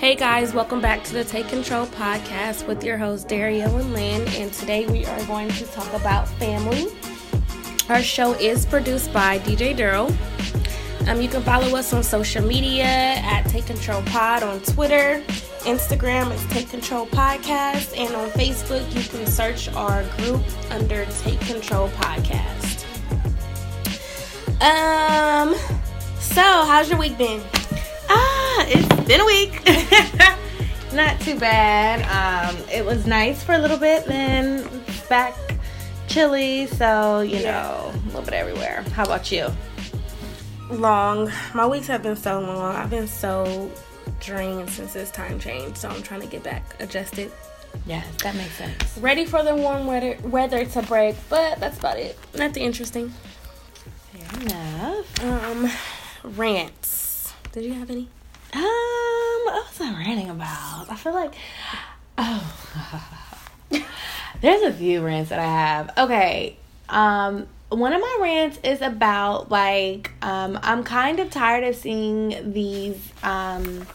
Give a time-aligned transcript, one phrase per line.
[0.00, 4.26] Hey guys, welcome back to the Take Control podcast with your host Dario and Lynn,
[4.28, 6.86] and today we are going to talk about family.
[7.90, 10.06] Our show is produced by DJ Duro.
[11.06, 15.22] Um, you can follow us on social media at Take Control Pod on Twitter,
[15.64, 21.40] Instagram is Take Control Podcast, and on Facebook you can search our group under Take
[21.42, 22.86] Control Podcast.
[24.62, 25.54] Um,
[26.18, 27.42] so how's your week been?
[28.08, 29.60] Ah, it's been a week.
[30.92, 31.98] Not too bad.
[32.06, 34.68] Um, it was nice for a little bit, then
[35.08, 35.34] back
[36.06, 36.68] chilly.
[36.68, 38.82] So you know, a little bit everywhere.
[38.94, 39.48] How about you?
[40.70, 41.32] long.
[41.54, 42.76] My weeks have been so long.
[42.76, 43.68] I've been so
[44.20, 47.32] drained since this time change, so I'm trying to get back adjusted.
[47.86, 48.96] Yes, that makes sense.
[48.98, 52.16] Ready for the warm weather weather to break, but that's about it.
[52.36, 53.12] Nothing interesting.
[54.12, 55.24] Fair enough.
[55.24, 55.68] Um,
[56.36, 57.32] rants.
[57.50, 58.08] Did you have any?
[58.52, 58.60] Um,
[59.44, 60.86] what was I ranting about?
[60.90, 61.34] I feel like,
[62.18, 62.56] oh,
[64.40, 65.90] there's a few rants that I have.
[65.96, 66.56] Okay,
[66.88, 72.52] um, one of my rants is about like, um, I'm kind of tired of seeing
[72.52, 73.86] these, um,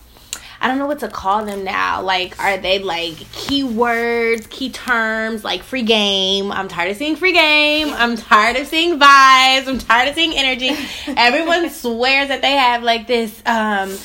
[0.62, 2.02] I don't know what to call them now.
[2.02, 6.52] Like, are they like keywords, key terms, like free game?
[6.52, 7.90] I'm tired of seeing free game.
[7.90, 9.68] I'm tired of seeing vibes.
[9.68, 10.72] I'm tired of seeing energy.
[11.08, 13.96] Everyone swears that they have like this um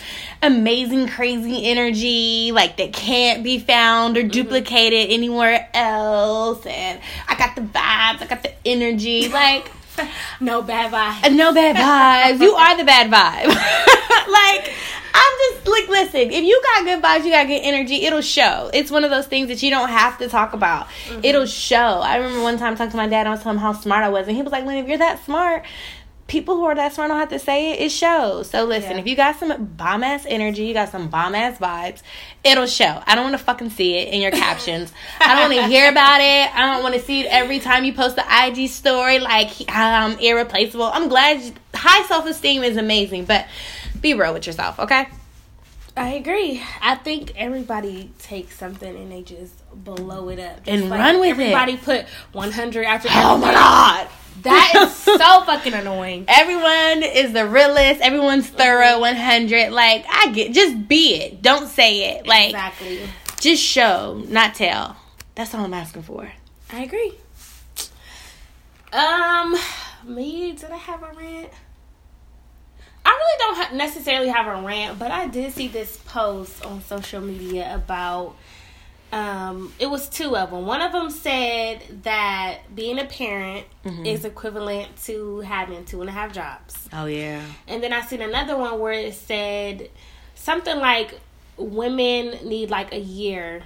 [0.43, 6.65] amazing, crazy energy, like that can't be found or duplicated anywhere else.
[6.67, 9.29] And I got the vibes, I got the energy.
[9.29, 9.71] Like,
[10.41, 11.27] No bad vibe.
[11.31, 12.41] uh, no bad vibes.
[12.43, 13.49] You are the bad vibe.
[14.31, 14.73] like,
[15.13, 18.71] I'm just like, listen, if you got good vibes, you got good energy, it'll show.
[18.73, 20.87] It's one of those things that you don't have to talk about.
[21.23, 21.77] It'll show.
[21.77, 24.09] I remember one time talking to my dad, I was telling him how smart I
[24.09, 25.65] was, and he was like, Lynn, if you're that smart,
[26.31, 27.81] people who are that smart don't have to say it.
[27.81, 28.49] It shows.
[28.49, 28.99] So listen, Yeah.
[28.99, 32.03] if you got some bomb ass energy, you got some bomb ass vibes,
[32.45, 33.03] it'll show.
[33.05, 34.93] I don't want to fucking see it in your captions.
[35.21, 36.55] I don't want to hear about it.
[36.57, 40.19] I don't want to see it every time you post the IG story like I'm
[40.21, 40.85] irreplaceable.
[40.85, 43.47] I'm glad you, high self esteem is amazing, but
[44.01, 45.09] be real with yourself, okay?
[45.97, 46.63] I agree.
[46.81, 50.61] I think everybody takes something and they just blow it up.
[50.69, 51.33] And Just run with it.
[51.33, 54.09] everybody put 100 after Oh my god.
[54.43, 56.25] That is so fucking annoying.
[56.29, 58.01] Everyone is the realest.
[58.01, 59.71] Everyone's thorough, 100.
[59.73, 61.43] Like, I get, just be it.
[61.43, 62.27] Don't say it.
[62.27, 63.01] Like, Exactly.
[63.41, 64.97] just show, not tell.
[65.35, 66.31] That's all I'm asking for.
[66.73, 67.13] I agree.
[68.93, 69.57] Um,
[70.05, 71.49] me, did I have a rant?
[73.05, 76.83] I really don't ha- necessarily have a rant, but I did see this post on
[76.83, 78.37] social media about.
[79.13, 80.67] Um, it was two of them.
[80.67, 83.67] One of them said that being a parent
[84.05, 86.89] is equivalent to having two and a half jobs.
[86.93, 87.43] Oh, yeah.
[87.67, 89.91] And then I seen another one where it said
[90.35, 91.19] something like
[91.57, 93.63] women need like a year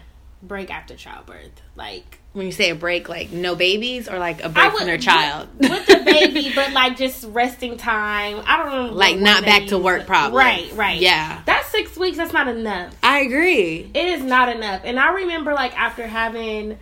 [0.46, 1.60] break after childbirth.
[1.76, 4.86] Like When you say a break, like no babies or like a break would from
[4.86, 5.48] their child?
[5.58, 8.42] with the baby, but like just resting time.
[8.46, 10.38] I don't know, Like not back to work probably.
[10.38, 11.00] Right, right.
[11.00, 11.42] Yeah.
[11.46, 12.16] that's six weeks.
[12.16, 12.94] That's not enough.
[13.02, 13.90] I agree.
[13.94, 14.82] It is not enough.
[14.84, 16.78] And I remember like after having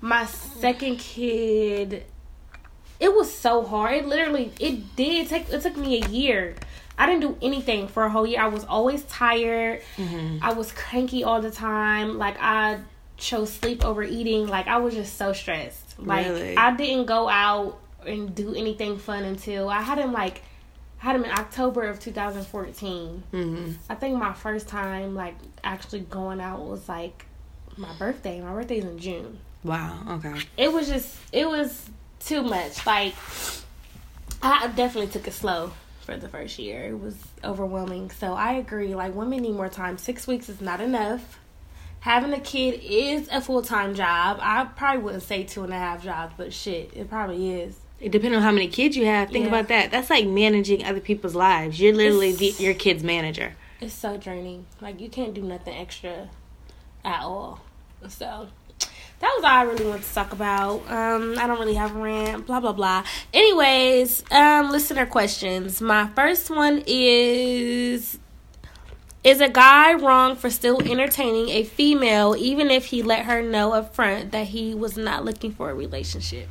[0.00, 2.04] my second kid,
[3.00, 3.94] it was so hard.
[3.94, 6.54] It literally it did take it took me a year.
[6.98, 8.40] I didn't do anything for a whole year.
[8.40, 9.82] I was always tired.
[9.98, 10.38] Mm-hmm.
[10.40, 12.16] I was cranky all the time.
[12.16, 12.78] Like I
[13.16, 14.46] chose sleep over eating.
[14.46, 15.98] Like I was just so stressed.
[15.98, 16.56] Like Really?
[16.56, 20.42] I didn't go out and do anything fun until I had him like
[21.02, 23.22] I had him in October of 2014.
[23.30, 25.34] hmm I think my first time like
[25.64, 27.26] actually going out was like
[27.76, 28.40] my birthday.
[28.40, 29.38] My birthday's in June.
[29.64, 29.98] Wow.
[30.08, 30.34] Okay.
[30.56, 31.88] It was just it was
[32.20, 32.84] too much.
[32.86, 33.14] Like
[34.42, 35.72] I definitely took it slow
[36.02, 36.84] for the first year.
[36.84, 38.10] It was overwhelming.
[38.10, 38.94] So I agree.
[38.94, 39.98] Like women need more time.
[39.98, 41.38] Six weeks is not enough.
[42.06, 44.38] Having a kid is a full time job.
[44.40, 47.80] I probably wouldn't say two and a half jobs, but shit, it probably is.
[48.00, 49.30] It depends on how many kids you have.
[49.30, 49.48] Think Yeah.
[49.48, 49.90] about that.
[49.90, 51.80] That's like managing other people's lives.
[51.80, 53.56] You're literally the, your kid's manager.
[53.80, 54.66] It's so draining.
[54.80, 56.28] Like you can't do nothing extra
[57.04, 57.58] at all.
[58.08, 58.46] So
[59.18, 60.88] that was all I really want to talk about.
[60.88, 62.46] Um, I don't really have a rant.
[62.46, 63.02] Blah blah blah.
[63.34, 65.80] Anyways, um, listener questions.
[65.80, 68.20] My first one is:
[69.26, 73.72] Is a guy wrong for still entertaining a female even if he let her know
[73.72, 76.48] up front that he was not looking for a relationship?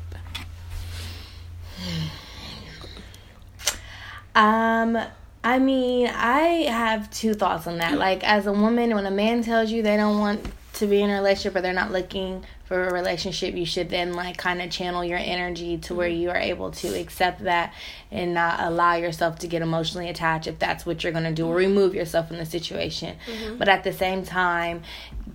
[4.35, 4.97] Um,
[5.41, 7.97] I mean, I have two thoughts on that.
[7.97, 11.09] Like, as a woman, when a man tells you they don't want to be in
[11.09, 14.71] a relationship or they're not looking for a relationship, you should then like kind of
[14.71, 16.21] channel your energy to where mm-hmm.
[16.21, 17.73] you are able to accept that
[18.11, 21.45] and not allow yourself to get emotionally attached if that's what you're going to do
[21.45, 21.57] or mm-hmm.
[21.57, 23.15] remove yourself from the situation.
[23.27, 23.57] Mm-hmm.
[23.57, 24.81] But at the same time,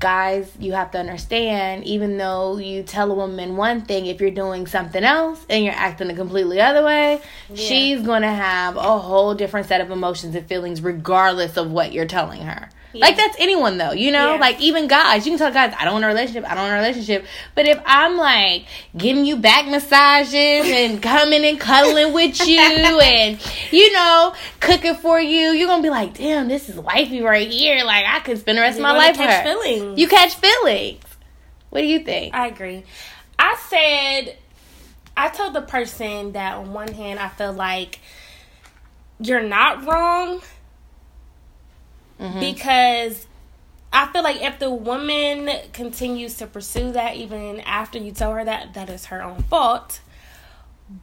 [0.00, 4.32] guys, you have to understand even though you tell a woman one thing, if you're
[4.32, 7.20] doing something else and you're acting a completely other way,
[7.54, 11.92] she's going to have a whole different set of emotions and feelings regardless of what
[11.92, 12.68] you're telling her.
[12.92, 14.34] Like that's anyone though, you know?
[14.34, 14.40] Yeah.
[14.40, 16.72] Like even guys, you can tell guys, I don't want a relationship, I don't want
[16.74, 17.24] a relationship.
[17.54, 18.66] But if I'm like
[18.96, 23.38] giving you back massages and coming and cuddling with you and
[23.70, 27.84] you know, cooking for you, you're gonna be like, damn, this is wifey right here.
[27.84, 29.52] Like I could spend the rest You're of my life with catch her.
[29.52, 29.98] feelings.
[29.98, 31.02] You catch feelings.
[31.70, 32.34] What do you think?
[32.34, 32.82] I agree.
[33.38, 34.36] I said,
[35.16, 38.00] I told the person that on one hand, I feel like
[39.20, 40.40] you're not wrong
[42.20, 42.38] Mm-hmm.
[42.40, 43.26] because
[43.92, 48.44] I feel like if the woman continues to pursue that even after you tell her
[48.44, 50.00] that, that is her own fault.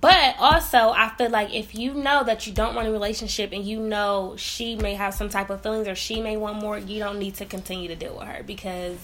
[0.02, 3.64] But also, I feel like if you know that you don't want a relationship and
[3.66, 7.00] you know she may have some type of feelings or she may want more, you
[7.00, 8.98] don't need to continue to deal with her because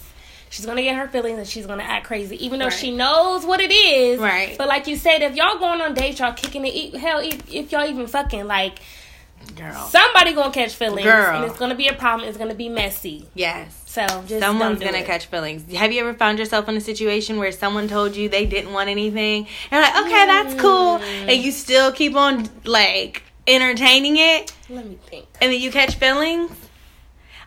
[0.50, 2.74] she's gonna get her feelings and she's gonna act crazy, even though Right.
[2.74, 4.20] she knows what it is.
[4.20, 4.58] Right.
[4.58, 6.96] But like you said, if y'all going on dates, y'all kicking it.
[6.98, 8.80] Hell, if, if y'all even fucking like
[9.56, 9.88] Girl.
[9.88, 11.36] somebody gonna catch feelings, Girl.
[11.36, 12.28] and it's gonna be a problem.
[12.28, 13.28] It's gonna be messy.
[13.34, 13.82] Yes.
[13.86, 15.06] So just Someone's gonna it.
[15.06, 15.72] catch feelings.
[15.76, 18.90] Have you ever found yourself in a situation where someone told you they didn't want
[18.90, 19.48] anything?
[19.70, 20.98] And you're like, okay, that's cool.
[21.00, 21.34] Mm.
[21.34, 25.26] And you still keep on like entertaining it Let me think.
[25.42, 26.52] and then you catch feelings?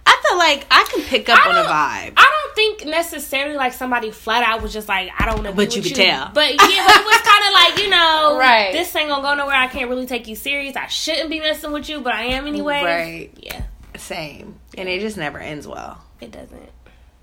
[0.06, 2.12] I feel like I can pick up on a vibe.
[2.16, 5.52] I don't think necessarily like somebody flat out was just like, I don't want to.
[5.52, 6.30] But you with could tell.
[6.32, 8.72] But yeah, but it was kind of like you know, Right.
[8.72, 9.56] This ain't gonna go nowhere.
[9.56, 10.76] I can't really take you serious.
[10.76, 12.82] I shouldn't be messing with you, but I am anyway.
[12.84, 13.30] Right.
[13.36, 13.64] Yeah,
[13.96, 14.58] Same.
[14.78, 16.02] And it just never ends well.
[16.20, 16.70] it doesn't.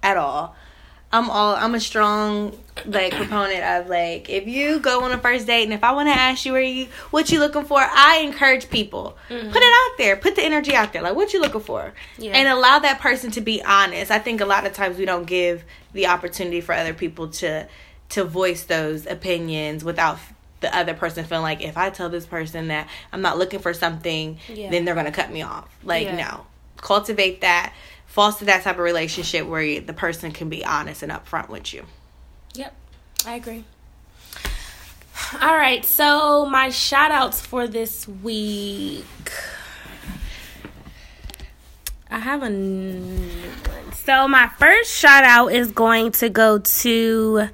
[0.01, 0.56] at all.
[1.13, 2.57] I'm all I'm a strong
[2.88, 6.10] like proponent of like if you go on a first date and if I want
[6.10, 9.51] to ask you where you what you looking for, I encourage people mm-hmm.
[9.51, 11.04] put it out there, put the energy out there.
[11.04, 12.31] Like what you looking for, Yeah.
[12.31, 14.10] and allow that person to be honest.
[14.10, 15.63] I think a lot of times we don't give
[15.94, 17.68] the opportunity for other people to
[18.10, 20.18] to voice those opinions without
[20.62, 23.74] the other person feeling like if I tell this person that I'm not looking for
[23.75, 24.71] something, Yeah.
[24.71, 25.69] then they're gonna cut me off.
[25.83, 26.15] Like Yeah.
[26.15, 26.45] no,
[26.77, 27.71] cultivate that
[28.13, 31.83] foster that type of relationship where the person can be honest and upfront with you.
[32.54, 32.75] Yep,
[33.25, 33.63] I agree.
[35.42, 39.07] All right, so my shout outs for this week.
[42.12, 43.94] I have a new one.
[43.94, 47.50] So my first shout out is going to go to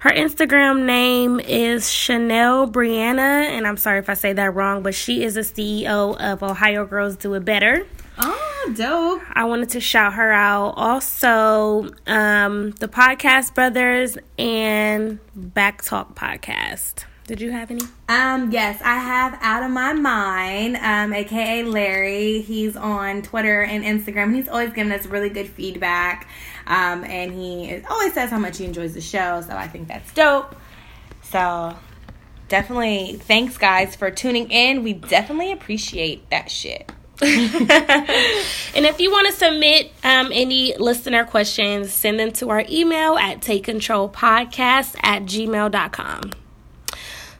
[0.00, 4.92] her Instagram name is Chanel Brianna, and I'm sorry if I say that wrong, but
[4.96, 7.86] she is the CEO of Ohio Girls Do It Better.
[8.18, 9.22] Oh, dope.
[9.32, 10.74] I wanted to shout her out.
[10.76, 17.04] Also, um, the Podcast Brothers and Back Talk Podcast.
[17.26, 17.80] Did you have any?
[18.08, 22.42] Um, yes, I have Out of My Mind, um, aka Larry.
[22.42, 24.34] He's on Twitter and Instagram.
[24.34, 26.28] He's always giving us really good feedback.
[26.66, 29.88] Um, and he is, always says how much he enjoys the show, so I think
[29.88, 30.54] that's dope.
[31.22, 31.74] So
[32.48, 34.82] definitely thanks guys for tuning in.
[34.82, 36.92] We definitely appreciate that shit.
[38.74, 43.16] And if you want to submit um, any listener questions, send them to our email
[43.16, 46.32] at takecontrolpodcast at gmail.com.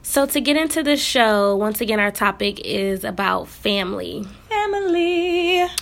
[0.01, 4.25] So, to get into the show, once again, our topic is about family.
[4.49, 5.67] Family.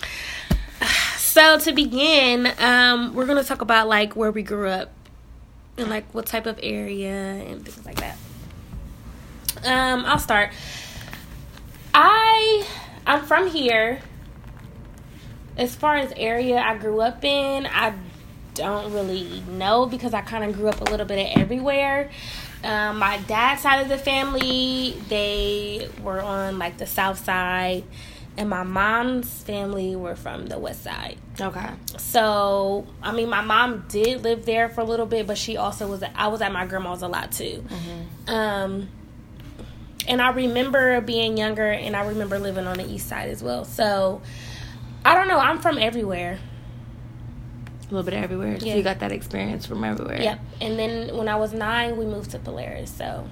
[1.33, 4.91] So, to begin, um, we're going to talk about like where we grew up
[5.79, 8.17] and like what type of area and things like that.
[9.65, 10.51] Um, I'll start.
[11.91, 12.67] I
[13.05, 14.01] I'm from here.
[15.55, 17.93] As far as area I grew up in, I
[18.53, 22.10] don't really know because I kind of grew up a little bit of everywhere.
[22.63, 27.83] Um, my dad's side of the family, they were on like the south side,
[28.38, 31.17] and my mom's family were from the west side.
[31.39, 31.69] Okay.
[31.98, 35.88] So, I mean, my mom did live there for a little bit, but she also
[35.88, 36.03] was.
[36.15, 37.63] I was at my grandma's a lot too.
[38.27, 38.88] Um,
[40.07, 43.65] and I remember being younger, and I remember living on the east side as well.
[43.65, 44.22] So,
[45.05, 45.39] I don't know.
[45.39, 46.39] I'm from everywhere.
[47.81, 48.60] A little bit everywhere.
[48.60, 48.75] So Yeah.
[48.75, 50.22] you got that experience from everywhere.
[50.22, 50.39] Yep.
[50.62, 52.89] And then when I was nine, we moved to Polaris.
[52.91, 53.25] So,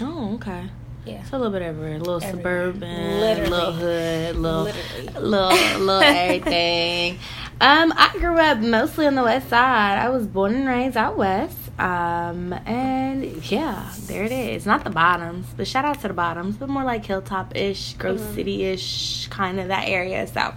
[0.00, 0.64] Oh, okay.
[1.04, 1.22] yeah.
[1.24, 1.96] So a little bit everywhere.
[1.96, 2.72] A little Everywhere.
[2.72, 3.50] suburban, Literally.
[3.50, 5.06] little hood, little, Literally.
[5.28, 7.18] little, little everything.
[7.60, 9.98] Um, I grew up mostly on the west side.
[9.98, 11.58] I was born and raised out west.
[11.78, 14.66] Um, and yeah, there it is.
[14.66, 18.20] Not the bottoms, but shout out to the bottoms, but more like hilltop ish, gross
[18.20, 18.34] Mm-hmm.
[18.34, 20.26] City ish, kind of that area.
[20.26, 20.52] So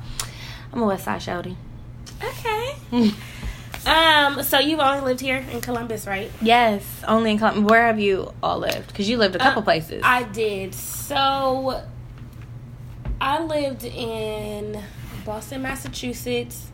[0.74, 1.55] I'm a west side shouty.
[2.24, 3.12] Okay.
[3.86, 6.32] Um, so you've only lived here in Columbus, right?
[6.41, 7.70] Yes, only in Columbus.
[7.70, 8.88] Where have you all lived?
[8.88, 10.01] Because you lived a couple Uh, places.
[10.05, 10.74] I did.
[10.74, 11.82] So
[13.20, 14.82] I lived in
[15.25, 16.67] Boston, Massachusetts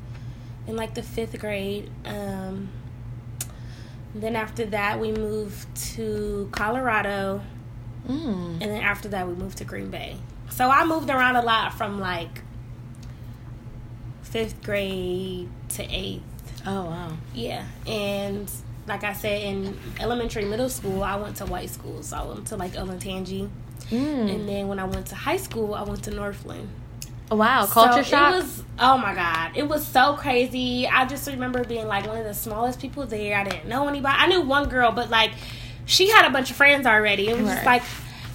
[0.67, 1.89] in like the fifth grade.
[2.05, 2.69] Um,
[4.16, 7.42] then after that, we moved to Colorado.
[8.08, 8.54] mm.
[8.54, 10.18] And then after that, we moved to Green Bay.
[10.50, 12.42] So I moved around a lot from like
[14.24, 16.24] fifth grade to eighth.
[16.66, 17.18] Oh wow.
[17.34, 17.66] Yeah.
[17.88, 18.50] And
[18.88, 22.10] like I said, in elementary, middle school, I went to white schools.
[22.10, 23.50] So I went to like Olentangy.
[23.89, 24.36] Mm.
[24.36, 26.70] And then when I went to high school, I went to Northland.
[27.31, 28.33] Wow, culture So shock.
[28.33, 30.88] It was oh my god, it was so crazy.
[30.88, 33.38] I just remember being like one of the smallest people there.
[33.38, 34.15] I didn't know anybody.
[34.17, 35.31] I knew one girl, but like
[35.86, 37.29] she had a bunch of friends already.
[37.29, 37.83] It was just like,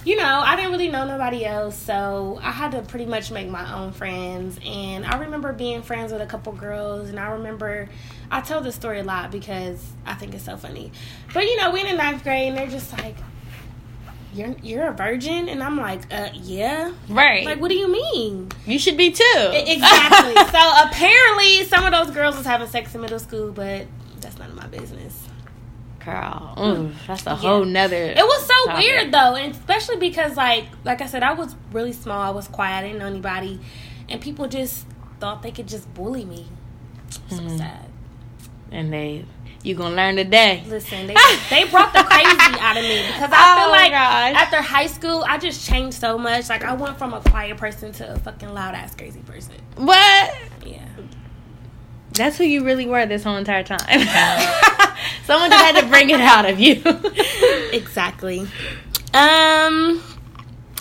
[0.05, 3.49] you know, I didn't really know nobody else, so I had to pretty much make
[3.49, 4.59] my own friends.
[4.65, 7.89] And I remember being friends with a couple girls, and I remember
[8.29, 10.91] I tell this story a lot because I think it's so funny.
[11.33, 13.15] But you know, we in the ninth grade, and they're just like.
[14.35, 17.45] You're, you're a virgin and I'm like uh yeah right.
[17.45, 19.23] like what do you mean you should be too.
[19.53, 20.35] Exactly.
[20.35, 23.85] so apparently, some of those girls was having sex in middle school, but
[24.19, 25.27] that's none of my business.
[26.03, 27.35] Girl, ooh, that's a Yeah.
[27.37, 27.95] whole nother.
[27.95, 28.83] It was so topic.
[28.85, 32.21] weird though, and especially because like like I said, I was really small.
[32.21, 32.79] I was quiet.
[32.79, 33.59] I didn't know anybody,
[34.09, 34.85] and people just
[35.19, 36.47] thought they could just bully me.
[37.29, 37.57] So Mhm.
[37.57, 37.89] sad.
[38.71, 39.25] And they,
[39.65, 40.63] you gonna learn today.
[40.67, 41.15] Listen, they
[41.49, 42.27] they brought the crazy
[42.61, 44.35] out of me because I Oh, feel like gosh.
[44.35, 46.49] after high school, I just changed so much.
[46.49, 49.55] Like I went from a quiet person to a fucking loud ass crazy person.
[49.75, 50.35] What?
[50.65, 50.85] Yeah.
[52.13, 53.79] That's who you really were this whole entire time.
[55.25, 56.81] Someone just had to bring it out of you.
[57.73, 58.47] exactly.
[59.13, 60.01] Um.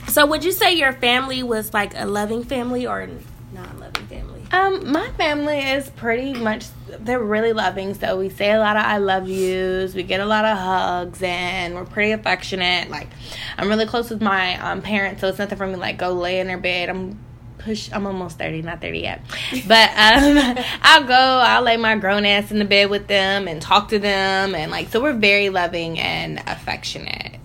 [0.09, 3.09] So, would you say your family was like a loving family or
[3.53, 4.43] not loving family?
[4.53, 6.67] Um, my family is pretty much
[7.01, 7.95] they're really loving.
[7.95, 9.95] So we say a lot of I love yous.
[9.95, 12.91] We get a lot of hugs, and we're pretty affectionate.
[12.91, 13.09] Like
[13.57, 16.41] I'm really close with my um, parents, so it's nothing for me like go lay
[16.41, 16.89] in their bed.
[16.89, 17.19] I'm
[17.59, 17.91] push.
[17.93, 19.23] I'm almost thirty, not thirty yet,
[19.67, 21.15] but um, I'll go.
[21.15, 24.71] I'll lay my grown ass in the bed with them and talk to them, and
[24.71, 27.41] like so we're very loving and affectionate.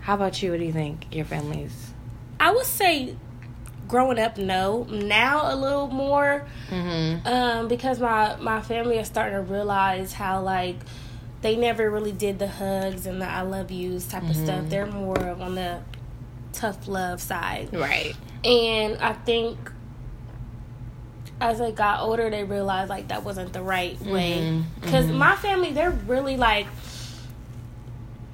[0.00, 0.52] How about you?
[0.52, 1.92] What do you think your family's?
[2.40, 3.16] I would say,
[3.88, 4.84] growing up, no.
[4.90, 7.26] Now a little more, Mm-hmm.
[7.26, 10.76] um, because my my family is starting to realize how like
[11.40, 14.64] they never really did the hugs and the I love yous type of stuff.
[14.68, 15.80] They're more on the
[16.52, 17.68] tough love side.
[17.72, 18.14] Right.
[18.44, 19.56] And I think
[21.40, 24.38] as they got older, they realized like that wasn't the right way.
[24.40, 25.14] Mhm, Because mhm.
[25.14, 26.66] my family, they're really like.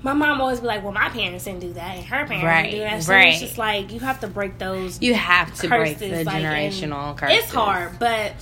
[0.05, 2.65] My mom always be like, "Well, my parents didn't do that, and her parents Right,
[2.65, 3.29] didn't do that." So right.
[3.29, 5.01] it's just like you have to break those.
[5.01, 7.39] You have to break the like, generational curses.
[7.39, 8.35] It's hard, but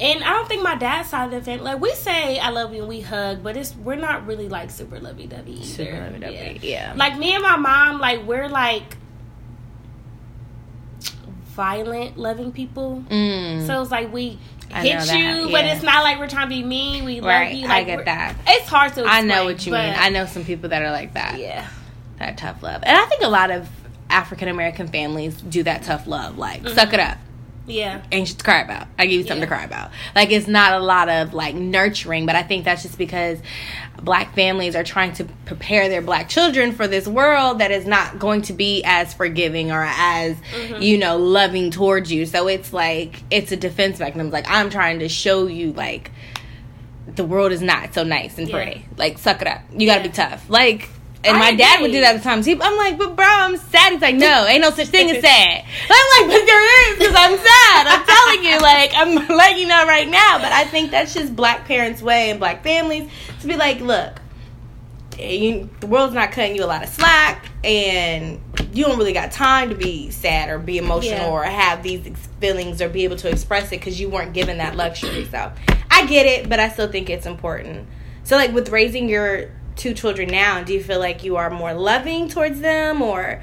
[0.00, 2.74] and I don't think my dad's side of the family like we say I love
[2.74, 5.62] you and we hug, but it's we're not really like super lovey dovey.
[5.62, 6.92] Super lovey-dovey, yeah.
[6.96, 8.96] Like me and my mom, like we're like
[11.56, 13.02] violent, loving people.
[13.08, 13.66] Mm.
[13.66, 14.38] So it's like we
[14.72, 17.04] I hit you, but it's not like we're trying to be mean.
[17.04, 17.66] We Right, love you.
[17.68, 18.36] I get that.
[18.46, 19.04] It's hard to.
[19.04, 19.94] I know what you mean.
[19.96, 21.38] I know some people that are like that.
[21.38, 21.66] Yeah.
[22.18, 22.82] That tough love.
[22.84, 23.68] And I think a lot of
[24.08, 26.38] African American families do that tough love.
[26.38, 26.94] Like, suck mm-hmm.
[26.94, 27.18] it up.
[27.66, 28.02] Yeah.
[28.10, 28.86] Shit to cry about.
[28.98, 29.90] I give you something to cry about.
[30.14, 33.38] Like, it's not a lot of like nurturing, but I think that's just because
[34.02, 38.18] black families are trying to prepare their black children for this world that is not
[38.18, 40.82] going to be as forgiving or as, mm-hmm.
[40.82, 42.26] you know, loving towards you.
[42.26, 44.30] So it's like, it's a defense mechanism.
[44.30, 46.10] Like, I'm trying to show you, like,
[47.06, 48.54] the world is not so nice and Yeah.
[48.54, 48.86] pretty.
[48.96, 49.62] Like, suck it up.
[49.76, 50.48] You gotta be tough.
[50.48, 50.90] Like,
[51.26, 52.46] and I my dad would do that at the times.
[52.46, 53.92] He, I'm like, but bro, I'm sad.
[53.92, 55.64] He's like, no, ain't no such thing as sad.
[55.90, 57.86] I'm like, but there is because I'm sad.
[57.86, 60.38] I'm telling you, like, I'm letting you know right now.
[60.38, 64.20] But I think that's just black parents' way and black families to be like, look,
[65.18, 68.40] you, the world's not cutting you a lot of slack, and
[68.72, 71.30] you don't really got time to be sad or be emotional Yeah.
[71.30, 72.06] or have these
[72.40, 75.26] feelings or be able to express it because you weren't given that luxury.
[75.30, 75.52] So
[75.90, 77.88] I get it, but I still think it's important.
[78.24, 81.74] So, like with raising your two children now, do you feel like you are more
[81.74, 83.42] loving towards them, or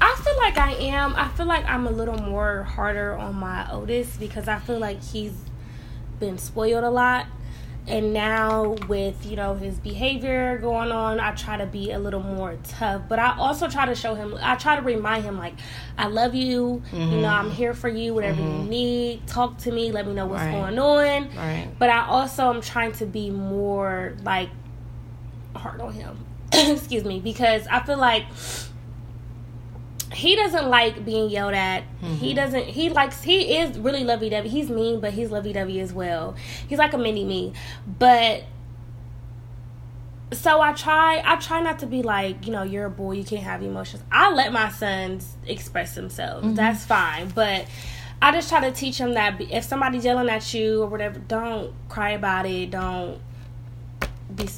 [0.00, 1.14] I feel like I am.
[1.16, 5.02] I feel like I'm a little more harder on my oldest because I feel like
[5.02, 5.32] he's
[6.20, 7.26] been spoiled a lot.
[7.88, 12.22] And now with, you know, his behavior going on, I try to be a little
[12.22, 13.02] more tough.
[13.08, 15.54] But I also try to show him I try to remind him like,
[15.96, 17.24] I love you, you know, mm-hmm.
[17.24, 18.68] I'm here for you, whatever you mm-hmm.
[18.68, 19.26] need.
[19.26, 20.52] Talk to me, let me know what's Right.
[20.52, 21.34] going on.
[21.34, 21.68] right?
[21.78, 24.50] But I also am trying to be more like
[25.58, 26.24] hard on him.
[26.52, 28.24] Excuse me, because I feel like
[30.12, 31.82] he doesn't like being yelled at.
[32.00, 32.14] Mm-hmm.
[32.14, 32.64] He doesn't.
[32.64, 33.22] He likes.
[33.22, 34.48] He is really lovey dovey.
[34.48, 36.34] He's mean, but he's lovey dovey as well.
[36.68, 37.52] He's like a mini me,
[37.98, 38.44] but.
[40.30, 41.22] So I try.
[41.24, 43.12] I try not to be like you know you're a boy.
[43.12, 44.02] You can't have emotions.
[44.10, 46.46] I let my sons express themselves.
[46.46, 46.54] Mm-hmm.
[46.54, 47.66] That's fine, but.
[48.20, 51.72] I just try to teach them that if somebody's yelling at you or whatever, don't
[51.88, 52.72] cry about it.
[52.72, 53.20] Don't
[54.34, 54.48] be.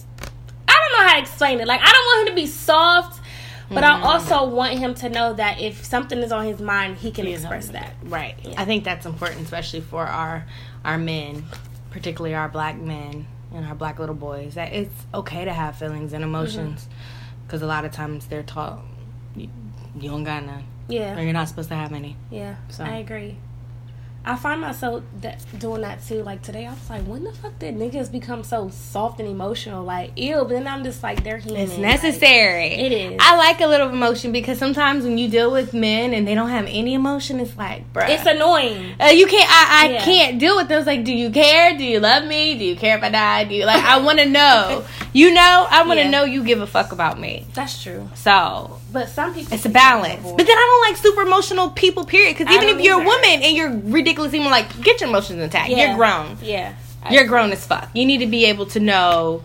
[1.00, 1.66] Know how to explain it.
[1.66, 3.20] Like I don't want him to be soft,
[3.68, 4.02] but I mm-hmm.
[4.04, 7.68] also want him to know that if something is on his mind, he can express
[7.68, 7.94] that.
[8.02, 8.36] Right.
[8.56, 10.44] I think that's important, especially for our
[10.84, 11.44] our men,
[11.90, 14.54] particularly our black men and our black little boys.
[14.54, 17.46] That it's okay to have feelings and emotions, mm-hmm.
[17.46, 18.80] because a lot of times they're taught
[19.34, 19.48] you,
[19.98, 21.14] you don't got none, Yeah.
[21.14, 22.16] or Yeah, you're not supposed to have any.
[22.30, 23.36] yeah, So- I agree.
[24.22, 26.22] I find myself that doing that too.
[26.22, 29.82] Like today, I was like, when the fuck did niggas become so soft and emotional?
[29.82, 30.36] Like, ew.
[30.40, 31.62] But then I'm just like, they're human.
[31.62, 32.66] It's Like, necessary.
[32.66, 33.16] it is.
[33.18, 36.50] I like a little emotion because sometimes when you deal with men and they don't
[36.50, 38.10] have any emotion, it's like, bruh.
[38.10, 38.94] it's annoying.
[39.00, 39.48] Uh, you can't.
[39.50, 40.04] I, I Yeah.
[40.04, 40.86] can't deal with those.
[40.86, 41.76] Like, do you care?
[41.78, 42.58] Do you love me?
[42.58, 43.44] Do you care if I die?
[43.44, 43.82] Do you like?
[43.82, 44.84] I want to know.
[45.12, 46.10] You know, I want to Yeah.
[46.10, 47.44] know you give a fuck about me.
[47.54, 48.08] That's true.
[48.14, 50.22] So But some people, it's a balance.
[50.22, 52.04] But then I don't like super emotional people.
[52.04, 52.36] Period.
[52.36, 55.70] Because even if you're a woman and you're ridiculous, even like get your emotions intact.
[55.70, 55.88] Yeah.
[55.88, 56.38] You're grown.
[56.42, 57.88] Yeah, I- You're grown as fuck.
[57.94, 59.44] You need to be able to know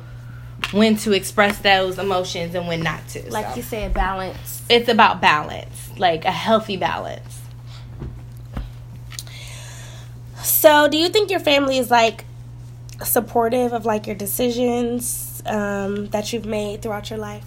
[0.72, 3.30] when to express those emotions and when not to.
[3.32, 4.64] like So you said, balance.
[4.70, 7.42] it's about balance, like a healthy balance.
[10.42, 12.26] So, do you think your family is like
[13.04, 17.44] supportive of like your decisions um, that you've made throughout your life?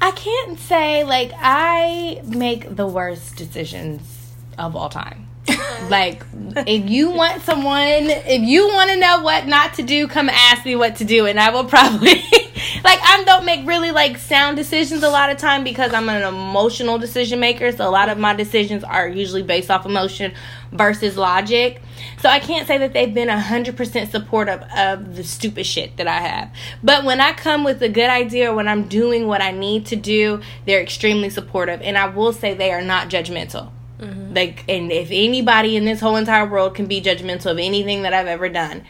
[0.00, 5.28] I can't say like I make the worst decisions of all time.
[5.88, 6.24] like
[6.56, 10.64] if you want someone, if you want to know what not to do, come ask
[10.64, 12.14] me what to do, and I will probably
[12.84, 16.22] like I don't make really like sound decisions a lot of time because I'm an
[16.22, 17.72] emotional decision maker.
[17.72, 20.32] So a lot of my decisions are usually based off emotion
[20.72, 21.82] versus logic.
[22.20, 26.20] So I can't say that they've been 100% supportive of the stupid shit that I
[26.20, 26.50] have.
[26.82, 29.86] But when I come with a good idea or when I'm doing what I need
[29.86, 31.80] to do, they're extremely supportive.
[31.82, 33.70] And I will say they are not judgmental.
[33.98, 34.34] Mm-hmm.
[34.34, 38.14] Like, and if anybody in this whole entire world can be judgmental of anything that
[38.14, 38.84] I've ever done,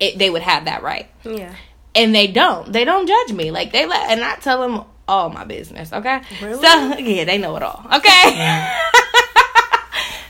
[0.00, 1.08] it, they would have that right.
[1.24, 1.54] Yeah.
[1.94, 2.72] And they don't.
[2.72, 3.50] They don't judge me.
[3.50, 5.92] Like they let, and I tell them all my business.
[5.92, 6.22] Okay.
[6.42, 6.60] Really?
[6.60, 7.84] So yeah, they know it all.
[7.94, 8.72] Okay.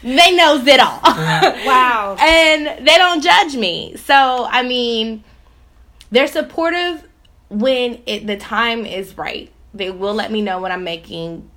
[0.04, 1.00] they knows it all.
[1.64, 2.16] Wow.
[2.20, 3.96] and they don't judge me.
[3.96, 5.24] So I mean,
[6.10, 7.06] they're supportive
[7.48, 9.50] when it the time is right.
[9.72, 11.50] They will let me know when I'm making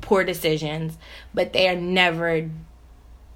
[0.00, 0.98] poor decisions,
[1.32, 2.50] but they are never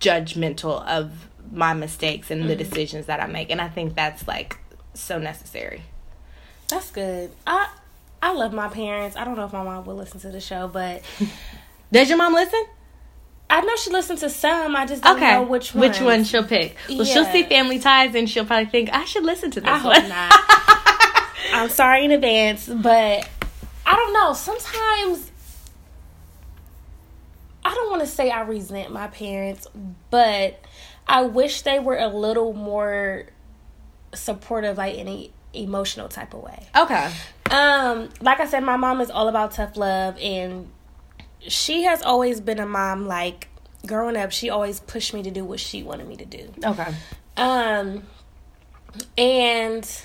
[0.01, 2.59] judgmental of my mistakes and the mm.
[2.59, 3.51] decisions that I make.
[3.51, 4.59] And I think that's like
[4.93, 5.83] so necessary.
[6.69, 7.31] That's good.
[7.47, 7.69] I
[8.21, 9.17] I love my parents.
[9.17, 11.03] I don't know if my mom will listen to the show, but
[11.95, 12.65] Does your mom listen?
[13.57, 14.75] I know she listens to some.
[14.75, 15.31] I just don't Okay.
[15.33, 15.89] know which one.
[15.89, 16.77] Which one she'll pick?
[16.89, 19.85] Well, she'll see Family Ties and she'll probably think I should listen to this I
[19.85, 20.01] one.
[20.01, 21.31] hope not.
[21.53, 23.29] I'm sorry in advance, but
[23.87, 24.33] I don't know.
[24.33, 25.31] Sometimes
[27.65, 29.69] I don't want to say I resent my parents,
[30.11, 30.61] but
[31.07, 33.27] I wish they were a little more
[34.15, 36.67] supportive, like any emotional type of way.
[36.77, 37.13] Okay.
[37.53, 40.69] Um, like I said, my mom is all about tough love, and
[41.49, 43.07] she has always been a mom.
[43.07, 43.49] Like
[43.87, 46.53] growing up, she always pushed me to do what she wanted me to do.
[46.65, 46.95] Okay.
[47.37, 48.05] Um,
[49.19, 50.03] and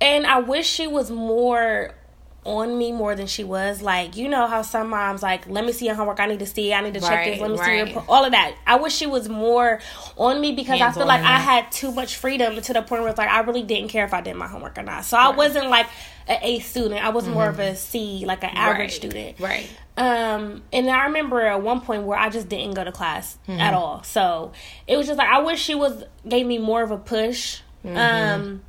[0.00, 1.94] and I wish she was more
[2.44, 3.82] on me more than she was.
[3.82, 6.18] Like, you know how some moms like, let me see your homework.
[6.18, 6.72] I need to see.
[6.74, 7.40] I need to check Right, this.
[7.40, 8.54] Let me see your pro-" all of that.
[8.66, 9.80] I wish she was more
[10.16, 13.02] on me because I feel like in I had too much freedom to the point
[13.02, 15.04] where it's like I really didn't care if I did my homework or not.
[15.04, 15.86] So I wasn't like
[16.26, 17.04] an A student.
[17.04, 19.08] I was more of a C, like an average Mm-hmm.
[19.16, 19.36] Right.
[19.36, 19.40] student.
[19.40, 19.68] Right.
[19.96, 23.60] Um, and I remember at one point where I just didn't go to class Mm-hmm.
[23.60, 24.02] at all.
[24.02, 24.52] So
[24.88, 27.60] it was just like I wish she was gave me more of a push.
[27.84, 27.96] Mm-hmm.
[27.96, 28.62] Um,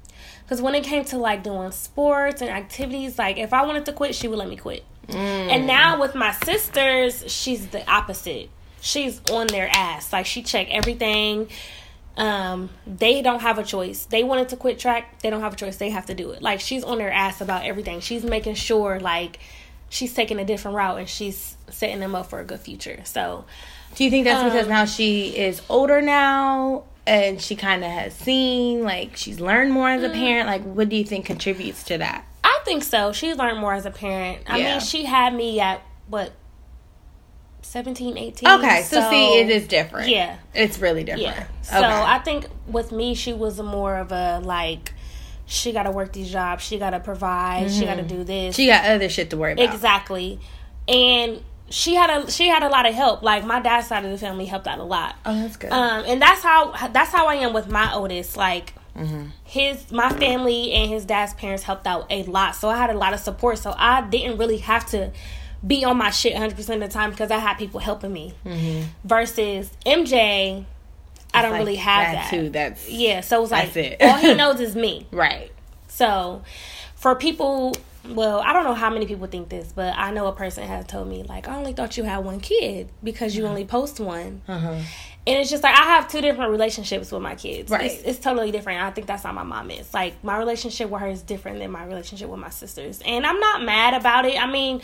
[0.43, 3.93] because when it came to like doing sports and activities, like if I wanted to
[3.93, 4.83] quit, she would let me quit.
[5.07, 5.15] Mm.
[5.15, 8.49] And now with my sisters, she's the opposite.
[8.81, 10.11] She's on their ass.
[10.13, 11.49] Like she check everything.
[12.15, 14.05] Um, they don't have a choice.
[14.05, 15.19] They wanted to quit track.
[15.21, 15.77] They don't have a choice.
[15.77, 16.41] They have to do it.
[16.41, 18.01] Like she's on their ass about everything.
[18.01, 19.39] She's making sure like
[19.89, 23.01] she's taking a different route and she's setting them up for a good future.
[23.05, 23.45] So
[23.95, 27.91] Do you think that's because Um, now she is older now and she kind of
[27.91, 30.13] has seen, like, she's learned more as a Mm.
[30.13, 30.47] parent?
[30.47, 32.25] Like, what do you think contributes to that?
[32.43, 33.11] I think so.
[33.11, 34.39] She's learned more as a parent.
[34.47, 34.71] I Yeah.
[34.71, 36.31] mean, she had me at what
[37.61, 38.49] 17, 18.
[38.49, 40.09] Okay, so, see, it is different.
[40.09, 40.35] Yeah.
[40.53, 41.23] It's really different.
[41.37, 41.43] Yeah.
[41.61, 41.85] So okay.
[41.87, 44.93] I think with me, she was more of a like
[45.45, 46.63] she got to work these jobs.
[46.63, 47.71] She got to provide.
[47.71, 48.55] She got to do this.
[48.55, 49.73] She got other shit to worry about.
[49.73, 50.39] exactly.
[50.87, 51.41] And
[51.73, 53.23] she had a she had a lot of help.
[53.23, 55.15] Like my dad's side of the family helped out a lot.
[55.25, 55.71] Oh, that's good.
[55.71, 58.37] Um, and that's how that's how I am with my oldest.
[58.37, 58.73] Like
[59.43, 62.97] his my family and his dad's parents helped out a lot, so I had a
[62.97, 63.57] lot of support.
[63.57, 65.11] So I didn't really have to
[65.65, 68.33] be on my shit 100 percent of the time because I had people helping me.
[69.03, 70.65] Versus MJ,
[71.33, 72.29] I don't Like, really have that.
[72.29, 72.49] too.
[72.49, 73.97] That's Yeah, so it's like That's it.
[74.01, 75.07] all he knows is me.
[75.11, 75.51] right.
[75.87, 76.43] So,
[76.95, 77.75] for people,
[78.09, 80.85] well, I don't know how many people think this, but I know a person has
[80.85, 84.41] told me like, I only thought you had one kid because you only post one,
[84.47, 84.71] Uh-huh.
[84.71, 84.85] and
[85.39, 87.71] it's just like I have two different relationships with my kids.
[87.71, 87.91] Right.
[87.91, 88.81] It's, it's totally different.
[88.81, 89.93] I think that's how my mom is.
[89.93, 93.39] Like my relationship with her is different than my relationship with my sisters, and I'm
[93.39, 94.41] not mad about it.
[94.41, 94.81] I mean.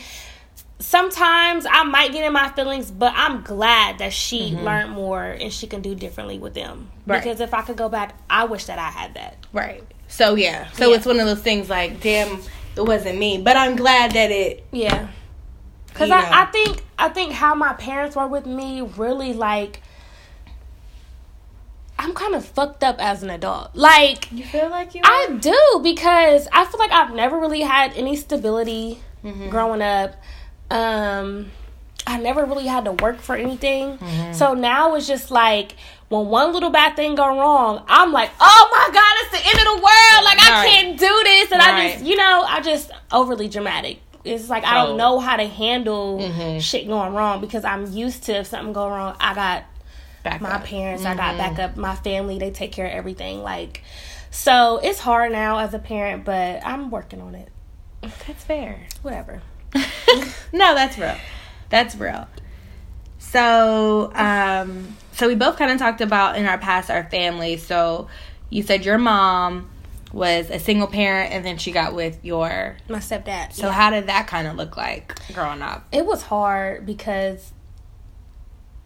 [0.78, 5.52] Sometimes I might get in my feelings, but I'm glad that she learned more and
[5.52, 6.88] she can do differently with them.
[7.02, 7.10] Mm-hmm.
[7.10, 7.22] Right.
[7.22, 9.36] Because if I could go back, I wish that I had that.
[9.52, 9.84] Right.
[10.08, 10.70] So yeah.
[10.70, 10.96] So Yeah.
[10.96, 12.40] it's one of those things like, damn,
[12.80, 13.38] it wasn't me.
[13.38, 15.08] But I'm glad that it Yeah.
[15.94, 16.20] Cause You know.
[16.20, 19.82] I, I think I think how my parents were with me really like
[21.98, 23.76] I'm kind of fucked up as an adult.
[23.76, 27.92] Like You feel like you I do because I feel like I've never really had
[27.96, 29.50] any stability Mm-hmm.
[29.50, 30.14] growing up.
[30.70, 31.50] Um
[32.06, 33.98] I never really had to work for anything.
[33.98, 34.32] Mm-hmm.
[34.32, 35.72] So now it's just like
[36.10, 39.58] when one little bad thing go wrong, I'm like, oh my god, it's the end
[39.66, 40.24] of the world.
[40.24, 40.70] Like I Right.
[40.70, 44.00] can't do this, and I just, you know, I just overly dramatic.
[44.24, 44.88] It's like I Oh.
[44.88, 46.60] don't know how to handle Mhm.
[46.60, 49.62] shit going wrong because I'm used to if something go wrong, I got
[50.24, 50.64] back my up.
[50.64, 53.42] parents, I got backup, my family, they take care of everything.
[53.42, 53.82] Like,
[54.32, 57.48] so it's hard now as a parent, but I'm working on it.
[58.26, 58.80] That's fair.
[59.02, 59.40] Whatever.
[60.52, 61.16] no, that's real.
[61.70, 62.26] That's real.
[63.18, 67.58] So, um, so we both kind of talked about in our past our family.
[67.58, 68.08] So,
[68.48, 69.68] you said your mom
[70.14, 72.78] was a single parent, and then she got with your.
[72.88, 73.52] My stepdad.
[73.52, 73.72] So, yeah.
[73.72, 75.86] how did that kind of look like growing up?
[75.92, 77.52] it was hard because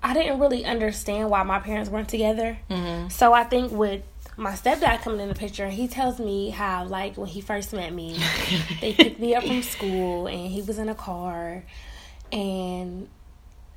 [0.02, 2.58] I didn't really understand why my parents weren't together.
[2.68, 3.10] Mm-hmm.
[3.10, 4.02] So I think with
[4.36, 7.90] my stepdad coming in the picture, he tells me how like when he first met
[7.92, 8.18] me,
[8.80, 11.64] they picked me up from school and he was in a car
[12.32, 13.08] and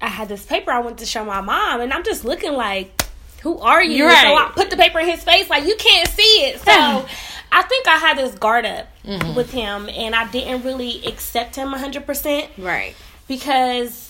[0.01, 3.01] I had this paper I went to show my mom and I'm just looking like
[3.41, 3.97] who are you?
[4.05, 4.35] You're So.
[4.35, 6.59] I put the paper in his face like you can't see it.
[6.59, 9.35] So I think I had this guard up Mm-hmm.
[9.35, 12.93] with him and I didn't really accept him 100% Right.
[13.27, 14.09] because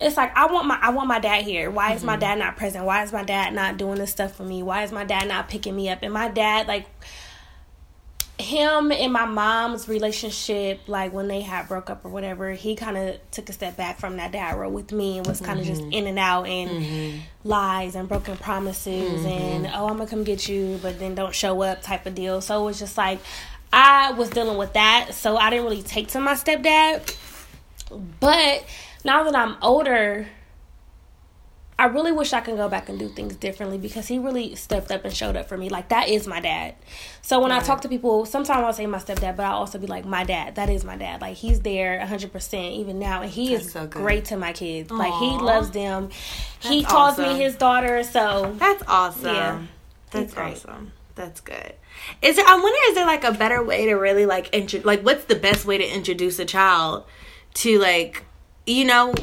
[0.00, 1.70] it's like I want my I want my dad here.
[1.70, 2.06] Why is Mm-hmm.
[2.06, 2.84] my dad not present?
[2.84, 4.62] Why is my dad not doing this stuff for me?
[4.62, 6.00] Why is my dad not picking me up?
[6.02, 6.86] And my dad like
[8.38, 12.96] him and my mom's relationship, like when they had broke up or whatever, he kind
[12.96, 15.64] of took a step back from that dad role with me and was kind of
[15.64, 15.92] just Mm-hmm.
[15.92, 19.26] in and out and lies and broken promises Mm-hmm.
[19.26, 22.40] and oh I'm gonna come get you, but then don't show up type of deal.
[22.42, 23.20] So it was just like
[23.72, 27.14] I was dealing with that, so I didn't really take to my stepdad.
[28.20, 28.64] But
[29.04, 30.26] now that I'm older,
[31.78, 34.90] I really wish I could go back and do things differently because he really stepped
[34.90, 35.68] up and showed up for me.
[35.68, 36.74] Like that is my dad.
[37.20, 39.86] So when I talk to people, sometimes I'll say my stepdad, but I'll also be
[39.86, 40.54] like, my dad.
[40.54, 41.20] That is my dad.
[41.20, 44.90] Like he's there 100% even now, and he That's is so great to my kids.
[44.90, 46.08] Like he loves them.
[46.60, 47.24] he calls awesome.
[47.24, 48.02] me his daughter.
[48.04, 49.34] So That's awesome.
[49.34, 49.62] Yeah.
[50.12, 50.92] That's awesome.
[51.14, 51.74] That's good.
[52.22, 54.80] Is it, I wonder, is there like a better way to really like intro?
[54.82, 57.04] Like, what's the best way to introduce a child
[57.54, 58.24] to like,
[58.66, 59.14] you know,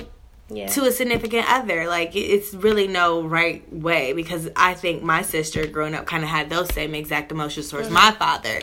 [0.55, 1.87] yeah, to a significant other?
[1.87, 6.29] Like, it's really no right way because I think my sister growing up kind of
[6.29, 8.61] had those same exact emotions towards my father.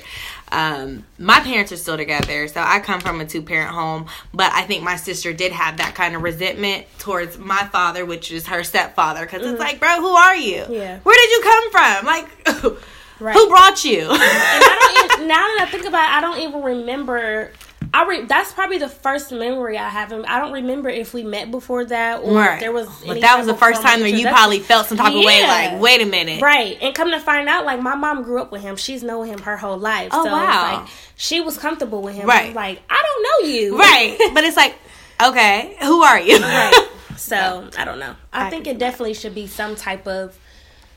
[0.52, 4.52] Um, my parents are still together, so I come from a two parent home, but
[4.52, 8.46] I think my sister did have that kind of resentment towards my father, which is
[8.48, 10.64] her stepfather, because it's like, bro, who are you?
[10.68, 10.98] Yeah.
[11.00, 12.06] Where did you come from?
[12.06, 12.78] Like,
[13.20, 13.34] Right.
[13.36, 14.00] who brought you?
[14.00, 17.52] And I don't even, now that I think about it, I don't even remember.
[17.92, 20.12] I re, that's probably the first memory I have.
[20.12, 22.88] I don't remember if we met before that or if there was.
[23.04, 24.34] But that was the first time that you introduction.
[24.36, 26.40] probably felt some type of way, like, wait a minute.
[26.40, 28.76] Right, and come to find out, like my mom grew up with him.
[28.76, 30.10] She's known him her whole life.
[30.12, 30.80] Oh, so wow.
[30.82, 32.26] like she was comfortable with him.
[32.28, 32.50] Right.
[32.50, 33.78] I'm like I don't know you.
[33.78, 34.16] Right.
[34.34, 34.76] but it's like,
[35.22, 36.38] okay, who are you?
[36.38, 36.88] right.
[37.16, 38.14] So I don't know.
[38.32, 40.38] I, I think it definitely should be some type of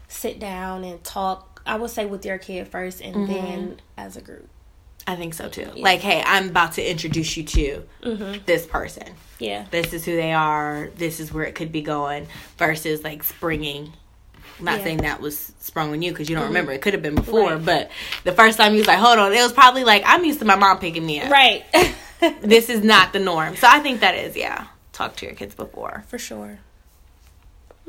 [0.07, 1.61] sit down and talk.
[1.65, 3.33] I would say with your kid first, and Mm-hmm.
[3.33, 4.47] then as a group.
[5.05, 5.69] I think so too.
[5.75, 7.83] Like, hey, I'm about to introduce you to
[8.45, 9.07] this person.
[9.39, 9.65] Yeah.
[9.69, 10.89] This is who they are.
[10.95, 12.27] This is where it could be going.
[12.57, 13.91] Versus like springing.
[14.59, 14.83] I'm not Yeah.
[14.83, 16.71] saying that was sprung on you because you don't remember.
[16.71, 17.65] It could have been before, Right.
[17.65, 17.91] but
[18.23, 20.45] the first time you was like, hold on, it was probably like I'm used to
[20.45, 21.29] my mom picking me up.
[21.31, 21.63] Right.
[22.41, 23.57] This is not the norm.
[23.57, 24.67] So I think that is yeah.
[24.93, 26.05] Talk to your kids before.
[26.07, 26.59] For sure.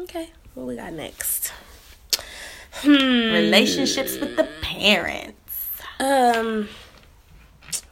[0.01, 0.31] Okay.
[0.55, 1.53] What we got next?
[2.73, 2.89] Hmm.
[2.91, 5.71] Relationships with the parents.
[6.01, 6.69] Um.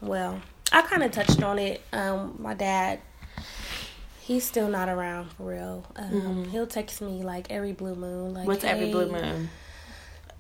[0.02, 1.80] Well, I kind of touched on it.
[1.92, 2.98] Um, my dad,
[4.20, 5.86] he's still not around for real.
[5.96, 8.34] Um, he'll text me like every blue moon.
[8.34, 8.48] Like, Mm-hmm.
[8.48, 9.48] What's every blue moon?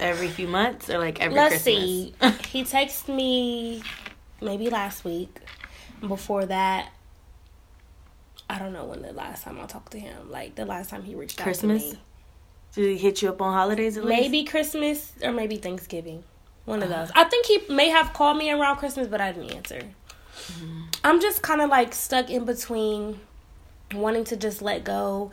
[0.00, 1.82] Every few months or like every Let's Christmas?
[1.84, 2.14] see.
[2.48, 3.82] he texted me
[4.40, 5.38] maybe last week.
[6.00, 6.90] Before that,
[8.50, 10.28] I don't know when the last time I talked to him.
[10.28, 11.62] Like the last time he reached Christmas?
[11.62, 11.90] out to me.
[11.90, 12.04] Christmas?
[12.74, 14.20] Did he hit you up on holidays at least?
[14.20, 16.24] Maybe Christmas or maybe Thanksgiving.
[16.64, 17.10] One of those.
[17.14, 19.82] I think he may have called me around Christmas, but I didn't answer.
[21.04, 23.18] I'm just kind of like stuck in between
[23.94, 25.30] wanting to just let go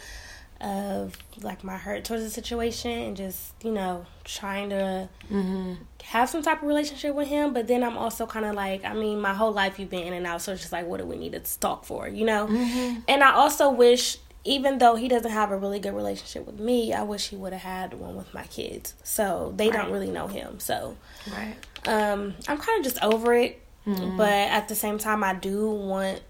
[0.59, 5.73] of like my hurt towards the situation and just, you know, trying to Mm-hmm.
[6.05, 7.53] have some type of relationship with him.
[7.53, 10.13] But then I'm also kind of like, I mean, my whole life you've been in
[10.13, 12.47] and out, so it's just like, what do we need to talk for, you know?
[12.47, 13.01] Mm-hmm.
[13.07, 16.93] And I also wish, even though he doesn't have a really good relationship with me,
[16.93, 18.93] I wish he would have had one with my kids.
[19.04, 20.60] So they don't really know him.
[20.60, 20.95] So
[21.32, 21.56] Right.
[21.88, 23.62] um, I'm kind of just over it.
[23.86, 24.17] Mm-hmm.
[24.17, 26.21] But at the same time, I do want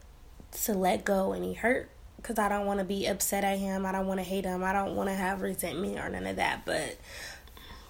[0.63, 3.85] to let go any hurt because I don't want to be upset at him.
[3.85, 4.63] I don't want to hate him.
[4.63, 6.65] I don't want to have resentment or none of that.
[6.65, 6.97] But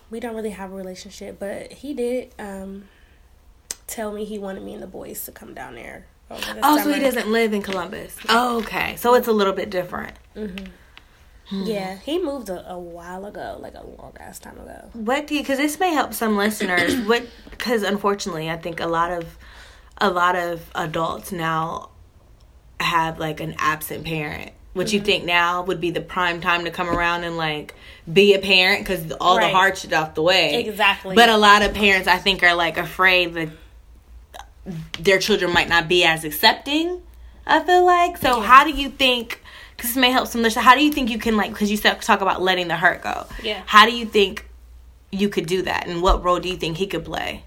[0.10, 1.39] we don't really have a relationship.
[1.39, 2.89] But he did um,
[3.88, 6.05] tell me he wanted me and the boys to come down there.
[6.29, 8.15] The Oh, so he doesn't live in Columbus.
[8.29, 8.95] Oh, okay.
[8.97, 10.13] So it's a little bit different.
[11.51, 14.89] Yeah, he moved a, a while ago, like a long ass time ago.
[14.93, 15.41] What do you?
[15.41, 16.95] Because this may help some listeners.
[17.07, 17.25] What?
[17.49, 19.37] Because unfortunately, I think a lot of
[19.97, 21.89] a lot of adults now
[22.79, 24.51] have like an absent parent.
[24.73, 24.95] What Mm-hmm.
[24.95, 27.73] you think now would be the prime time to come around and like
[28.11, 29.53] be a parent because all the Right.
[29.53, 30.63] hard shit off the way.
[30.63, 31.15] Exactly.
[31.15, 33.49] But a lot of parents, I think, are like afraid that
[34.99, 37.01] their children might not be as accepting.
[37.45, 38.17] I feel like.
[38.17, 38.45] So Yeah.
[38.45, 39.41] how do you think?
[39.75, 40.63] Because this may help some listeners.
[40.63, 41.51] How do you think you can like?
[41.51, 43.25] Because you said talk about letting the hurt go.
[43.41, 43.61] Yeah.
[43.65, 44.45] How do you think
[45.11, 47.43] you could do that, and what role do you think he could play?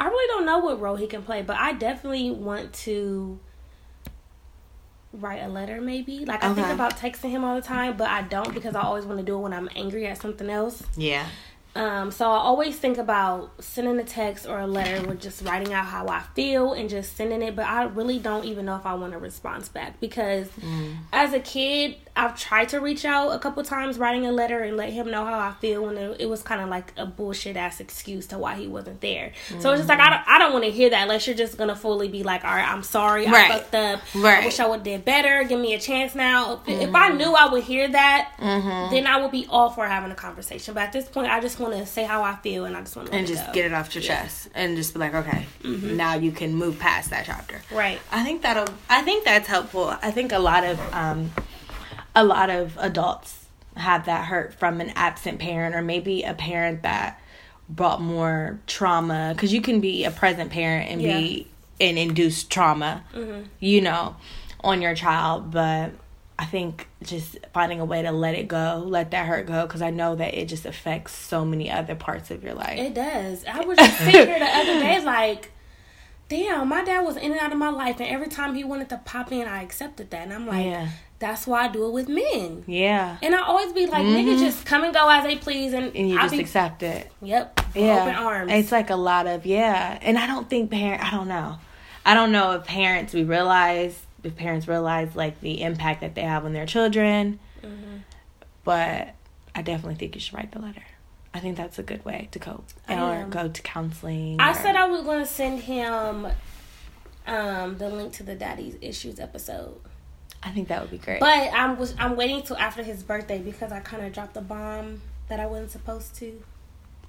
[0.00, 3.38] I really don't know what role he can play, but I definitely want to
[5.12, 6.24] write a letter maybe.
[6.24, 9.04] Like I think about texting him all the time, but I don't because I always
[9.04, 10.82] want to do it when I'm angry at something else.
[10.96, 11.26] Yeah.
[11.76, 15.72] Um, so I always think about sending a text or a letter with just writing
[15.72, 18.84] out how I feel and just sending it, but I really don't even know if
[18.86, 20.48] I want a response back because
[21.12, 24.76] as a kid, I've tried to reach out a couple times writing a letter and
[24.76, 27.56] let him know how I feel When it, it was kind of like a bullshit
[27.56, 29.32] ass excuse to why he wasn't there.
[29.60, 31.56] So it's just like I don't, I don't want to hear that unless you're just
[31.56, 33.50] gonna fully be like, all right, I'm sorry, I Right.
[33.50, 34.00] fucked up.
[34.16, 35.44] I wish I would did better.
[35.44, 36.62] Give me a chance now.
[36.66, 37.18] If, if I mm-hmm.
[37.18, 38.94] knew I would hear that, mm-hmm.
[38.94, 40.74] then I would be all for having a conversation.
[40.74, 42.96] But at this point, I just want to say how I feel and I just
[42.96, 45.96] want to And just get it off your chest, and just be like, okay, mm-hmm.
[45.96, 47.60] now you can move past that chapter.
[47.70, 48.00] right.
[48.10, 48.72] I think that'll.
[48.88, 49.94] I think that's helpful.
[50.02, 51.30] I think a lot of um,
[52.14, 53.46] a lot of adults
[53.76, 57.20] have that hurt from an absent parent, or maybe a parent that
[57.68, 59.32] brought more trauma.
[59.34, 61.46] Because you can be a present parent and be
[61.80, 63.42] and induce trauma, mm-hmm.
[63.58, 64.16] you know,
[64.62, 65.50] on your child.
[65.50, 65.92] But
[66.38, 69.82] I think just finding a way to let it go, let that hurt go, because
[69.82, 72.78] I know that it just affects so many other parts of your life.
[72.78, 73.44] It does.
[73.44, 75.52] I was just sitting here the other day, like,
[76.28, 78.88] damn, my dad was in and out of my life, and every time he wanted
[78.90, 80.88] to pop in, I accepted that, and I'm like, Yeah.
[81.20, 82.64] That's why I do it with men.
[82.66, 83.18] yeah.
[83.22, 86.08] And I always be like, niggas just come and go as they please, and, And
[86.10, 87.12] you I just be, accept it.
[87.22, 88.02] yep, yeah.
[88.02, 88.52] open arms.
[88.52, 91.04] It's like a lot of yeah, and I don't think parent.
[91.04, 91.58] I don't know.
[92.04, 96.22] I don't know if parents we realize if parents realize like the impact that they
[96.22, 97.38] have on their children.
[97.62, 97.98] Mm-hmm.
[98.64, 99.14] But
[99.54, 100.82] I definitely think you should write the letter.
[101.32, 104.40] I think that's a good way to cope, or go to counseling.
[104.40, 106.26] I or- said I was going to send him
[107.26, 109.80] um, the link to the Daddy's Issues episode.
[110.42, 111.20] I think that would be great.
[111.20, 115.02] But I'm I'm waiting till after his birthday because I kind of dropped a bomb
[115.28, 116.42] that I wasn't supposed to.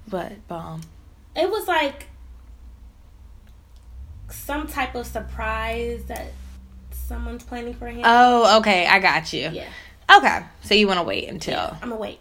[0.08, 0.82] but bomb.
[1.34, 2.08] It was like
[4.30, 6.26] some type of surprise that
[6.90, 8.02] someone's planning for him.
[8.04, 9.50] Oh, okay, I got you.
[9.52, 9.68] yeah,
[10.14, 12.20] Okay, so you want to wait until I'm gonna wait,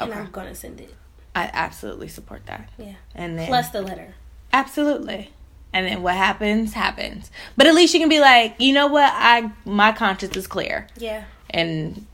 [0.00, 0.94] and I'm gonna send it.
[1.34, 2.68] I absolutely support that.
[2.78, 4.14] Yeah, And then plus the letter.
[4.52, 5.30] Absolutely.
[5.72, 7.30] And then what happens happens.
[7.56, 9.10] But at least you can be like, you know what?
[9.14, 10.86] I my conscience is clear.
[10.98, 12.06] Yeah, And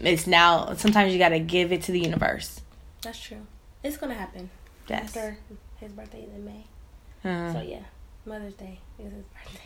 [0.00, 2.60] it's now sometimes you got to give it to the universe.
[3.02, 3.46] that's true.
[3.82, 4.50] It's gonna happen
[4.88, 5.04] Yes.
[5.16, 5.38] after
[5.78, 6.64] his birthday is in May.
[7.24, 7.52] Mhm.
[7.52, 7.84] So yeah,
[8.26, 9.60] Mother's Day is his birthday.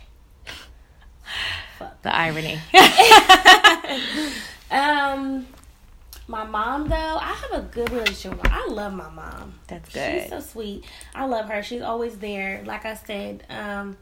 [1.79, 2.01] Fuck.
[2.03, 2.59] The irony.
[4.71, 5.47] Um,
[6.29, 8.47] my mom though, I have a good relationship with.
[8.51, 8.59] Her.
[8.61, 9.55] I love my mom.
[9.67, 10.21] That's good.
[10.21, 10.85] She's so sweet.
[11.13, 11.61] I love her.
[11.63, 12.61] She's always there.
[12.65, 13.97] Like I said, um,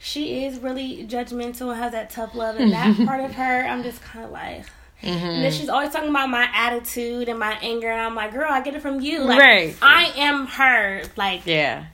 [0.00, 3.82] she is really judgmental and has that tough love, and that part of her, I'm
[3.82, 4.64] just kind of like.
[5.02, 5.42] And Mm-hmm.
[5.42, 8.62] then she's always talking about my attitude and my anger, and I'm like, girl, I
[8.62, 9.20] get it from you.
[9.24, 9.76] Like, Right.
[9.82, 11.02] I am her.
[11.16, 11.84] Like, yeah.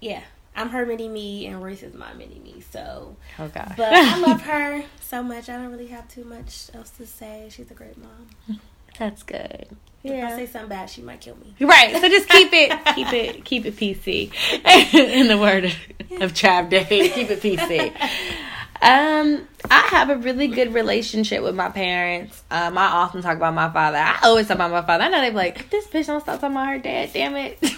[0.00, 0.22] yeah,
[0.54, 2.62] I'm her mini me, and Royce is my mini me.
[2.70, 5.48] So, oh gosh, but I love her so much.
[5.48, 7.48] I don't really have too much else to say.
[7.50, 8.58] She's a great mom.
[8.98, 9.68] That's good.
[10.04, 11.54] If I say something bad, she might kill me.
[11.60, 11.92] Right.
[11.92, 14.32] So just keep it, keep it, keep it PC.
[14.94, 17.92] In the word of, of Day, keep it PC.
[18.80, 22.44] Um, I have a really good relationship with my parents.
[22.48, 23.98] Um, I often talk about my father.
[23.98, 25.04] I always talk about my father.
[25.04, 27.58] I know they're like, this bitch don't stop talking about her dad, damn it.
[27.60, 27.72] but I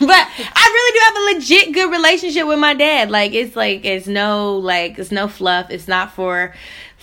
[0.75, 3.11] really do have a legit good relationship with my dad.
[3.11, 5.71] Like it's like it's no like it's no fluff.
[5.71, 6.55] It's not for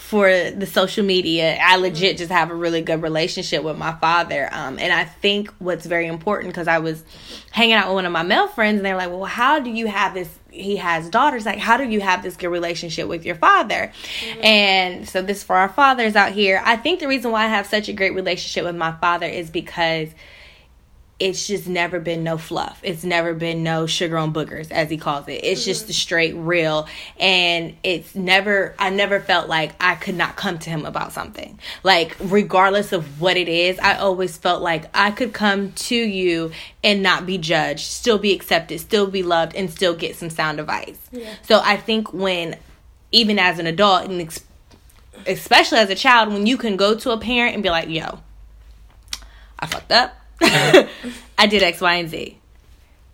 [0.08, 1.58] for the social media.
[1.62, 4.48] I legit just have a really good relationship with my father.
[4.54, 7.04] Um, and I think what's very important because I was
[7.52, 9.88] hanging out with one of my male friends and they're like, well, how do you
[9.88, 10.30] have this?
[10.50, 11.46] He has daughters.
[11.46, 13.91] Like, how do you have this good relationship with your father?
[14.22, 14.46] Mm-hmm.
[14.46, 16.62] And so, this for our fathers out here.
[16.63, 19.50] I think the reason why I have such a great relationship with my father is
[19.50, 20.08] because
[21.19, 22.80] it's just never been no fluff.
[22.84, 25.43] It's never been no sugar on boogers, as he calls it.
[25.43, 25.69] It's mm-hmm.
[25.69, 26.88] just the straight real.
[27.19, 31.60] And it's never, I never felt like I could not come to him about something.
[31.82, 36.51] Like, regardless of what it is, I always felt like I could come to you
[36.84, 40.60] and not be judged, still be accepted, still be loved, and still get some sound
[40.60, 40.99] advice.
[41.12, 41.34] Yeah.
[41.41, 42.58] So I think when,
[43.12, 44.39] even as an adult, and
[45.25, 48.19] especially as a child, when you can go to a parent and be like, yo,
[49.60, 50.16] I fucked up
[51.38, 52.38] I did X, Y, and Z.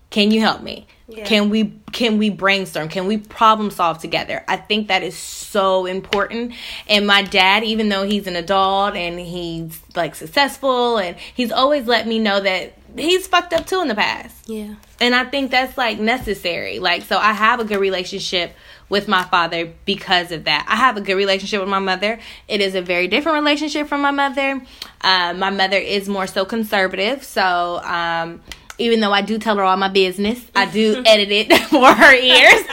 [0.10, 0.86] Can you help me?
[1.08, 1.26] Yeah.
[1.26, 2.88] Can we can we brainstorm?
[2.88, 4.44] Can we problem solve together?
[4.48, 6.54] I think that is so important.
[6.88, 11.88] And my dad, even though he's an adult and he's like successful and he's always
[11.88, 14.48] let me know that he's fucked up too in the past.
[14.48, 14.76] Yeah.
[15.02, 16.80] And I think that's like necessary.
[16.80, 18.56] Like so I have a good relationship
[18.90, 20.66] with my father because of that.
[20.68, 22.20] I have a good relationship with my mother.
[22.48, 24.62] It is a very different relationship from my mother.
[25.02, 27.24] Uh, my mother is more so conservative.
[27.24, 28.42] So, um,
[28.78, 32.14] even though I do tell her all my business, I do edit it for her
[32.14, 32.66] ears.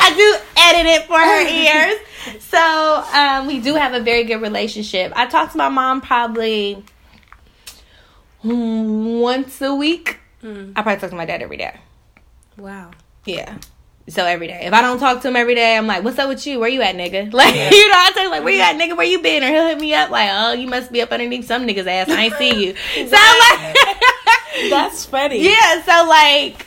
[0.00, 2.00] I do edit it for her ears.
[2.42, 5.12] So, um, we do have a very good relationship.
[5.14, 6.84] I talk to my mom probably
[8.42, 10.18] once a week.
[10.42, 10.72] Mm.
[10.76, 11.78] I probably talk to my dad every day.
[12.56, 12.90] Wow.
[13.24, 13.58] Yeah.
[14.08, 14.66] So every day.
[14.66, 16.60] If I don't talk to him every day, I'm like, what's up with you?
[16.60, 17.32] Where you at, nigga?
[17.34, 17.70] Like, yeah.
[17.70, 18.96] you know, I tell him, like, where you at, nigga?
[18.96, 19.42] Where you been?
[19.42, 22.08] Or he'll hit me up like, oh, you must be up underneath some nigga's ass.
[22.10, 22.74] I ain't see you.
[22.94, 23.76] so like,
[24.70, 25.42] that's funny.
[25.42, 25.82] Yeah.
[25.82, 26.66] So like,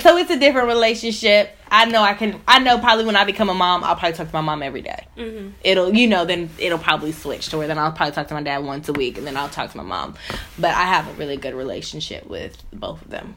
[0.00, 1.56] so it's a different relationship.
[1.70, 2.40] I know I can.
[2.48, 4.82] I know probably when I become a mom, I'll probably talk to my mom every
[4.82, 5.06] day.
[5.16, 5.50] Mm-hmm.
[5.62, 8.42] It'll, you know, then it'll probably switch to where then I'll probably talk to my
[8.42, 10.16] dad once a week, and then I'll talk to my mom.
[10.58, 13.36] But I have a really good relationship with both of them.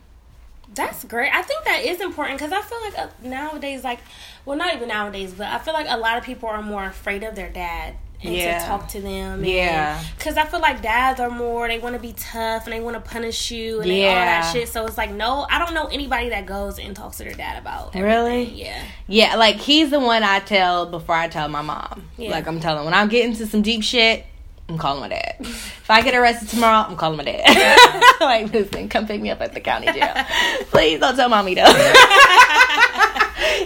[0.75, 1.33] That's great.
[1.33, 3.99] I think that is important because I feel like uh, nowadays, like,
[4.45, 7.23] well, not even nowadays, but I feel like a lot of people are more afraid
[7.23, 8.59] of their dad and yeah.
[8.59, 9.43] to talk to them.
[9.43, 10.01] yeah.
[10.17, 12.95] Because I feel like dads are more, they want to be tough and they want
[12.95, 14.07] to punish you and yeah.
[14.07, 14.69] all that shit.
[14.69, 17.61] So it's like, no, I don't know anybody that goes and talks to their dad
[17.61, 18.03] about everything.
[18.03, 18.43] Really?
[18.43, 18.81] Yeah.
[19.07, 22.09] Yeah, like he's the one I tell before I tell my mom.
[22.17, 22.31] Yeah.
[22.31, 24.25] Like I'm telling, when I'm getting to some deep shit,
[24.69, 25.35] I'm calling my dad.
[25.39, 28.17] If I get arrested tomorrow, I'm calling my dad.
[28.21, 30.13] like, listen, come pick me up at the county jail.
[30.71, 31.61] Please don't tell mommy though.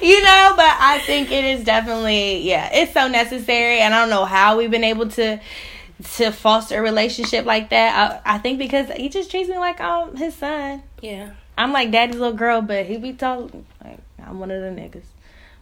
[0.02, 3.80] you know, but I think it is definitely, yeah, it's so necessary.
[3.80, 5.40] And I don't know how we've been able to
[6.18, 8.22] to foster a relationship like that.
[8.26, 10.84] I, I think because he just treats me like I'm his son.
[11.02, 11.32] Yeah.
[11.58, 13.52] I'm like daddy's little girl, but he be told
[13.84, 15.06] like I'm one of the niggas.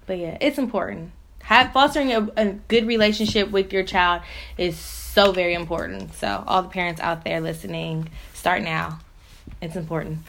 [0.05, 1.11] But yeah, it's important.
[1.43, 4.23] Have fostering a, a good relationship with your child
[4.57, 4.75] is
[5.15, 6.13] so very important.
[6.13, 8.99] So all the parents out there listening, start now.
[9.61, 10.19] It's important.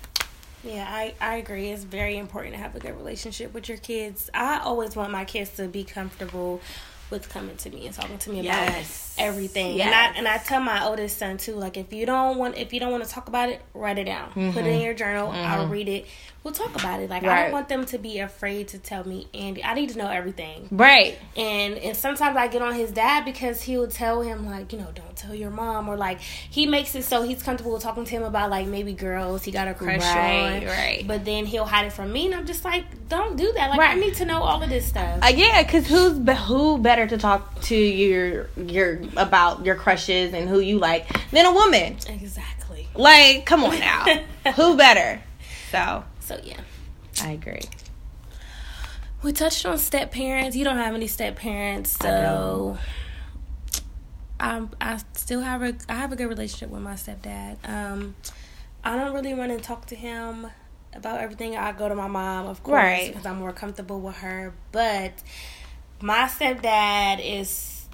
[0.62, 1.70] Yeah, I, I agree.
[1.70, 4.30] It's very important to have a good relationship with your kids.
[4.32, 6.60] I always want my kids to be comfortable
[7.10, 9.14] with coming to me and talking to me about yes.
[9.18, 9.76] everything.
[9.76, 9.86] Yes.
[9.86, 12.72] And I and I tell my oldest son too, like if you don't want if
[12.72, 14.30] you don't want to talk about it, write it down.
[14.30, 14.50] Mm-hmm.
[14.52, 14.84] Put it in mm-hmm.
[14.84, 15.28] your journal.
[15.28, 15.46] Mm-hmm.
[15.46, 16.06] I'll read it
[16.46, 17.10] we'll talk about it.
[17.10, 17.38] Like right.
[17.38, 19.64] I don't want them to be afraid to tell me, Andy.
[19.64, 20.68] I need to know everything.
[20.70, 21.18] Right.
[21.36, 24.78] And and sometimes I get on his dad because he will tell him like, you
[24.78, 28.10] know, don't tell your mom, or like he makes it so he's comfortable talking to
[28.12, 30.66] him about like maybe girls he got a crush right, on.
[30.66, 31.04] Right.
[31.04, 33.70] But then he'll hide it from me, and I'm just like, don't do that.
[33.70, 33.96] Like right.
[33.96, 35.18] I need to know all of this stuff.
[35.22, 40.48] Uh, yeah, because who's who better to talk to your your about your crushes and
[40.48, 41.96] who you like than a woman?
[42.08, 42.86] Exactly.
[42.94, 44.04] Like, come on now,
[44.54, 45.20] who better?
[45.72, 46.60] So so yeah.
[47.22, 47.60] I agree.
[49.22, 50.56] We touched on step parents.
[50.56, 52.76] You don't have any step parents, so
[54.38, 57.56] I, I still have a I have a good relationship with my stepdad.
[57.68, 58.16] Um,
[58.82, 60.48] I don't really run and talk to him
[60.92, 61.56] about everything.
[61.56, 63.08] I go to my mom, of course, right.
[63.08, 64.52] because I'm more comfortable with her.
[64.72, 65.12] But
[66.00, 67.86] my stepdad is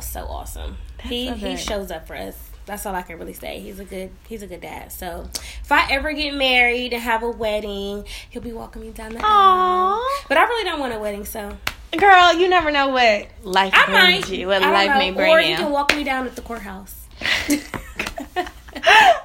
[0.00, 0.76] so awesome.
[0.98, 2.36] That's he so he shows up for us
[2.66, 3.60] that's all I can really say.
[3.60, 4.92] He's a good he's a good dad.
[4.92, 5.28] So
[5.62, 9.20] if I ever get married and have a wedding, he'll be walking me down the
[9.24, 10.04] aisle.
[10.28, 11.56] But I really don't want a wedding, so
[11.96, 14.36] Girl, you never know what life I brings might.
[14.38, 14.48] you.
[14.48, 14.98] What life know.
[14.98, 15.50] may bring or you.
[15.50, 17.06] you can walk me down at the courthouse.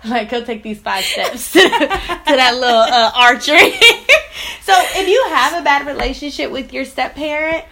[0.05, 3.71] like he'll take these five steps to, that little uh, archery.
[4.61, 7.65] so if you have a bad relationship with your step parent,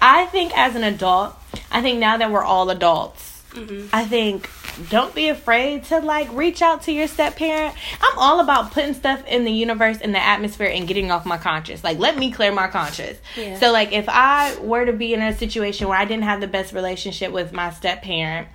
[0.00, 1.34] I think as an adult,
[1.72, 3.88] I think now that we're all adults, Mhm.
[3.92, 4.48] I think
[4.90, 7.74] don't be afraid to like reach out to your step parent.
[8.00, 11.36] I'm all about putting stuff in the universe in the atmosphere and getting off my
[11.38, 11.82] conscience.
[11.84, 13.18] Like let me clear my conscience.
[13.36, 13.58] Yeah.
[13.58, 16.46] So like if I were to be in a situation where I didn't have the
[16.48, 18.48] best relationship with my step parent,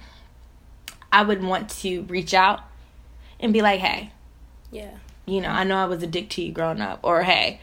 [1.11, 2.61] I would want to reach out
[3.39, 4.11] and be like, "Hey,
[4.71, 4.91] Yeah.
[5.25, 7.61] you know, I know I was a dick to you growing up," or "Hey,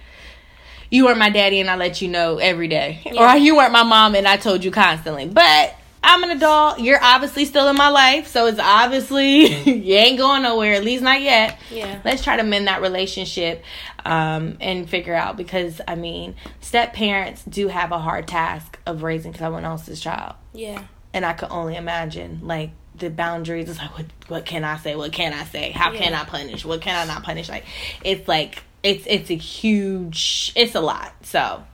[0.91, 3.35] you weren't my daddy and I let you know every day," Yeah.
[3.35, 5.75] or "You weren't my mom and I told you constantly." But
[6.09, 6.79] I'm an adult.
[6.81, 10.75] You're obviously still in my life, so it's obviously you ain't going nowhere.
[10.75, 11.59] At least not yet.
[11.71, 12.01] Yeah.
[12.05, 13.63] Let's try to mend that relationship
[14.05, 19.03] um, and figure out because I mean, step parents do have a hard task of
[19.03, 20.85] raising someone else's child Yeah.
[21.13, 23.69] and I could only imagine like the boundaries.
[23.69, 24.95] It's like what what can I say?
[24.97, 25.71] What can I say?
[25.73, 26.65] How can I punish?
[26.65, 27.49] What can I not punish?
[27.49, 27.65] Like
[28.05, 31.13] it's like it's it's a huge it's a lot.
[31.27, 31.65] So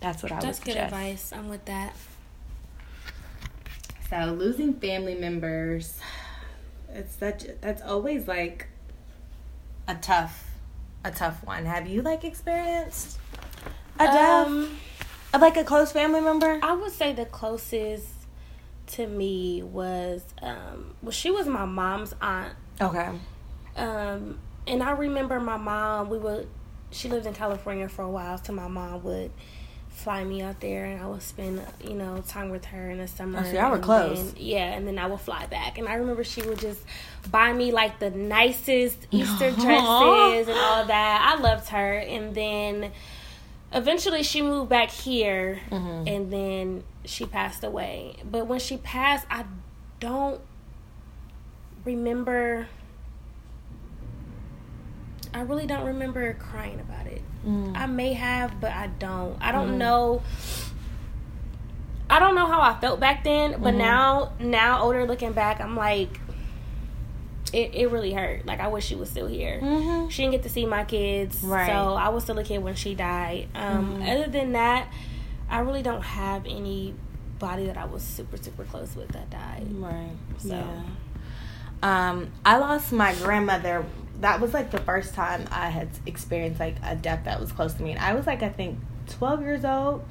[0.00, 1.32] that's what I That's would good advice.
[1.34, 1.96] I'm with that.
[4.10, 5.98] So losing family members,
[6.92, 8.68] it's such that's always like
[9.88, 10.44] a tough
[11.04, 11.64] a tough one.
[11.64, 13.18] Have you like experienced
[13.98, 14.76] a death Um,
[15.34, 16.60] of like a close family member?
[16.62, 18.06] I would say the closest
[18.88, 22.52] to me was um well she was my mom's aunt.
[22.80, 23.10] Okay.
[23.76, 24.38] Um
[24.68, 26.48] and I remember my mom we would
[26.92, 29.32] she lived in California for a while so my mom would
[29.96, 33.08] fly me out there and I would spend you know time with her in the
[33.08, 33.40] summer.
[33.40, 34.32] Oh, so y'all were close.
[34.32, 35.78] then- yeah, and then I would fly back.
[35.78, 36.80] And I remember she would just
[37.30, 41.34] buy me like the nicest Easter dresses and all that.
[41.36, 42.92] I loved her and then
[43.72, 46.08] eventually she moved back here Mhm.
[46.14, 48.16] and then she passed away.
[48.30, 49.44] But when she passed, I
[49.98, 50.40] don't
[51.84, 52.68] remember.
[55.34, 57.22] I really don't remember crying about it.
[57.44, 57.76] Mm.
[57.76, 59.36] I may have, but I don't.
[59.40, 59.78] I don't Mhm.
[59.78, 60.22] know.
[62.08, 63.78] I don't know how I felt back then, but Mhm.
[63.78, 66.20] now, now older looking back, I'm like,
[67.52, 68.46] it, it really hurt.
[68.46, 69.60] Like I wish she was still here.
[69.62, 70.10] Mhm.
[70.10, 71.66] She didn't get to see my kids, Right.
[71.68, 73.48] so I was still a kid when she died.
[73.54, 74.08] Um, Mhm.
[74.12, 74.86] Other than that,
[75.50, 79.66] I really don't have anybody that I was super super close with that died.
[79.72, 80.16] Right.
[80.38, 80.54] So.
[80.54, 80.72] Yeah.
[81.82, 83.84] Um, I lost my grandmother.
[84.20, 87.74] That was like the first time I had experienced like a death that was close
[87.74, 87.92] to me.
[87.92, 90.04] And I was like, I think, 12 years old.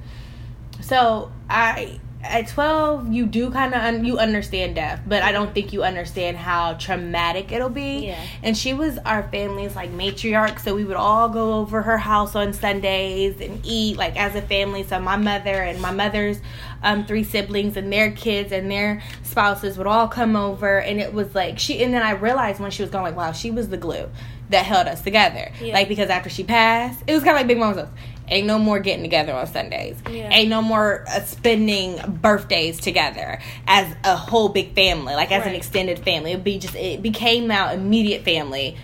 [0.82, 5.54] So I, at 12, you do kind of, un- you understand death, but I don't
[5.54, 8.08] think you understand how traumatic it'll be.
[8.08, 8.26] Yeah.
[8.44, 12.36] And she was our family's like matriarch, so we would all go over her house
[12.36, 14.84] on Sundays and eat like as a family.
[14.84, 16.40] So my mother and my mother's
[16.84, 21.14] um, three siblings and their kids and their spouses would all come over, and it
[21.14, 21.84] was like she.
[21.84, 24.10] And then I realized when she was going, like, wow, she was the glue
[24.50, 25.52] that held us together.
[25.62, 25.74] Yeah.
[25.74, 27.90] Like because after she passed, it was kind of like Big house.
[28.28, 29.98] Ain't no more getting together on Sundays.
[30.10, 30.30] Yeah.
[30.32, 35.54] Ain't no more uh, spending birthdays together as a whole big family, like as an
[35.54, 36.32] extended family.
[36.32, 38.78] It be just it became now immediate family.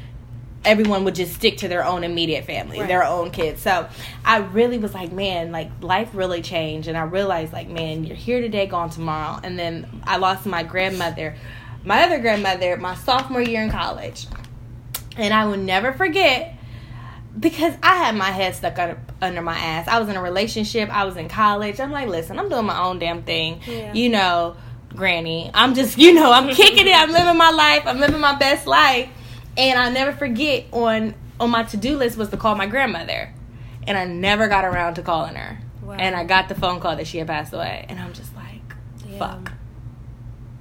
[0.64, 2.88] Everyone would just stick to their own immediate family, Right.
[2.88, 3.64] their own kids.
[3.64, 3.88] So
[4.24, 8.16] I really was like, man, like life really changed, and I realized, like, man, you're
[8.16, 9.40] here today, gone tomorrow.
[9.44, 11.36] And then I lost my grandmother,
[11.84, 14.28] my other grandmother, my sophomore year in college,
[15.18, 16.56] and I will never forget
[17.40, 18.78] because I had my head stuck
[19.22, 19.88] under, my ass.
[19.88, 20.90] I was in a relationship.
[20.90, 21.80] I was in college.
[21.80, 23.62] I'm like, listen, I'm doing my own damn thing.
[23.66, 23.94] Yeah.
[23.94, 24.56] You know,
[24.90, 25.50] granny.
[25.54, 26.96] I'm just, you know, I'm kicking it.
[26.96, 27.84] I'm living my life.
[27.86, 29.10] I'm living my best life.
[29.58, 33.34] And I'll never forget on on my to do list was to call my grandmother.
[33.88, 35.58] And I never got around to calling her.
[35.82, 35.94] Wow.
[35.94, 37.86] And I got the phone call that she had passed away.
[37.90, 38.62] And I'm just like,
[39.08, 39.18] Yeah.
[39.18, 39.52] fuck.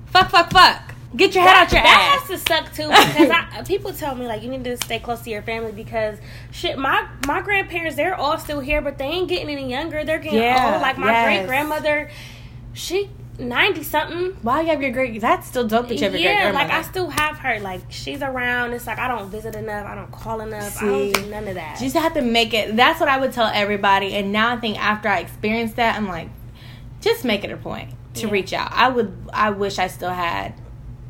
[0.07, 0.90] Fuck, fuck, fuck.
[1.17, 2.29] Get your head out your that ass.
[2.31, 4.99] has to suck too because I, uh, people tell me like you need to stay
[5.01, 6.19] close to your family because
[6.53, 10.19] shit my my grandparents they're all still here but they ain't getting any younger they're
[10.21, 11.25] getting Yeah, old like my yes.
[11.25, 12.11] great grandmother
[12.73, 15.19] she 90 something Why you have your great?
[15.21, 17.81] That's still dope that you have your great yeah like I still have her like
[17.89, 21.27] she's around it's like I don't visit enough I don't call enough I don't do
[21.31, 22.77] none of that You just have to make it.
[22.77, 24.13] That's what I would tell everybody.
[24.15, 26.29] And now I think after I experienced that, I'm like,
[27.01, 28.33] just make it a point to Yeah.
[28.33, 28.71] reach out.
[28.73, 29.17] I would.
[29.33, 30.53] I wish I still had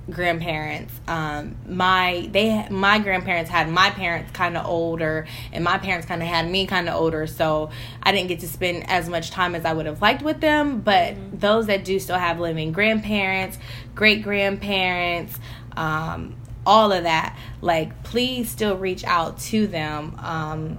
[0.09, 0.93] grandparents.
[1.07, 6.23] Um, my they my grandparents had my parents kind of older, and my parents kind
[6.23, 7.27] of had me kind of older.
[7.27, 7.71] So
[8.03, 10.81] I didn't get to spend as much time as I would have liked with them.
[10.81, 13.59] But those that do still have living grandparents,
[13.95, 15.39] great grandparents.
[15.77, 16.37] um,
[16.67, 17.37] all of that.
[17.61, 20.79] Like, please still reach out to them um,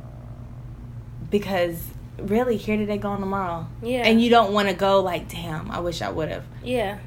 [1.30, 1.82] because
[2.17, 3.67] really, here today, gone tomorrow.
[3.82, 4.03] Yeah.
[4.05, 6.99] And you don't want to go like, damn, I wish I would have Yeah.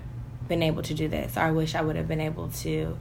[0.49, 2.97] Been able to do this, or I wish I would have been able to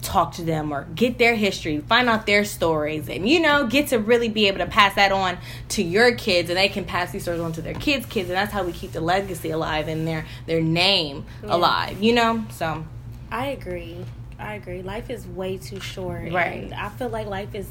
[0.00, 3.88] talk to them or get their history, find out their stories, and you know, get
[3.88, 5.38] to really be able to pass that on
[5.70, 8.36] to your kids, and they can pass these stories on to their kids' kids, and
[8.36, 11.56] that's how we keep the legacy alive and their their name Yeah.
[11.56, 12.02] alive.
[12.02, 12.84] You know, so
[13.30, 13.96] I agree.
[14.38, 14.82] I agree.
[14.82, 16.32] Life is way too short.
[16.32, 16.72] Right.
[16.72, 17.66] I feel like life is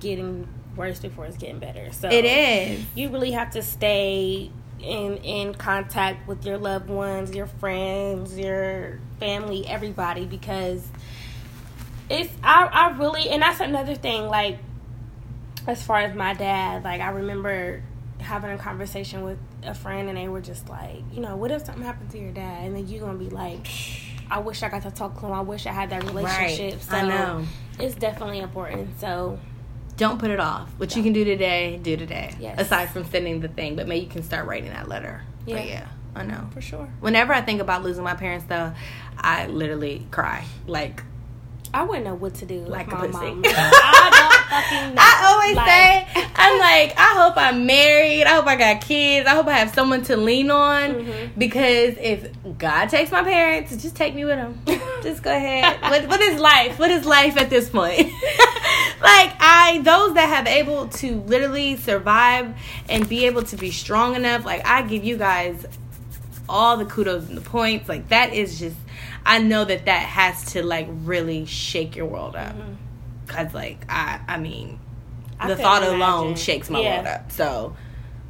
[0.00, 1.92] getting worse before it's getting better.
[1.92, 2.84] So it is.
[2.94, 4.50] you really have to stay
[4.82, 10.86] in in contact with your loved ones, your friends, your family, everybody because
[12.10, 14.58] it's I I really and that's another thing like
[15.66, 17.82] as far as my dad, like I remember
[18.18, 21.64] having a conversation with a friend and they were just like, you know, what if
[21.64, 23.68] something happened to your dad and then you're going to be like
[24.30, 25.32] I wish I got to talk to him.
[25.32, 26.72] I wish I had that relationship.
[26.72, 26.82] Right.
[26.82, 27.44] So I know.
[27.78, 28.98] it's definitely important.
[28.98, 29.38] So
[29.96, 30.68] Don't put it off.
[30.78, 32.34] What you can do today, do today.
[32.40, 32.58] Yes.
[32.60, 35.22] Aside from sending the thing, but maybe you can start writing that letter.
[35.44, 35.60] But Yeah.
[35.64, 35.86] yeah,
[36.16, 36.48] I know.
[36.52, 36.88] for sure.
[37.00, 38.72] Whenever I think about losing my parents, though,
[39.18, 40.44] I literally cry.
[40.66, 41.02] Like
[41.74, 43.42] I wouldn't know what to do Like my mom.
[43.46, 45.00] I don't fucking know.
[45.02, 48.24] I always Like- say, I'm like, I hope I'm married.
[48.24, 49.26] I hope I got kids.
[49.26, 50.90] I hope I have someone to lean on.
[50.94, 51.30] Mhm.
[51.38, 52.28] Because if
[52.58, 54.58] God takes my parents, just take me with him.
[55.02, 55.80] just go ahead.
[55.82, 56.78] what, what is life?
[56.78, 58.10] What is life at this point?
[59.02, 62.54] Like I, those that have able to literally survive
[62.88, 65.66] and be able to be strong enough, like I give you guys
[66.48, 67.88] all the kudos and the points.
[67.88, 68.76] Like that is just,
[69.26, 72.54] I know that that has to like really shake your world up.
[72.56, 72.76] Mhm.
[73.26, 74.78] Cause like I, I mean,
[75.40, 76.96] I the thought alone shakes my Yeah.
[76.96, 77.32] world up.
[77.32, 77.76] So,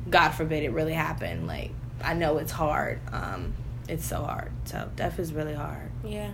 [0.08, 1.46] God forbid it really happened.
[1.46, 1.70] Like
[2.02, 3.00] I know it's hard.
[3.12, 3.54] Um,
[3.88, 4.50] it's so hard.
[4.64, 5.90] So death is really hard.
[6.04, 6.30] Yeah,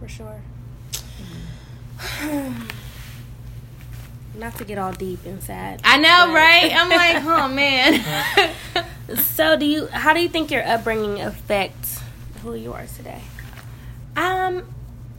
[0.00, 0.42] for sure.
[4.34, 5.80] Not to get all deep and sad.
[5.84, 6.72] I know, But- right?
[6.74, 6.88] I'm
[7.24, 8.54] like, oh man.
[9.34, 9.88] So, do you?
[9.88, 12.00] How do you think your upbringing affects
[12.42, 13.20] who you are today?
[14.16, 14.62] Um,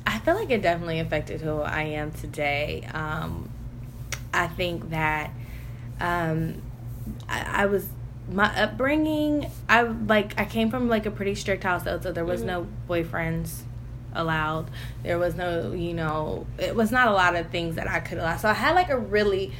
[0.07, 2.89] I feel like it definitely affected who I am today.
[2.91, 3.49] Um,
[4.34, 5.30] I think that
[5.99, 6.61] um,
[7.30, 7.88] I, I was
[8.32, 9.51] my upbringing.
[9.70, 12.45] I like I came from like a pretty strict household, so there was Mhm.
[12.45, 13.59] no boyfriends
[14.16, 14.70] allowed.
[15.03, 18.18] There was no, you know, it was not a lot of things that I could
[18.18, 18.38] allow.
[18.38, 19.53] So I had like a really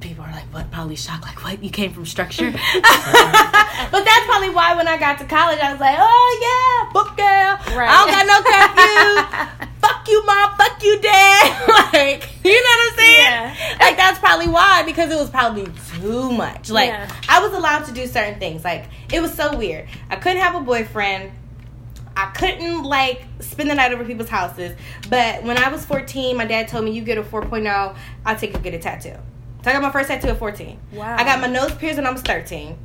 [0.00, 0.70] people are like, what?
[0.70, 1.24] Probably shocked.
[1.24, 1.62] Like, what?
[1.62, 2.50] You came from structure?
[2.74, 7.16] but that's probably why when I got to college, I was like, oh yeah, book
[7.16, 7.76] girl.
[7.76, 7.88] Right.
[7.90, 9.68] I don't got no curfew.
[9.80, 10.56] fuck you, mom.
[10.56, 11.68] Fuck you, dad.
[11.92, 13.24] like, you know what I'm saying?
[13.24, 13.76] Yeah.
[13.80, 15.66] Like that's probably why because it was probably
[16.00, 16.70] too much.
[16.70, 17.12] Like Yeah.
[17.28, 18.64] I was allowed to do certain things.
[18.64, 19.88] Like it was so weird.
[20.10, 21.32] I couldn't have a boyfriend.
[22.16, 24.76] I couldn't like spend the night over people's houses.
[25.08, 28.52] But when I was 14, my dad told me you get a 4.0, I'll take
[28.52, 29.16] you get a tattoo.
[29.62, 30.78] So I got my first tattoo at 14.
[30.92, 31.16] Wow.
[31.18, 32.76] I got my nose pierced when I was 13.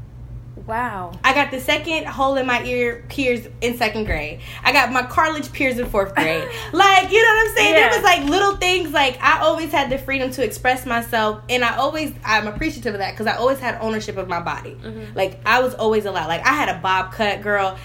[0.65, 1.13] Wow.
[1.23, 4.41] I got the second hole in my ear pierced in second grade.
[4.63, 6.47] I got my cartilage pierced in fourth grade.
[6.73, 7.73] like, you know what I'm saying?
[7.73, 7.89] Yeah.
[7.89, 11.63] There was like little things like I always had the freedom to express myself and
[11.63, 14.77] I always I'm appreciative of that because I always had ownership of my body.
[14.81, 15.15] Mhm.
[15.15, 16.27] Like I was always allowed.
[16.27, 17.77] Like I had a bob cut girl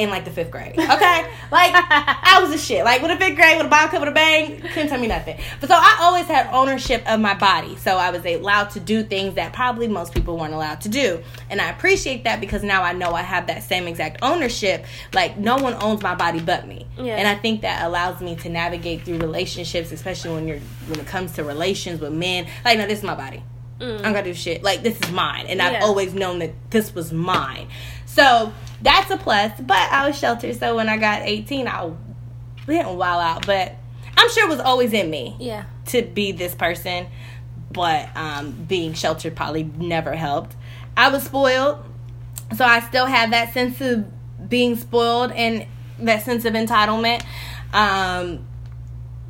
[0.00, 0.72] in like the fifth grade.
[0.72, 0.86] Okay?
[1.50, 2.84] like I was a shit.
[2.84, 5.06] Like with a fifth grade with a bob cut with a bang, couldn't tell me
[5.06, 5.38] nothing.
[5.60, 7.76] But so I always had ownership of my body.
[7.76, 11.22] So I was allowed to do things that probably most people weren't allowed to do.
[11.50, 14.86] And I appreciate that because now I know I have that same exact ownership.
[15.12, 16.86] Like no one owns my body but me.
[16.96, 17.16] Yeah.
[17.16, 21.06] And I think that allows me to navigate through relationships, especially when you're when it
[21.06, 22.46] comes to relations with men.
[22.64, 23.42] Like, no, this is my body.
[23.80, 24.00] Mm.
[24.00, 24.62] I don't gotta do shit.
[24.62, 27.68] Like this is mine, and I've always known that this was mine.
[28.14, 28.52] So
[28.82, 29.52] that's a plus.
[29.60, 31.90] But I was sheltered, so when I got 18, I
[32.66, 33.46] didn't wow out.
[33.46, 33.76] But
[34.16, 35.64] I'm sure it was always in me Yeah.
[35.86, 37.06] to be this person.
[37.72, 40.56] But um, being sheltered probably never helped.
[40.96, 41.84] I was spoiled,
[42.56, 44.06] so I still have that sense of
[44.48, 45.66] being spoiled and
[46.00, 47.22] that sense of entitlement.
[47.72, 48.44] Um,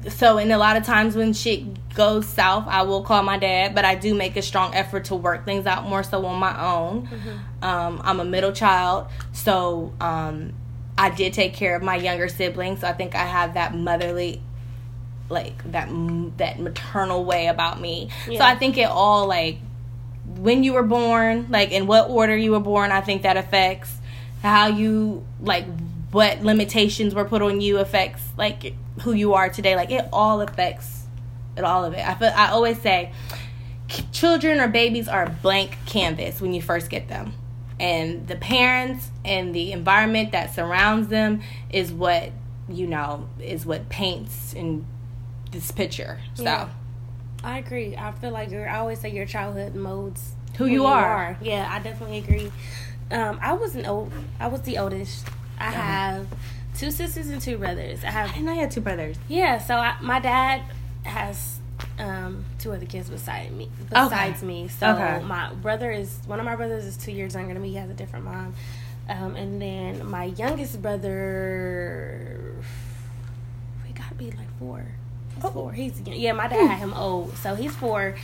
[0.08, 3.74] so, and a lot of times when shit goes south, I will call my dad,
[3.74, 6.58] but I do make a strong effort to work things out more so on my
[6.74, 7.08] own.
[7.62, 10.54] Um, I'm a middle child, so um,
[10.96, 12.80] I did take care of my younger siblings.
[12.80, 14.40] So I think I have that motherly,
[15.28, 15.88] like that
[16.38, 18.08] that maternal way about me.
[18.26, 19.58] So I think it all like
[20.38, 22.90] when you were born, like in what order you were born.
[22.92, 23.92] I think that affects
[24.42, 25.66] how you like
[26.12, 29.76] what limitations were put on you affects like who you are today.
[29.76, 31.04] Like it all affects
[31.56, 32.06] it all of it.
[32.06, 33.12] I feel I always say
[34.12, 37.34] children or babies are a blank canvas when you first get them.
[37.78, 42.32] And the parents and the environment that surrounds them is what
[42.68, 44.86] you know, is what paints in
[45.50, 46.20] this picture.
[46.34, 46.68] So Yeah.
[47.42, 47.96] I agree.
[47.96, 51.36] I feel like your I always say your childhood modes Who you are.
[51.40, 52.52] Yeah, I definitely agree.
[53.10, 54.12] Um, I was an old.
[54.38, 55.26] I was the oldest.
[55.58, 56.26] I have
[56.76, 58.02] two sisters and two brothers.
[58.04, 59.16] I I have didn't know you had two brothers.
[59.28, 59.58] yeah.
[59.58, 60.62] So I, my dad
[61.02, 61.58] has
[61.98, 63.68] um, two other kids beside me.
[63.90, 65.22] Besides me, so Okay.
[65.24, 67.70] my brother is one of my brothers is two years younger than me.
[67.70, 68.54] He has a different mom.
[69.08, 72.54] Um, and then my youngest brother,
[73.86, 74.84] we got to be like four.
[75.34, 75.50] He's Oh.
[75.50, 75.72] four.
[75.72, 76.32] He's yeah.
[76.32, 78.14] My dad had him old, so he's four.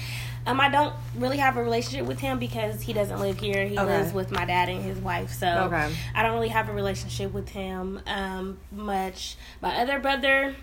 [0.46, 3.66] Um, I don't really have a relationship with him because he doesn't live here.
[3.66, 3.84] He Okay.
[3.84, 5.32] lives with my dad and his wife.
[5.32, 5.92] So Okay.
[6.14, 9.36] I don't really have a relationship with him um, much.
[9.60, 10.54] My other brother,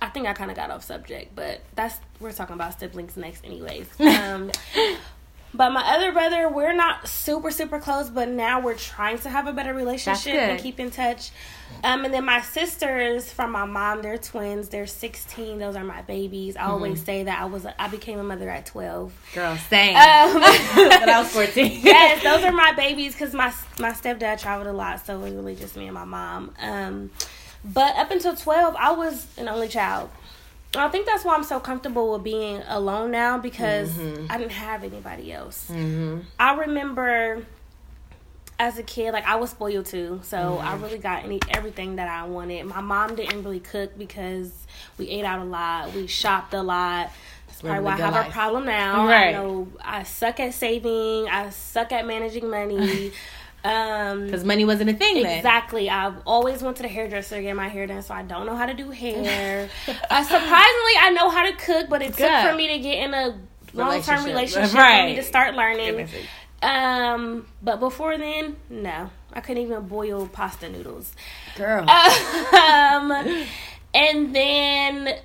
[0.00, 3.44] I think I kind of got off subject, but that's we're talking about siblings next,
[3.44, 3.86] anyways.
[4.00, 4.50] Um,
[5.52, 9.46] but my other brother, we're not super super close, but now we're trying to have
[9.46, 11.30] a better relationship and keep in touch.
[11.82, 14.68] Um, and then my sisters from my mom, they're twins.
[14.68, 15.58] They're sixteen.
[15.58, 16.56] Those are my babies.
[16.56, 19.12] I always say that I was I became a mother at twelve.
[19.34, 19.96] Girl, same.
[19.96, 20.40] Um,
[20.74, 21.80] but I was 14.
[21.82, 25.32] yes, those are my babies because my my stepdad traveled a lot, so it was
[25.32, 26.54] really just me and my mom.
[26.60, 27.10] Um,
[27.64, 30.10] but up until twelve, I was an only child.
[30.74, 34.84] I think that's why I'm so comfortable with being alone now because I didn't have
[34.84, 35.68] anybody else.
[35.68, 36.20] Mm-hmm.
[36.38, 37.44] I remember
[38.60, 42.08] as a kid, like I was spoiled too, so I really got any everything that
[42.08, 42.66] I wanted.
[42.66, 44.52] My mom didn't really cook because
[44.96, 47.10] we ate out a lot, we shopped a lot.
[47.48, 49.06] That's probably why I have good a problem now.
[49.06, 49.28] Right.
[49.28, 51.28] I know I suck at saving.
[51.28, 53.12] I suck at managing money.
[53.64, 55.38] um, Because money wasn't a thing then.
[55.38, 55.90] Exactly.
[55.90, 58.56] I've always went to the hairdresser to get my hair done, so I don't know
[58.56, 59.68] how to do hair.
[59.88, 62.50] uh, surprisingly, I know how to cook, but it took Good.
[62.50, 63.38] for me to get in a
[63.74, 64.26] long term Relationship.
[64.26, 66.08] relationship for me to start learning.
[66.62, 71.12] Um, but before then, no, I couldn't even boil pasta noodles.
[71.56, 71.88] Girl.
[72.52, 73.12] um,
[73.94, 75.18] and then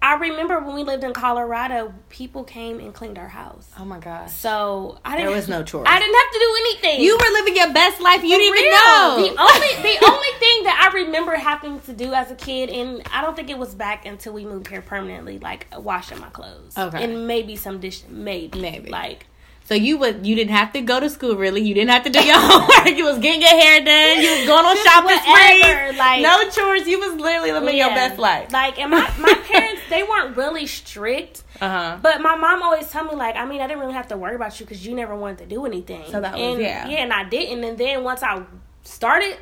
[0.00, 3.68] I remember when we lived in Colorado, people came and cleaned our house.
[3.78, 4.32] oh my gosh.
[4.32, 5.34] So I There didn't.
[5.36, 5.86] was no chores.
[5.90, 7.00] I didn't have to do anything.
[7.04, 8.22] You were living your best life.
[8.22, 9.16] You didn't even know.
[9.18, 13.02] The only the only thing that I remember having to do as a kid, and
[13.12, 16.78] I don't think it was back until we moved here permanently, like washing my clothes.
[16.78, 17.02] Okay.
[17.02, 18.90] And maybe some dish, maybe, Maybe.
[18.90, 19.26] like.
[19.68, 21.60] So you would you didn't have to go to school really.
[21.60, 22.96] You didn't have to do your homework.
[22.96, 24.22] You was getting your hair done.
[24.22, 25.98] You was going on shopping sprees.
[25.98, 26.88] like- no chores.
[26.88, 28.50] You was literally living your best life.
[28.50, 31.42] Like, and my my parents, they weren't really strict.
[31.60, 31.98] Uh huh.
[32.00, 34.36] But my mom always told me like, I mean, I didn't really have to worry
[34.36, 36.02] about you because you never wanted to do anything.
[36.10, 36.88] So that was- and, yeah.
[36.88, 37.62] yeah, and I didn't.
[37.62, 38.42] And then once I
[38.84, 39.36] started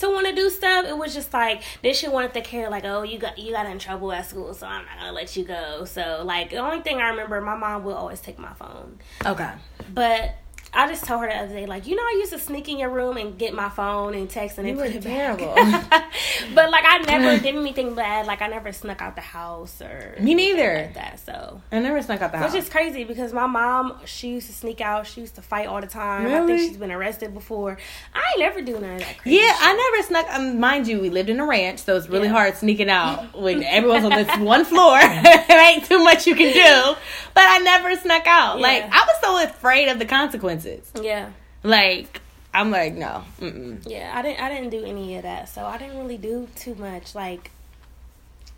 [0.00, 2.84] to want to do stuff, it was just like then she wanted to care like,
[2.84, 5.44] oh, you got you got in trouble at school, so I'm not gonna let you
[5.44, 5.84] go.
[5.84, 9.52] So like the only thing I remember, my mom would always take my phone, Okay.
[9.92, 10.34] but.
[10.72, 12.78] I just told her the other day, like, you know, I used to sneak in
[12.78, 15.52] your room and get my phone and text and You were terrible.
[16.54, 18.26] but like, I never did anything bad.
[18.26, 20.74] Like, I never snuck out the house or Me neither.
[20.82, 21.18] like that.
[21.20, 22.52] So I never snuck out the house.
[22.52, 25.06] which is crazy because my mom, she used to sneak out.
[25.06, 26.26] She used to fight all the time.
[26.28, 26.56] I Really?
[26.56, 27.76] think she's been arrested before.
[28.14, 29.62] I ain't never do none of that crazy Yeah, shit.
[29.62, 30.26] I never snuck.
[30.34, 32.32] Um, mind you, we lived in a ranch, so it's really Yeah.
[32.34, 34.98] hard sneaking out when everyone's on this one floor.
[35.02, 36.96] it ain't too much you can do.
[37.34, 38.60] But I never snuck out.
[38.60, 40.59] Like I was so afraid of the consequences.
[41.00, 41.30] Yeah,
[41.62, 42.20] Like
[42.52, 43.24] I'm like no.
[43.40, 43.82] Mm-mm.
[43.86, 44.12] yeah.
[44.14, 44.40] I didn't.
[44.40, 45.48] I didn't do any of that.
[45.48, 47.14] So I didn't really do too much.
[47.14, 47.50] Like,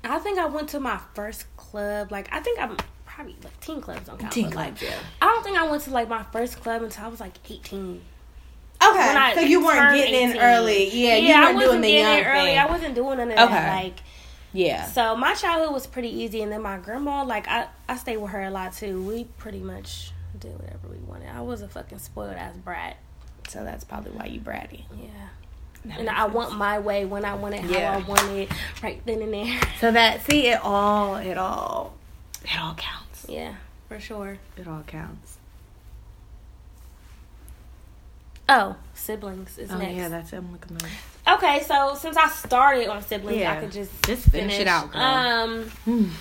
[0.05, 2.11] I think I went to my first club.
[2.11, 4.32] Like, I think I'm probably like teen clubs don't count.
[4.32, 4.98] Teen but, like, clubs, yeah.
[5.20, 8.00] I don't think I went to like my first club until I was like 18.
[8.84, 10.88] Okay, so you weren't getting in early.
[10.90, 12.46] Yeah, you I weren't wasn't doing the getting in early.
[12.46, 12.59] thing.
[12.59, 13.53] I wasn't doing none of Okay.
[13.53, 13.84] that.
[13.84, 13.96] Like.
[14.53, 14.86] yeah.
[14.86, 18.32] So my childhood was pretty easy, and then my grandma, like I, I stayed with
[18.32, 19.00] her a lot too.
[19.03, 21.28] We pretty much did whatever we wanted.
[21.34, 22.96] I was a fucking spoiled ass brat.
[23.48, 24.84] So that's probably why you bratty.
[24.96, 25.08] Yeah,
[25.86, 26.34] That and I sense.
[26.34, 28.48] want my way when I want it, how I want it,
[28.82, 29.60] right then and there.
[29.80, 31.16] So that see it all.
[31.16, 31.94] It all.
[32.44, 33.26] It all counts.
[33.28, 33.54] Yeah,
[33.88, 34.38] for sure.
[34.56, 35.38] It all counts.
[38.48, 39.94] Oh, siblings is Oh next.
[39.94, 40.36] yeah, that's it.
[40.36, 41.36] I'm looking at.
[41.36, 43.52] okay, so since I started on siblings, Yeah.
[43.52, 45.00] I could just Just finish it out, girl.
[45.00, 45.70] Um,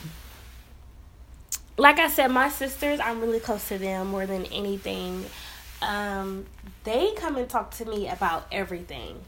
[1.81, 5.25] like I said, my sisters, I'm really close to them more than anything.
[5.81, 6.45] Um,
[6.83, 9.19] they come and talk to me about everything.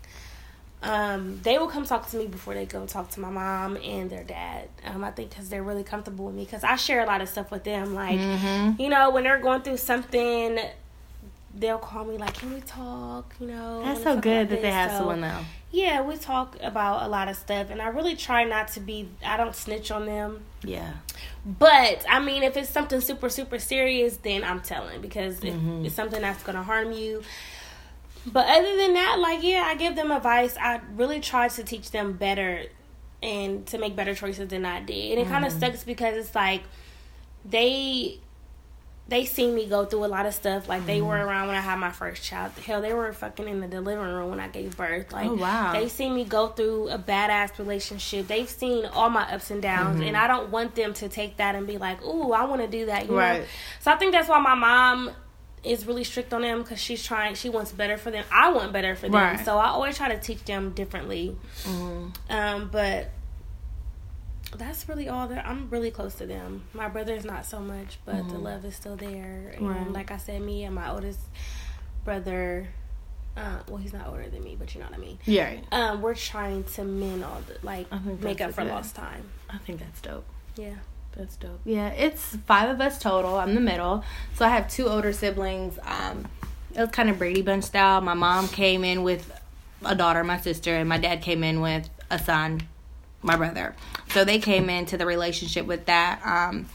[0.83, 4.09] Um, they will come talk to me before they go talk to my mom and
[4.09, 4.67] their dad.
[4.85, 7.29] Um, I think because they're really comfortable with me because I share a lot of
[7.29, 7.95] stuff with them.
[7.95, 8.81] Like, Mm-hmm.
[8.81, 10.59] you know, when they're going through something,
[11.55, 14.91] they'll call me like, "Can we talk?" You know, That's so good that they have
[14.91, 15.41] So, someone now.
[15.71, 19.09] Yeah, we talk about a lot of stuff, and I really try not to be.
[19.25, 20.41] I don't snitch on them.
[20.63, 20.93] Yeah.
[21.45, 25.85] But I mean, if it's something super super serious, then I'm telling because Mhm.
[25.85, 27.23] it's something that's gonna harm you,
[28.25, 30.55] but other than that, like yeah, I give them advice.
[30.57, 32.63] I really try to teach them better
[33.21, 35.11] and to make better choices than I did.
[35.17, 35.59] And it kind of Mm-hmm.
[35.59, 36.61] sucks because it's like
[37.45, 38.19] they
[39.07, 40.69] they seen me go through a lot of stuff.
[40.69, 41.07] Like they Mm-hmm.
[41.07, 42.53] were around when I had my first child.
[42.65, 45.11] Hell, they were fucking in the delivery room when I gave birth.
[45.11, 45.73] Like Oh, wow.
[45.73, 48.27] they seen me go through a badass relationship.
[48.27, 50.07] They've seen all my ups and downs, Mm-hmm.
[50.07, 52.67] and I don't want them to take that and be like, "Ooh, I want to
[52.67, 53.17] do that." You know?
[53.17, 53.45] Right.
[53.81, 55.11] So I think that's why my mom
[55.65, 57.35] is really strict on them because she's trying.
[57.35, 58.23] She wants better for them.
[58.31, 59.13] I want better for them.
[59.15, 59.45] Right.
[59.45, 61.35] So I always try to teach them differently.
[61.63, 62.31] Mm-hmm.
[62.33, 63.09] Um, but
[64.57, 66.63] that's really all that I'm really close to them.
[66.73, 69.51] My brother's not so much, but the love is still there.
[69.55, 69.67] And Mm-hmm.
[69.67, 69.91] Right.
[69.91, 71.19] like I said, me and my oldest
[72.05, 72.67] brother,
[73.37, 75.17] uh, well, he's not older than me, but you know what I mean.
[75.25, 77.87] Yeah, Um, we're trying to mend all the like
[78.21, 79.23] make up for good- lost time.
[79.49, 80.25] I think that's dope.
[80.55, 80.75] Yeah.
[81.15, 81.59] That's dope.
[81.63, 83.37] Yeah, it's five of us total.
[83.37, 84.03] I'm the middle.
[84.35, 85.77] So I have two older siblings.
[85.83, 86.25] Um,
[86.73, 88.01] it was kind of Brady Bunch style.
[88.01, 89.31] My mom came in with
[89.85, 92.61] a daughter, my sister, and my dad came in with a son,
[93.21, 93.75] my brother.
[94.13, 96.21] So they came into the relationship with that.
[96.23, 96.67] Um,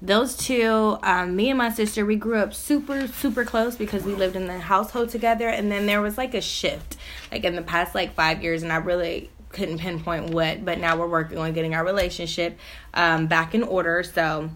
[0.00, 4.14] those two, um, me and my sister, we grew up super, super close because we
[4.14, 5.48] lived in the household together.
[5.48, 6.96] And then there was like a shift,
[7.32, 10.64] like in the past like five years, and I really couldn't pinpoint what.
[10.64, 12.56] But now we're working on getting our relationship
[12.94, 14.04] um, back in order.
[14.04, 14.50] So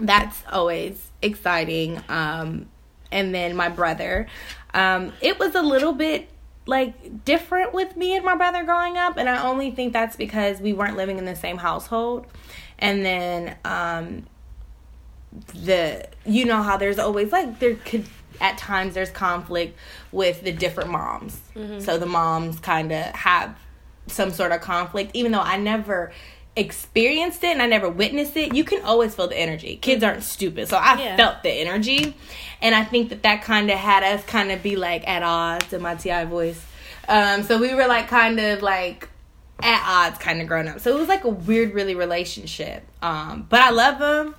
[0.00, 2.00] that's always exciting.
[2.08, 2.66] Um,
[3.12, 4.26] and then my brother,
[4.72, 6.30] um, it was a little bit
[6.66, 10.60] like different with me and my brother growing up, and I only think that's because
[10.60, 12.26] we weren't living in the same household.
[12.78, 14.26] And then um,
[15.54, 18.04] the you know how there's always like there could
[18.40, 19.78] at times there's conflict
[20.12, 21.40] with the different moms.
[21.80, 23.56] So the moms kind of have
[24.08, 26.12] some sort of conflict even though I never
[26.56, 28.54] experienced it and I never witnessed it.
[28.54, 29.76] You can always feel the energy.
[29.76, 30.68] Kids aren't stupid.
[30.68, 31.16] So I Yeah.
[31.16, 32.16] felt the energy
[32.62, 35.72] and I think that that kind of had us kind of be like at odds
[35.72, 36.60] in my TI voice.
[37.08, 39.08] Um so we were like kind of like
[39.62, 40.80] at odds kind of growing up.
[40.80, 42.86] So it was like a weird really relationship.
[43.02, 44.34] Um but I love him.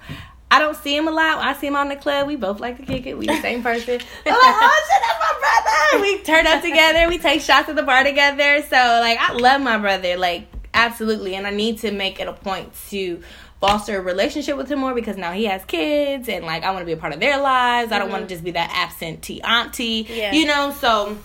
[0.49, 1.39] I don't see him a lot.
[1.39, 3.17] When I see him on the club, we both like to kick it.
[3.17, 3.99] We the same person.
[4.25, 6.01] I'm like, oh shit, that's my brother.
[6.01, 7.07] We turn up together.
[7.09, 8.61] We take shots at the bar together.
[8.63, 10.47] So like, I love my brother, like
[10.77, 13.21] absolutely, and I need to make it a point to
[13.59, 16.81] foster a relationship with him more because now he has kids and like I want
[16.81, 17.91] to be a part of their lives.
[17.91, 18.29] I don't want to mm-hmm.
[18.29, 20.31] just be that absentee auntie, Yeah.
[20.31, 20.71] you know.
[20.71, 21.17] So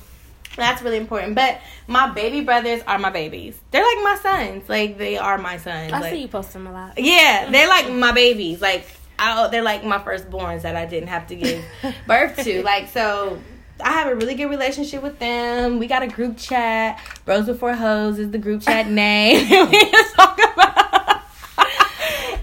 [0.56, 1.34] that's really important.
[1.34, 3.58] But my baby brothers are my babies.
[3.70, 4.68] They're like my sons.
[4.68, 5.92] Like they are my sons.
[5.92, 6.98] I like, see you post them a lot.
[6.98, 8.60] yeah, they're like my babies.
[8.60, 8.86] Like
[9.18, 11.64] I, they're like my firstborns that I didn't have to give
[12.06, 12.62] birth to.
[12.62, 13.38] Like so,
[13.80, 15.78] I have a really good relationship with them.
[15.78, 17.00] We got a group chat.
[17.24, 19.48] Bros before hoes is the group chat name.
[19.70, 20.72] we just talk about.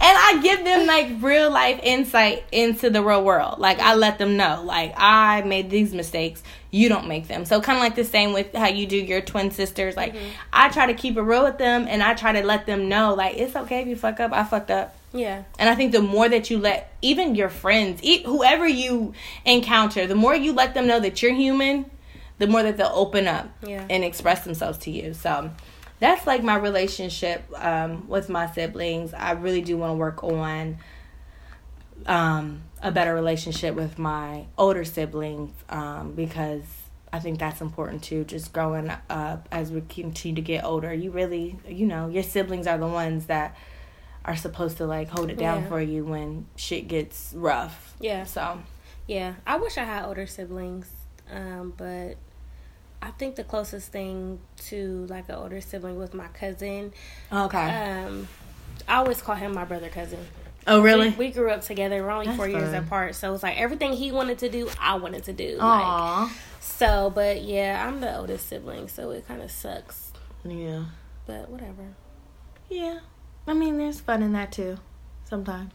[0.01, 3.59] And I give them like real life insight into the real world.
[3.59, 7.45] Like I let them know, like I made these mistakes, you don't make them.
[7.45, 9.97] So kind of like the same with how you do your twin sisters.
[9.97, 10.27] Like mm-hmm.
[10.53, 13.13] I try to keep it real with them, and I try to let them know,
[13.13, 14.32] like it's okay if you fuck up.
[14.32, 14.95] I fucked up.
[15.14, 15.43] Yeah.
[15.57, 19.14] And I think the more that you let even your friends, e- whoever you
[19.45, 21.89] encounter, the more you let them know that you're human,
[22.38, 23.86] the more that they'll open up Yeah.
[23.89, 25.14] and express themselves to you.
[25.14, 25.49] So
[25.99, 29.14] that's like my relationship um, with my siblings.
[29.14, 30.78] I really do want to work on
[32.05, 36.64] um, a better relationship with my older siblings um, because
[37.12, 38.24] I think that's important too.
[38.24, 42.68] Just growing up as we continue to get older, you really, you know, your siblings
[42.68, 43.55] are the ones that
[44.26, 45.67] are supposed to like hold it down Yeah.
[45.70, 47.95] for you when shit gets rough.
[47.99, 48.26] Yeah.
[48.26, 48.59] So
[49.07, 50.89] Yeah, I wish I had older siblings,
[51.34, 52.15] um, but
[53.01, 56.93] I think the closest thing to like an older sibling was my cousin.
[57.32, 58.03] okay.
[58.03, 58.28] Um,
[58.88, 60.20] I always call him my brother cousin.
[60.67, 61.09] oh really?
[61.11, 62.03] We, we grew up together.
[62.03, 64.95] We're only That's four years apart, so it's like everything he wanted to do, I
[64.95, 65.57] wanted to do.
[65.59, 70.11] Like, so, but yeah, I'm the oldest sibling, so it kind of sucks.
[70.43, 70.86] yeah.
[71.26, 71.93] But whatever.
[72.70, 72.99] Yeah.
[73.49, 74.77] I mean, there's fun in that too.
[75.25, 75.71] Sometimes.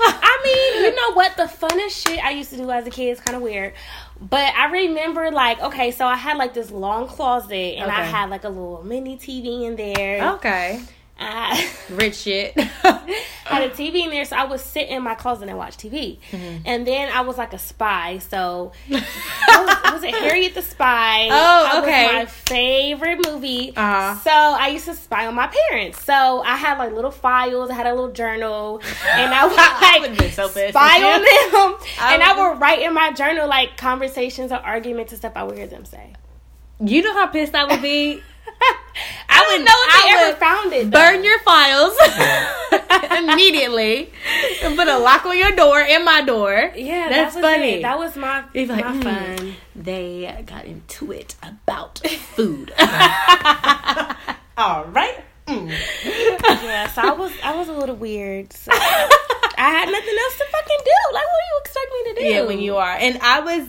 [0.00, 1.36] I mean, you know what?
[1.36, 3.74] The funnest shit I used to do as a kid is kind of weird.
[4.20, 8.30] But I remember, like, okay, so I had like this long closet and I had
[8.30, 10.34] like a little mini TV in there.
[10.34, 10.80] Okay.
[11.20, 12.58] I Rich shit.
[13.60, 16.18] had a TV in there, so I would sit in my closet and watch TV.
[16.30, 16.62] Mm-hmm.
[16.64, 21.28] And then I was like a spy, so I was, was it Harriet the Spy?
[21.30, 22.06] Oh, okay.
[22.06, 23.72] Was my favorite movie.
[23.76, 24.14] Uh-huh.
[24.20, 26.02] So I used to spy on my parents.
[26.04, 27.70] So I had like little files.
[27.70, 31.78] I had a little journal, and I would like would've so spy on them.
[31.98, 35.44] I and I would write in my journal like conversations or arguments and stuff I
[35.44, 36.14] would hear them say.
[36.80, 38.22] you know how pissed I would be?
[38.62, 40.90] I, would- wouldn't know if I they ever found it.
[40.90, 40.98] though.
[40.98, 41.96] Burn your files
[43.18, 44.12] immediately
[44.62, 46.72] and put a lock on your door and my door.
[46.76, 47.70] Yeah, that's that was funny.
[47.74, 47.82] It.
[47.82, 49.02] That was my like, my "Mm,
[49.38, 49.54] fun.
[49.74, 51.98] They got into it about
[52.34, 52.72] food.
[54.56, 55.18] All right.
[55.46, 55.68] Mm.
[56.04, 58.52] Yeah, so I was I was a little weird.
[58.52, 58.76] So I
[59.56, 61.14] had nothing else to fucking do.
[61.14, 62.26] Like, what do you expect me to do?
[62.26, 62.92] Yeah, when you are.
[62.96, 63.66] And I was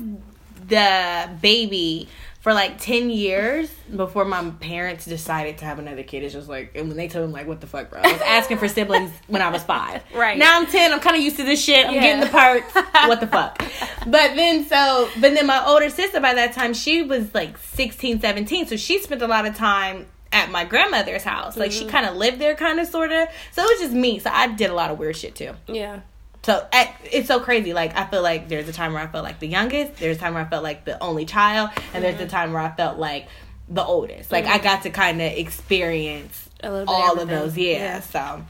[0.67, 2.07] the baby
[2.41, 6.23] for like 10 years before my parents decided to have another kid.
[6.23, 8.01] It's just like, and when they told me, like, what the fuck, bro?
[8.01, 10.03] I was asking for siblings when I was five.
[10.13, 10.37] Right.
[10.39, 10.91] Now I'm 10.
[10.91, 11.85] I'm kind of used to this shit.
[11.85, 12.01] I'm Yeah.
[12.01, 12.73] getting the parts.
[13.07, 13.59] what the fuck?
[14.07, 18.19] But then, so, but then my older sister by that time, she was like 16,
[18.21, 18.65] 17.
[18.65, 21.57] So she spent a lot of time at my grandmother's house.
[21.57, 21.89] Like, she mm-hmm.
[21.89, 23.27] kind of lived there, kind of, sort of.
[23.51, 24.17] So it was just me.
[24.17, 25.53] So I did a lot of weird shit too.
[25.67, 25.99] Yeah.
[26.43, 26.65] So
[27.03, 27.73] it's so crazy.
[27.73, 29.97] Like I feel like there's a time where I felt like the youngest.
[29.97, 32.61] There's a time where I felt like the only child, and there's a time where
[32.61, 33.27] I felt like
[33.69, 34.31] the oldest.
[34.31, 37.57] Like I got to kind of experience A little bit all of those.
[37.57, 37.99] Yeah, Yeah.
[38.01, 38.43] So,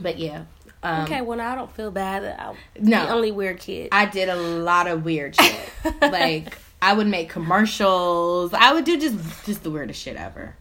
[0.00, 0.44] but yeah.
[0.82, 3.06] Um, Okay, well now I don't feel bad I No.
[3.06, 3.88] the only weird kid.
[3.92, 5.60] I did a lot of weird shit.
[6.00, 8.52] like I would make commercials.
[8.54, 10.54] I would do just just the weirdest shit ever.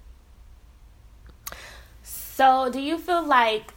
[2.04, 3.74] so do you feel like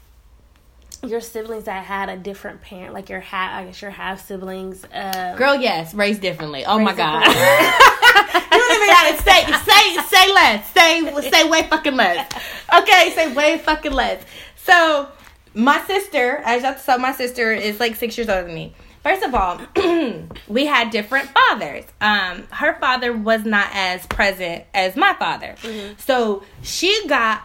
[1.06, 4.84] your siblings that had a different parent, like your half, I guess your half siblings,
[4.92, 6.64] um, Girl, yes, raised differently.
[6.64, 7.24] Oh my god.
[7.26, 10.72] you don't even gotta say say say less.
[10.72, 12.30] Say say way fucking less.
[12.74, 14.22] Okay, say way fucking less.
[14.56, 15.08] So
[15.54, 18.74] my sister, as y'all saw, my sister is like six years older than me.
[19.02, 19.60] First of all,
[20.48, 21.84] we had different fathers.
[22.00, 25.54] Um, her father was not as present as my father,
[25.98, 27.42] so she got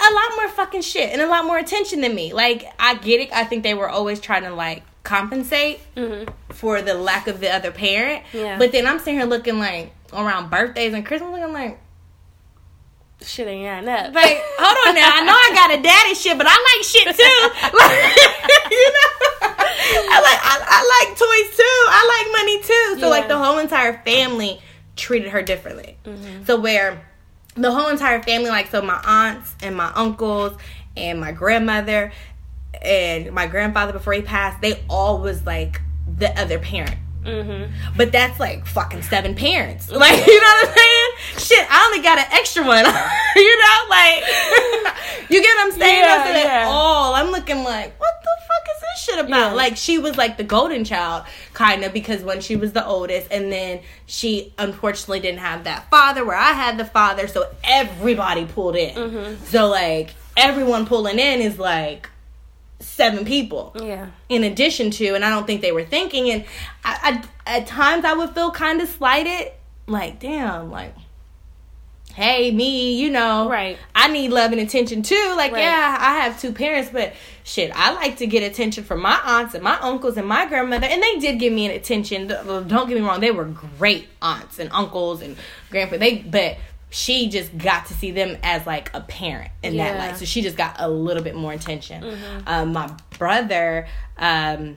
[0.00, 2.32] a lot more fucking shit and a lot more attention than me.
[2.32, 3.32] Like I get it.
[3.32, 6.30] I think they were always trying to like compensate mm-hmm.
[6.52, 8.24] for the lack of the other parent.
[8.32, 8.58] Yeah.
[8.58, 11.78] But then I'm sitting here looking like around birthdays and Christmas, looking like,
[13.22, 14.14] shit ain't adding up.
[14.14, 15.10] like, hold on now.
[15.12, 17.48] I know I got a daddy shit, but I like shit too.
[17.78, 19.10] Like, you know,
[20.12, 21.78] I like I, I like toys too.
[21.88, 23.00] I like money too.
[23.00, 24.60] So like the whole entire family
[24.96, 25.96] treated her differently.
[26.04, 26.44] Mm-hmm.
[26.44, 27.02] So where
[27.54, 30.56] the whole entire family, like so my aunts and my uncles
[30.96, 32.12] and my grandmother
[32.80, 36.96] and my grandfather before he passed, they all was like the other parent.
[37.24, 37.96] Mm-hmm.
[37.96, 39.90] But that's like fucking seven parents.
[40.00, 41.46] Like, you know what I'm saying?
[41.46, 42.84] Shit, I only got an extra one.
[43.36, 44.24] you know, like,
[45.30, 46.00] you get what I'm saying?
[46.00, 46.64] Yeah, That's it yeah.
[46.66, 47.14] all.
[47.14, 49.50] I'm looking like, what the fuck is this shit about?
[49.50, 49.52] Yeah.
[49.52, 53.30] Like, she was like the golden child, kind of, because when she was the oldest,
[53.30, 58.46] and then she unfortunately didn't have that father where I had the father, so everybody
[58.46, 58.94] pulled in.
[58.94, 59.44] Mm-hmm.
[59.44, 62.08] So, like, everyone pulling in is like
[63.00, 64.08] seven people Yeah.
[64.28, 66.30] in addition to, and I don't think they were thinking.
[66.30, 66.44] And
[66.84, 69.52] I, I at times I would feel kind of slighted,
[69.86, 70.94] like damn, like
[72.14, 73.78] hey me, you know, Right.
[73.94, 75.34] I need love and attention too.
[75.36, 75.62] Like Right.
[75.62, 79.54] yeah, I have two parents, but shit, I like to get attention from my aunts
[79.54, 82.26] and my uncles and my grandmother, and they did give me an attention.
[82.26, 83.44] Don't get me wrong, they were
[83.78, 85.36] great aunts and uncles and
[85.70, 85.96] grandpa.
[85.96, 86.58] They but.
[86.90, 89.98] She just got to see them as like a parent in that Yeah.
[90.08, 92.18] light, so she just got a little bit more attention.
[92.46, 93.86] Um, my brother,
[94.18, 94.76] um,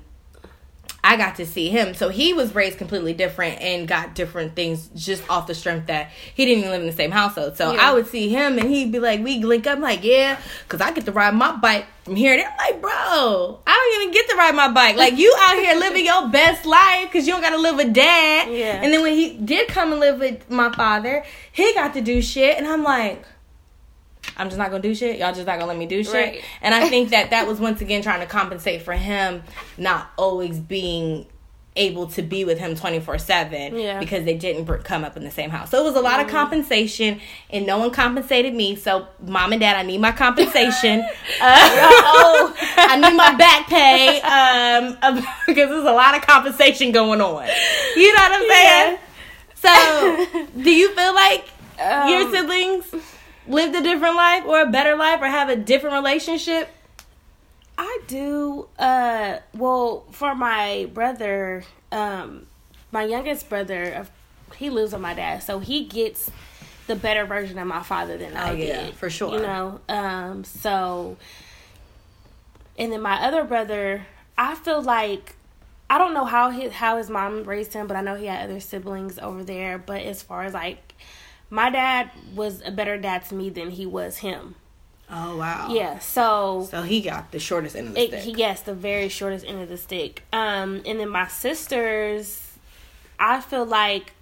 [1.06, 1.94] I got to see him.
[1.94, 6.12] So he was raised completely different and got different things just off the strength that
[6.34, 7.58] he didn't even live in the same household.
[7.58, 7.90] So Yeah.
[7.90, 9.76] I would see him and he'd be like, we link up.
[9.76, 12.38] I'm like, yeah, because I get to ride my bike from here.
[12.38, 14.96] They're like, bro, I don't even get to ride my bike.
[14.96, 17.94] Like, you out here living your best life because you don't got to live with
[17.94, 18.50] dad.
[18.50, 18.82] Yeah.
[18.82, 22.22] And then when he did come and live with my father, he got to do
[22.22, 22.58] shit.
[22.58, 23.26] And I'm like,
[24.38, 25.20] I'm just not gonna do shit.
[25.20, 26.14] Y'all just not gonna let me do shit.
[26.14, 26.42] Right.
[26.62, 29.44] And I think that that was once again trying to compensate for him
[29.78, 31.28] not always being
[31.76, 33.98] able to be with him 24 7 Yeah.
[34.00, 35.72] because they didn't come up in the same house.
[35.72, 37.20] So it was a lot of compensation
[37.50, 38.76] and no one compensated me.
[38.76, 41.00] So mom and dad, I need my compensation.
[41.42, 42.56] uh, Oh.
[42.78, 45.16] I need my back pay um,
[45.48, 47.48] because there's a lot of compensation going on.
[47.96, 48.98] You know what I'm saying?
[49.56, 51.46] So do you feel like
[51.80, 52.86] your Um, siblings
[53.48, 56.70] lived a different life or a better life or have a different relationship?
[57.78, 58.68] I do.
[58.78, 62.46] Uh, well, for my brother, um,
[62.92, 64.06] my youngest brother,
[64.56, 66.32] he lives with my dad, so he gets
[66.88, 69.36] the better version of my father than I Oh, yeah, did, for sure.
[69.36, 71.18] You know, um, so,
[72.78, 74.06] and then my other brother,
[74.38, 75.36] I feel like
[75.90, 78.50] I don't know how his how his mom raised him, but I know he had
[78.50, 79.78] other siblings over there.
[79.78, 80.93] But as far as like,
[81.54, 84.56] my dad was a better dad to me than he was him.
[85.08, 85.68] Oh wow.
[85.70, 88.38] Yeah, so So he got the shortest end of the it, stick.
[88.38, 90.24] yes, the very shortest end of the stick.
[90.34, 92.42] Um, and then my sisters,
[93.20, 94.14] I feel like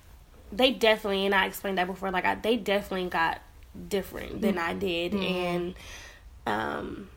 [0.51, 3.39] they definitely, and I explained that before, like I, they definitely got
[3.87, 5.73] different than I did, and
[6.45, 7.07] um,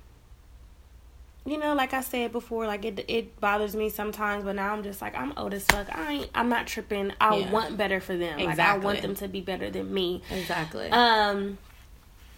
[1.47, 4.82] you know, like I said before, like it it bothers me sometimes, but now I'm
[4.82, 5.95] just like I'm old as fuck.
[5.97, 7.12] I ain't, I'm not tripping.
[7.20, 7.51] I Yeah.
[7.51, 8.40] want better for them.
[8.40, 10.22] Like I want them to be better than me.
[10.30, 10.88] Exactly.
[10.90, 11.59] Um,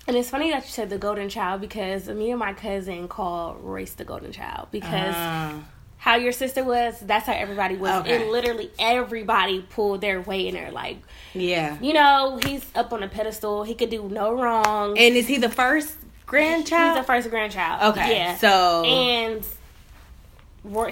[0.08, 3.54] and it's funny that you said the golden child because me and my cousin call
[3.54, 5.62] race the golden child because Ah.
[5.98, 8.02] how your sister was, that's how everybody was.
[8.02, 8.22] Okay.
[8.22, 10.70] And literally everybody pulled their weight in there.
[10.70, 10.98] Like,
[11.34, 11.76] yeah.
[11.80, 13.64] you know, he's up on a pedestal.
[13.64, 14.96] He could do no wrong.
[14.96, 15.96] And is he the first
[16.26, 16.96] grandchild?
[16.96, 17.96] He's the first grandchild.
[17.96, 18.16] Okay.
[18.16, 18.36] Yeah.
[18.36, 19.44] So and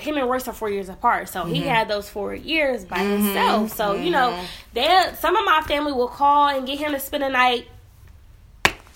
[0.01, 1.69] him and Royce are four years apart, so he Mm-hmm.
[1.69, 3.73] had those four years by himself.
[3.75, 4.87] So you know, they
[5.19, 7.67] some of my family will call and get him to spend a night.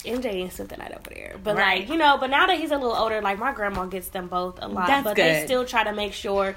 [0.05, 1.81] MJ ain't spent the night over there, but Right.
[1.81, 4.29] like you know, but now that he's a little older, like my grandma gets them
[4.29, 6.55] both a lot, That's but they still try to make sure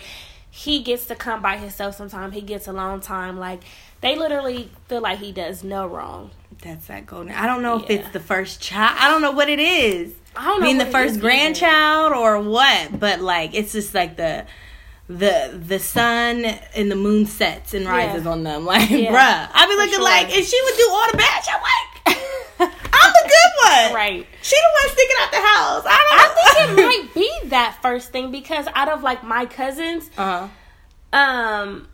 [0.52, 1.96] he gets to come by himself.
[1.96, 3.40] Sometimes he gets alone time.
[3.40, 3.62] Like
[4.02, 6.30] they literally feel like he does no wrong.
[6.62, 7.32] That's that golden.
[7.34, 8.98] I don't know if it's the first child.
[9.00, 10.14] I don't know what it is.
[10.36, 10.66] I don't know.
[10.66, 11.22] I mean, the first is either.
[11.22, 13.00] grandchild or what?
[13.00, 14.46] But like, it's just like the
[15.10, 18.32] the the sun and the moon sets and rises Yeah.
[18.32, 18.66] on them.
[18.72, 20.04] Like, Yeah, bruh, I be looking sure.
[20.04, 21.54] like, and she would do all the bad shit.
[21.54, 22.22] Like,
[22.94, 23.52] I'm the good
[23.90, 23.94] one.
[23.96, 24.28] Right.
[24.42, 25.84] She the one sticking out the house.
[25.86, 26.20] I don't.
[26.20, 30.48] I think it might be that first thing because out of like my cousins, Uh
[31.14, 31.18] huh.
[31.18, 31.88] um,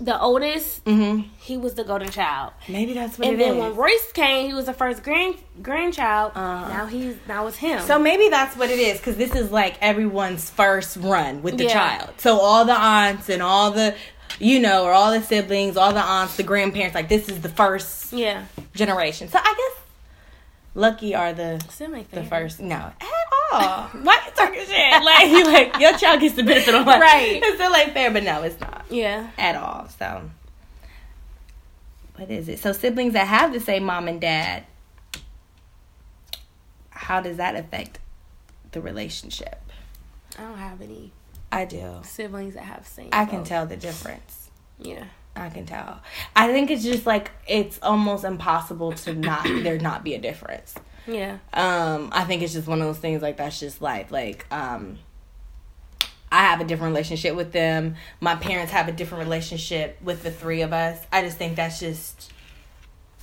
[0.00, 3.60] the oldest, hmm he was the golden child, Maybe that's what and then is.
[3.60, 6.32] when Royce came, he was the first grand grandchild.
[6.34, 6.68] Uh-huh.
[6.68, 7.80] Now he's now it's him.
[7.86, 11.64] So maybe that's what it is because this is like everyone's first run with the
[11.64, 11.72] Yeah.
[11.72, 12.14] child.
[12.18, 13.94] So all the aunts and all the,
[14.38, 17.48] you know, or all the siblings, all the aunts, the grandparents, like this is the
[17.48, 18.44] first yeah,
[18.74, 19.28] generation.
[19.28, 19.84] So I guess
[20.74, 21.64] lucky are the
[22.10, 22.60] the first.
[22.60, 22.92] No,
[23.52, 23.82] at all.
[24.02, 25.02] Why you talking shit?
[25.02, 27.00] Like you like your child gets the benefit of life.
[27.00, 27.40] Right.
[27.42, 29.88] It's still ain't fair, but no, it's not Yeah, at all.
[29.98, 30.30] So
[32.16, 32.58] what is it?
[32.58, 34.64] So siblings that have the same mom and dad,
[36.90, 37.98] how does that affect
[38.72, 39.60] the relationship?
[40.38, 41.12] I don't have any
[41.52, 42.00] I do.
[42.02, 43.10] siblings that have same.
[43.12, 44.50] I can tell the difference.
[44.78, 46.00] Yeah, I can tell.
[46.34, 50.74] I think it's just like it's almost impossible to not there not be a difference.
[51.06, 54.10] Yeah, Um, I think it's just one of those things like that's just life.
[54.10, 54.98] Like, um,
[56.30, 57.94] I have a different relationship with them.
[58.20, 60.98] My parents have a different relationship with the three of us.
[61.12, 62.32] I just think that's just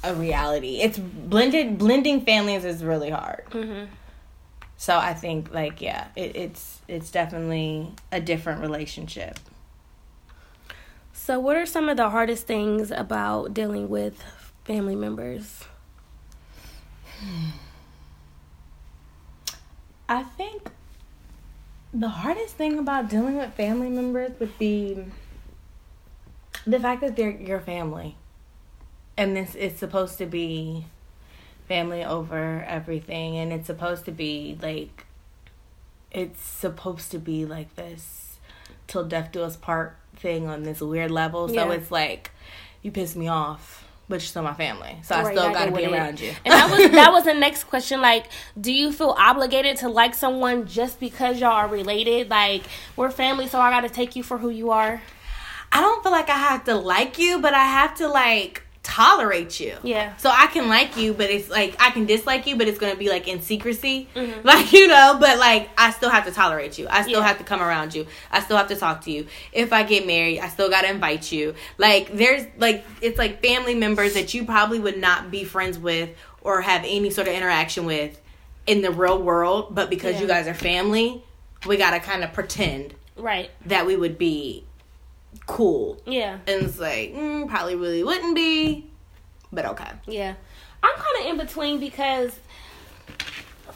[0.03, 0.79] a reality.
[0.81, 3.43] It's blended blending families is really hard.
[3.51, 3.83] hmm
[4.77, 9.39] So I think like yeah, it, it's it's definitely a different relationship.
[11.13, 14.21] So, what are some of the hardest things about dealing with
[14.65, 15.63] family members?
[20.07, 20.69] I think
[21.93, 25.05] the hardest thing about dealing with family members would be
[26.65, 28.15] the fact that they're your family.
[29.15, 30.85] And this is supposed to be
[31.67, 35.05] family over everything and it's supposed to be like
[36.11, 38.37] it's supposed to be like this
[38.85, 41.47] till death do us part thing on this weird level.
[41.47, 41.71] So Yeah.
[41.71, 42.31] it's like
[42.81, 44.97] you piss me off, but you're still my family.
[45.03, 45.93] So I still gotta be with it.
[45.93, 46.33] around you.
[46.45, 48.01] And that was that was the next question.
[48.01, 48.27] Like,
[48.59, 52.29] do you feel obligated to like someone just because y'all are related?
[52.29, 52.63] Like,
[52.95, 55.01] we're family, so I got to take you for who you are.
[55.71, 59.59] I don't feel like I have to like you, but I have to like tolerate
[59.59, 59.75] you.
[59.81, 60.15] Yeah.
[60.17, 62.95] So I can like you, but it's like I can dislike you, but it's gonna
[62.97, 64.43] be like in secrecy, Mhm.
[64.43, 65.17] like you know.
[65.19, 66.87] But like I still have to tolerate you.
[66.89, 67.27] I still Yeah.
[67.27, 68.05] have to come around you.
[68.31, 69.25] I still have to talk to you.
[69.53, 71.55] If I get married, I still gotta invite you.
[71.77, 76.09] Like there's like it's like family members that you probably would not be friends with
[76.41, 78.19] or have any sort of interaction with
[78.67, 81.23] in the real world, but because you guys are family,
[81.65, 83.49] we gotta kind of pretend Right.
[83.65, 84.65] that we would be
[85.45, 86.39] cool Yeah.
[86.47, 88.89] and it's like mm, probably really wouldn't be
[89.51, 90.33] but okay Yeah.
[90.81, 92.37] I'm kind of in between because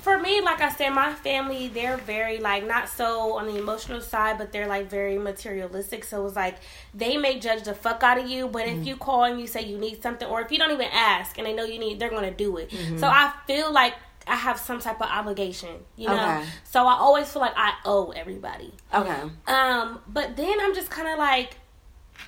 [0.01, 3.99] for me, like I said, my family, they're very, like, not so on the emotional
[3.99, 6.05] side, but they're, like, very materialistic.
[6.05, 6.57] So it's like
[6.93, 9.63] they may judge the fuck out of you, but if you call and you say
[9.63, 12.09] you need something, or if you don't even ask and they know you need, they're
[12.09, 12.71] going to do it.
[12.99, 13.95] So I feel like
[14.27, 16.13] I have some type of obligation, you know?
[16.13, 16.45] Okay.
[16.63, 18.73] So I always feel like I owe everybody.
[18.93, 21.55] okay Um, but then I'm just kind of like,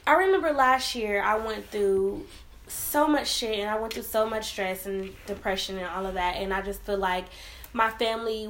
[0.07, 2.25] I remember last year I went through
[2.67, 6.13] so much shit and I went through so much stress and depression and all of
[6.15, 7.25] that, and I just feel like
[7.73, 8.49] my family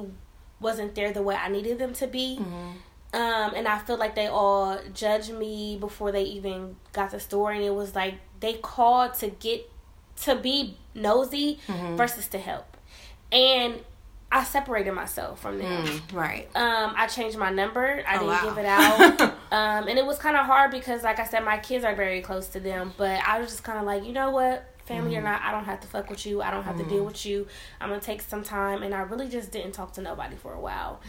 [0.60, 2.38] wasn't there the way I needed them to be.
[3.12, 7.56] Um, and I feel like they all judged me before they even got the story,
[7.56, 9.68] and it was like they called to get
[10.22, 11.58] to be nosy
[11.96, 12.69] versus to help,
[13.32, 13.80] and
[14.32, 15.86] I separated myself from them.
[15.86, 18.02] Mm, right Um, I changed my number.
[18.06, 18.44] I Oh, didn't wow.
[18.44, 19.20] give it out.
[19.50, 22.20] um, and it was kind of hard because, like I said, my kids are very
[22.20, 22.92] close to them.
[22.96, 24.66] But I was just kind of like, you know what?
[24.90, 25.26] family mm-hmm.
[25.26, 26.42] or not, I don't have to fuck with you.
[26.42, 26.84] I don't have mm-hmm.
[26.84, 27.06] to deal mm-hmm.
[27.06, 27.46] with you.
[27.80, 30.60] I'm gonna take some time, and I really just didn't talk to nobody for a
[30.60, 31.00] while.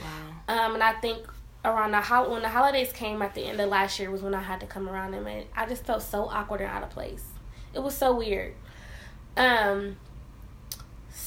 [0.47, 0.65] Wow.
[0.65, 1.26] Um, and I think
[1.65, 4.34] around the hol- when the holidays came at the end of last year was when
[4.34, 6.91] I had to come around them, and I just felt so awkward and out of
[6.91, 7.26] place.
[7.74, 8.53] It was so weird.
[9.36, 9.97] Um.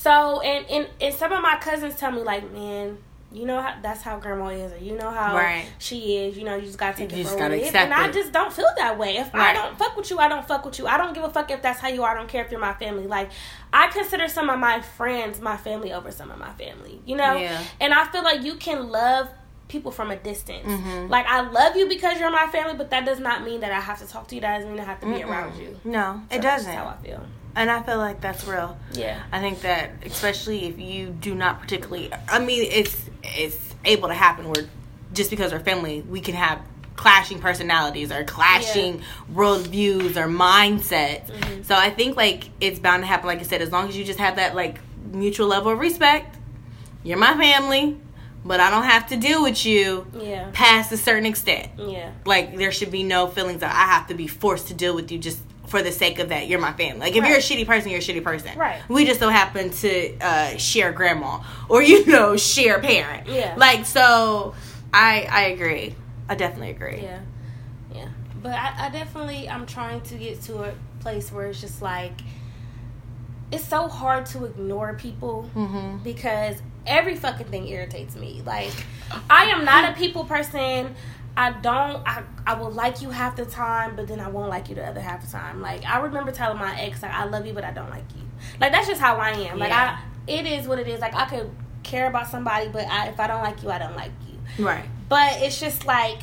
[0.05, 2.99] So and and and some of my cousins tell me like, man,
[3.33, 5.65] you know how that's how grandma is, or you know how right.
[5.79, 6.37] she is.
[6.37, 7.75] You know, you just gotta take you it for what it is.
[7.75, 9.17] And I just don't feel that way.
[9.17, 9.49] If right.
[9.49, 10.87] I don't fuck with you, I don't fuck with you.
[10.87, 12.15] I don't give a fuck if that's how you are.
[12.15, 13.07] I don't care if you're my family.
[13.07, 13.31] Like
[13.73, 17.01] I consider some of my friends my family over some of my family.
[17.07, 17.65] You know, yeah.
[17.81, 19.31] and I feel like you can love
[19.69, 20.67] people from a distance.
[20.67, 21.09] Mm-hmm.
[21.09, 23.81] Like I love you because you're my family, but that does not mean that I
[23.81, 24.43] have to talk to you.
[24.43, 25.31] That doesn't mean I have to be Mm-mm.
[25.31, 25.81] around you.
[25.83, 26.71] No, so it doesn't.
[26.71, 27.27] how I feel.
[27.57, 28.77] And I feel like that's real.
[28.93, 29.23] Yeah.
[29.31, 34.15] I think that especially if you do not particularly I mean it's it's able to
[34.15, 34.67] happen where
[35.13, 36.61] just because we're family, we can have
[36.97, 39.05] clashing personalities or clashing yeah.
[39.33, 41.27] worldviews or mindsets.
[41.27, 41.63] Mm-hmm.
[41.63, 44.05] So I think like it's bound to happen like I said as long as you
[44.05, 44.79] just have that like
[45.13, 46.37] mutual level of respect.
[47.03, 47.99] You're my family
[48.45, 50.51] but I don't have to deal with you yeah.
[50.53, 51.69] past a certain extent.
[51.79, 52.13] Yeah.
[52.27, 55.11] Like there should be no feelings that I have to be forced to deal with
[55.11, 56.47] you just for the sake of that.
[56.47, 57.01] You're my family.
[57.01, 57.29] Like if right.
[57.29, 58.59] you're a shitty person, you're a shitty person.
[58.59, 58.81] Right.
[58.89, 63.29] We just so happen to uh, share grandma or you know share parent.
[63.29, 63.55] Yeah.
[63.57, 64.55] Like so,
[64.93, 65.95] I I agree.
[66.29, 67.03] I definitely agree.
[67.03, 67.21] Yeah.
[67.95, 68.09] Yeah.
[68.43, 72.21] But I, I definitely I'm trying to get to a place where it's just like
[73.53, 75.99] it's so hard to ignore people mm-hmm.
[76.03, 76.57] because
[76.87, 78.43] every fucking thing irritates me.
[78.45, 78.73] Like,
[79.31, 80.95] I am not a people person.
[81.37, 82.07] I don't.
[82.07, 84.87] I I will like you half the time, but then I won't like you the
[84.87, 85.61] other half the time.
[85.61, 88.23] Like I remember telling my ex, like I love you, but I don't like you.
[88.61, 89.59] Like that's just how I am.
[89.59, 89.99] Like yeah.
[89.99, 91.01] I, it is what it is.
[91.01, 91.51] Like I could
[91.83, 94.65] care about somebody, but I, if I don't like you, I don't like you.
[94.65, 94.85] Right.
[95.09, 96.23] But it's just like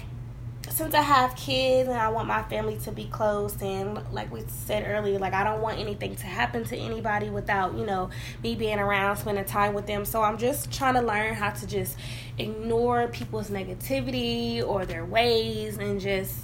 [0.71, 4.43] since I have kids and I want my family to be close and like we
[4.47, 8.09] said earlier, like I don't want anything to happen to anybody without, you know,
[8.41, 10.05] me being around, spending time with them.
[10.05, 11.97] So I'm just trying to learn how to just
[12.37, 16.35] ignore people's negativity or their ways and just,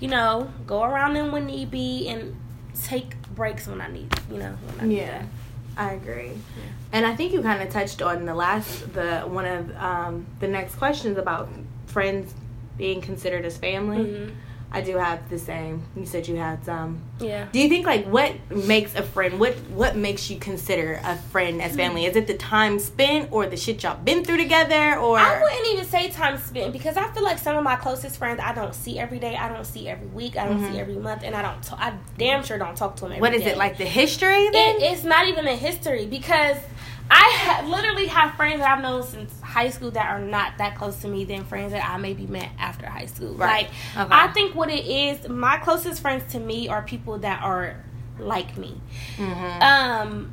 [0.00, 2.34] you know, go around them when need be and
[2.82, 5.26] take breaks when I need, you know, I need yeah.
[5.76, 6.30] I agree.
[6.30, 6.62] Yeah.
[6.92, 10.48] And I think you kind of touched on the last the one of um, the
[10.48, 11.48] next questions about
[11.86, 12.34] friends
[12.78, 13.98] being considered as family.
[13.98, 14.34] Mm-hmm.
[14.70, 15.82] I do have the same.
[15.96, 17.00] You said you had some.
[17.20, 17.48] Yeah.
[17.50, 19.40] Do you think like what makes a friend?
[19.40, 22.04] What what makes you consider a friend as family?
[22.04, 24.98] Is it the time spent or the shit y'all been through together?
[24.98, 28.18] Or I wouldn't even say time spent because I feel like some of my closest
[28.18, 29.36] friends I don't see every day.
[29.36, 30.36] I don't see every week.
[30.36, 30.74] I don't mm-hmm.
[30.74, 31.62] see every month, and I don't.
[31.62, 33.20] T- I damn sure don't talk to them.
[33.20, 33.52] what is day.
[33.52, 34.50] it like the history?
[34.50, 36.58] Then it, it's not even a history because
[37.10, 40.76] I ha- literally have friends that I've known since high school that are not that
[40.76, 43.34] close to me than friends that I maybe met after high school.
[43.34, 43.68] Right.
[43.96, 44.14] Like, okay.
[44.14, 47.76] I think what it is, my closest friends to me are people that are
[48.18, 48.80] like me.
[49.16, 49.62] Mm-hmm.
[49.62, 50.32] Um,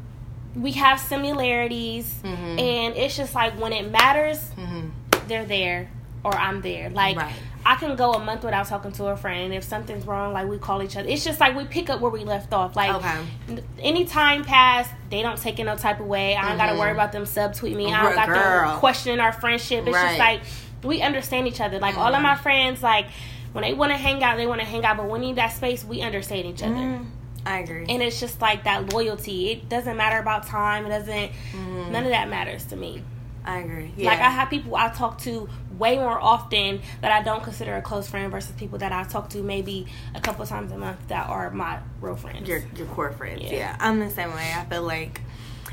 [0.56, 2.60] we have similarities, mm-hmm.
[2.60, 4.90] and it's just like when it matters, mm-hmm.
[5.28, 5.90] they're there
[6.24, 6.90] or I'm there.
[6.90, 7.36] Like, right.
[7.68, 10.60] I can go a month without talking to a friend, if something's wrong, like we
[10.60, 11.10] call each other.
[11.10, 12.76] It's just like we pick up where we left off.
[12.76, 13.64] Like okay.
[13.80, 16.36] any time passed, they don't take it no type of way.
[16.36, 16.58] I don't mm-hmm.
[16.60, 17.92] got to worry about them subtweet me.
[17.92, 19.88] I don't got to question our friendship.
[19.88, 20.08] It's right.
[20.08, 20.42] just like
[20.84, 21.80] we understand each other.
[21.80, 22.04] Like mm-hmm.
[22.04, 23.08] all of my friends, like
[23.52, 24.98] when they want to hang out, they want to hang out.
[24.98, 26.76] But when we need that space, we understand each other.
[26.76, 27.04] Mm-hmm.
[27.48, 27.86] I agree.
[27.90, 29.52] And it's just like that loyalty.
[29.52, 30.86] It doesn't matter about time.
[30.86, 31.32] It doesn't.
[31.52, 31.92] Mm-hmm.
[31.92, 33.02] None of that matters to me.
[33.46, 33.92] I agree.
[33.96, 34.10] Yeah.
[34.10, 35.48] Like I have people I talk to
[35.78, 39.30] way more often that I don't consider a close friend versus people that I talk
[39.32, 42.48] to maybe a couple times a month that are my real friends.
[42.48, 43.42] Your your core friends.
[43.44, 43.54] Yeah.
[43.54, 43.78] yeah.
[43.80, 44.52] I'm the same way.
[44.56, 45.22] I feel like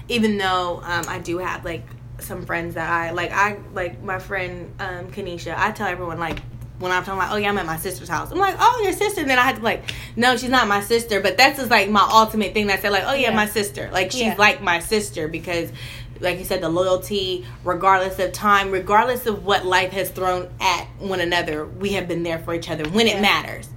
[0.08, 1.86] even though um, I do have like
[2.18, 6.38] some friends that I like I like my friend um Kanisha, I tell everyone like
[6.82, 8.32] when I'm talking like, oh yeah, I'm at my sister's house.
[8.32, 9.20] I'm like, oh, your sister.
[9.20, 11.20] And then I had to be like, no, she's not my sister.
[11.20, 13.36] But that's just like my ultimate thing that I said, like, oh yeah, yeah.
[13.36, 13.88] my sister.
[13.92, 14.34] Like she's yeah.
[14.36, 15.70] like my sister because
[16.22, 20.86] like you said, the loyalty, regardless of time, regardless of what life has thrown at
[20.98, 23.18] one another, we have been there for each other when yeah.
[23.18, 23.68] it matters.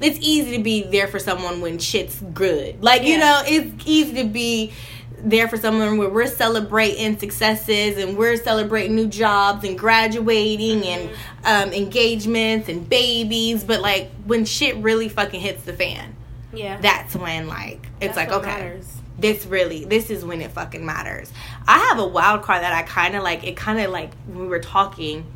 [0.00, 2.82] It's easy to be there for someone when shit's good.
[2.82, 3.08] Like, yeah.
[3.08, 4.72] you know, it's easy to be
[5.18, 11.14] there for someone where we're celebrating successes and we're celebrating new jobs and graduating mm-hmm.
[11.44, 13.64] and um, engagements and babies.
[13.64, 16.14] But, like, when shit really fucking hits the fan,
[16.52, 18.46] yeah, that's when, like, it's that's like, okay.
[18.46, 21.32] Matters this really this is when it fucking matters.
[21.66, 24.40] I have a wild card that i kind of like it kind of like when
[24.40, 25.26] we were talking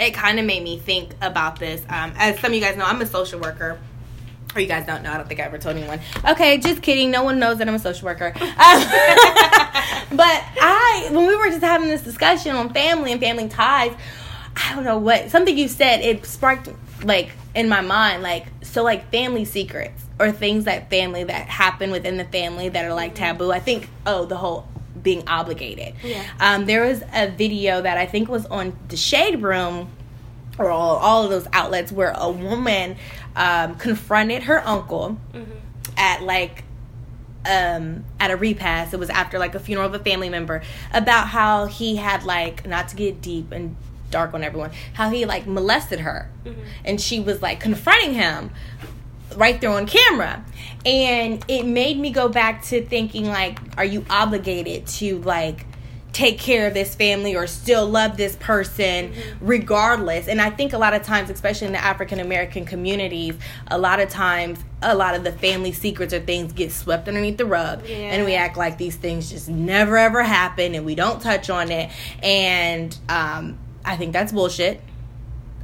[0.00, 1.80] it kind of made me think about this.
[1.88, 3.78] Um, as some of you guys know i'm a social worker.
[4.54, 6.00] Or you guys don't know i don't think i ever told anyone.
[6.28, 8.32] Okay just kidding no one knows that i'm a social worker.
[8.36, 8.44] Um,
[10.16, 13.96] but i when we were just having this discussion on family and family ties
[14.56, 16.68] i don't know what something you said it sparked
[17.02, 21.90] like in my mind like so like family secrets or things that family that happen
[21.90, 23.50] within the family that are like taboo.
[23.50, 24.68] I think oh the whole
[25.02, 25.94] being obligated.
[26.02, 26.24] Yeah.
[26.40, 29.90] Um, there was a video that I think was on the Shade Room
[30.58, 32.96] or all, all of those outlets where a woman
[33.36, 35.18] um, confronted her uncle
[35.96, 36.64] at like
[37.46, 40.62] um at a repast it was after like a funeral of a family member
[40.94, 43.76] about how he had like not to get deep and
[44.10, 46.30] dark on everyone how he like molested her
[46.86, 48.50] and she was like confronting him
[49.36, 50.44] right there on camera.
[50.84, 55.66] And it made me go back to thinking like are you obligated to like
[56.12, 60.28] take care of this family or still love this person regardless?
[60.28, 63.34] And i think a lot of times especially in the african american communities
[63.66, 67.38] a lot of times a lot of the family secrets or things get swept underneath
[67.38, 67.84] the rug.
[67.88, 71.70] And we act like these things just never ever happen and we don't touch on
[71.72, 71.90] it.
[72.22, 74.80] And um, i think that's bullshit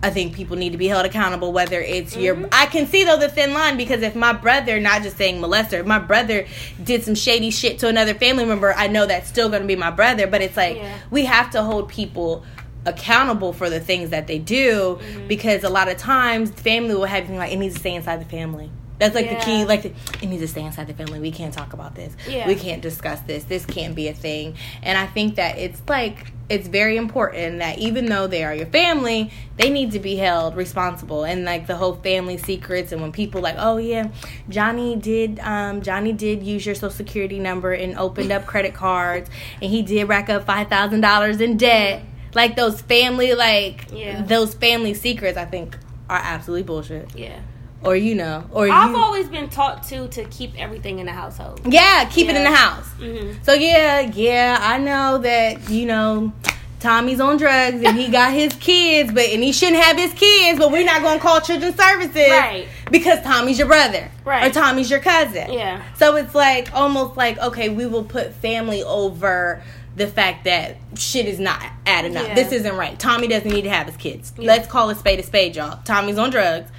[0.03, 2.35] I think people need to be held accountable, whether it's your.
[2.35, 2.47] Mm-hmm.
[2.53, 5.81] I can see though the thin line because if my brother, not just saying molester,
[5.81, 6.47] if my brother
[6.83, 9.77] did some shady shit to another family member, I know that's still going to be
[9.77, 10.27] my brother.
[10.27, 10.99] But it's like Yeah.
[11.11, 12.45] we have to hold people
[12.87, 15.29] accountable for the things that they do Mm-hmm.
[15.29, 18.21] because a lot of times family will have you like it needs to stay inside
[18.21, 18.71] the family.
[18.99, 19.65] That's like the key.
[19.65, 21.21] Like the, it needs to stay inside the family.
[21.21, 22.15] We can't talk about this.
[22.29, 22.47] Yeah.
[22.47, 23.45] We can't discuss this.
[23.45, 24.57] This can't be a thing.
[24.83, 28.67] And I think that it's like it's very important that even though they are your
[28.67, 31.25] family, they need to be held responsible.
[31.25, 34.09] And like the whole family secrets and when people like, oh yeah,
[34.49, 39.31] Johnny did um Johnny did use your social security number and opened up credit cards
[39.63, 42.03] and he did rack up five thousand dollars in debt.
[42.35, 44.23] Like those family like Yeah.
[44.23, 45.77] those family secrets I think
[46.09, 47.17] are absolutely bullshit.
[47.17, 47.39] Yeah.
[47.83, 51.13] Or you know, or I've you always been taught to to keep everything in the
[51.13, 51.61] household.
[51.65, 52.87] Yeah, keep it in the house.
[52.99, 56.31] hmm So yeah, yeah, I know that you know
[56.79, 60.59] Tommy's on drugs and he got his kids, but and he shouldn't have his kids,
[60.59, 62.69] but we're not gonna call children's services, Right.
[62.91, 64.51] Because Tommy's your brother, Right.
[64.51, 65.83] Or Tommy's your cousin, Yeah.
[65.97, 69.63] So it's like almost like okay, we will put family over
[69.97, 72.27] the fact that shit is not adding up.
[72.29, 72.35] Yeah.
[72.35, 72.99] This isn't right.
[72.99, 74.33] Tommy doesn't need to have his kids.
[74.39, 75.81] Let's call a spade a spade, y'all.
[75.85, 76.71] Tommy's on drugs.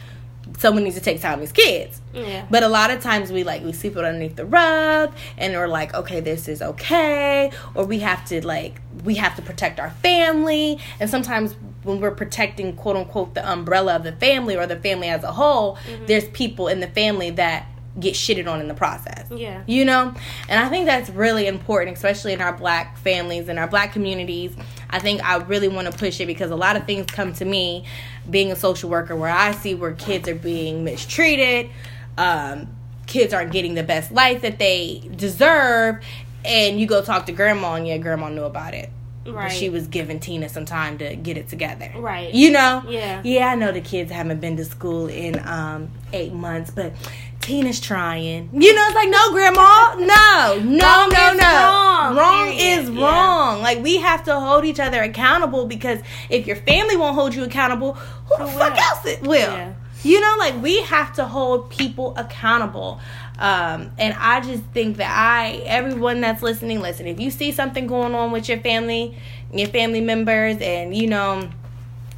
[0.61, 1.99] Someone needs to take time Tommy's kids.
[2.13, 2.45] Yeah.
[2.51, 5.67] But a lot of times we like we sweep it underneath the rug and we're
[5.67, 9.89] like, okay, this is okay, or we have to like we have to protect our
[9.89, 10.77] family.
[10.99, 15.07] And sometimes when we're protecting quote unquote the umbrella of the family or the family
[15.07, 16.05] as a whole, mm-hmm.
[16.05, 17.65] there's people in the family that
[17.99, 19.27] get shitted on in the process.
[19.29, 19.63] Yeah.
[19.67, 20.13] You know?
[20.47, 24.55] And I think that's really important, especially in our black families and our black communities.
[24.89, 27.45] I think I really want to push it because a lot of things come to
[27.45, 27.85] me
[28.29, 31.69] being a social worker where I see where kids are being mistreated,
[32.17, 32.69] um,
[33.07, 36.01] kids aren't getting the best life that they deserve,
[36.45, 38.89] and you go talk to grandma and yeah, grandma knew about it.
[39.23, 39.51] But Right.
[39.51, 41.91] she was giving Tina some time to get it together.
[41.95, 42.33] Right.
[42.33, 42.83] You know?
[42.87, 43.21] Yeah.
[43.23, 46.93] Yeah, I know the kids haven't been to school in um eight months, but
[47.41, 48.49] Tina's trying.
[48.53, 51.43] You know, it's like, no, grandma, no, no, Wrong no, no.
[51.43, 53.03] wrong, Wrong is Yeah.
[53.03, 53.61] wrong.
[53.61, 55.99] Like we have to hold each other accountable because
[56.29, 58.79] if your family won't hold you accountable, who the Who fuck will?
[58.83, 59.37] else it will?
[59.39, 59.73] Yeah.
[60.03, 62.99] You know, like we have to hold people accountable.
[63.37, 67.87] Um, and I just think that I, everyone that's listening, listen, if you see something
[67.87, 69.15] going on with your family,
[69.53, 71.49] your family members, and you know,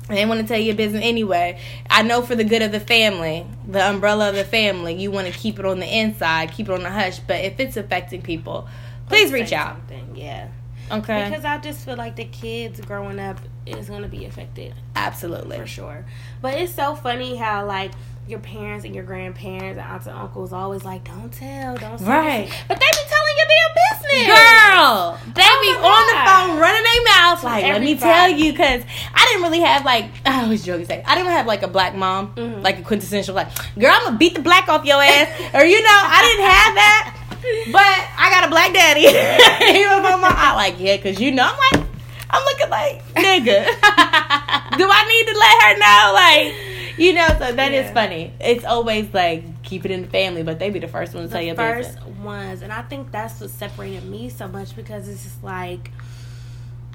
[0.09, 1.59] they want to tell you your business anyway.
[1.89, 5.27] I know for the good of the family, the umbrella of the family, you want
[5.27, 7.19] to keep it on the inside, keep it on the hush.
[7.19, 8.67] But if it's affecting people,
[9.07, 9.77] please reach out.
[9.77, 10.15] Something.
[10.15, 10.49] Yeah.
[10.91, 11.29] Okay.
[11.29, 15.57] Because I just feel like the kids growing up is gonna be affected Absolutely.
[15.57, 16.05] for sure.
[16.41, 17.91] But it's so funny how like
[18.27, 22.05] your parents and your grandparents and aunts and uncles always like, don't tell, don't say
[22.05, 22.45] Right.
[22.47, 26.59] this." But they be telling your damn business, Girl, they Oh be on the phone
[26.59, 28.83] running their mouth like, let me tell you, because
[29.13, 31.67] I didn't really have like, I always joke and say, I didn't have like a
[31.67, 32.61] black mom, Mhm.
[32.63, 33.47] like a quintessential like,
[33.77, 36.75] girl, I'm gonna beat the black off your ass, or you know, I didn't have
[36.75, 37.17] that,
[37.71, 39.01] but I got a black daddy.
[39.77, 41.87] he was on my, I like, yeah, because you know, I'm like,
[42.29, 43.65] I'm looking like, nigga,
[44.77, 46.72] do I need to let her know, like.
[46.97, 47.93] You know, so that is Yeah.
[47.93, 48.33] funny.
[48.39, 51.29] It's always like keep it in the family, but they be the first one to
[51.31, 51.51] tell you.
[51.53, 52.17] the first business.
[52.19, 55.91] ones, and I think that's what separated me so much because it's just like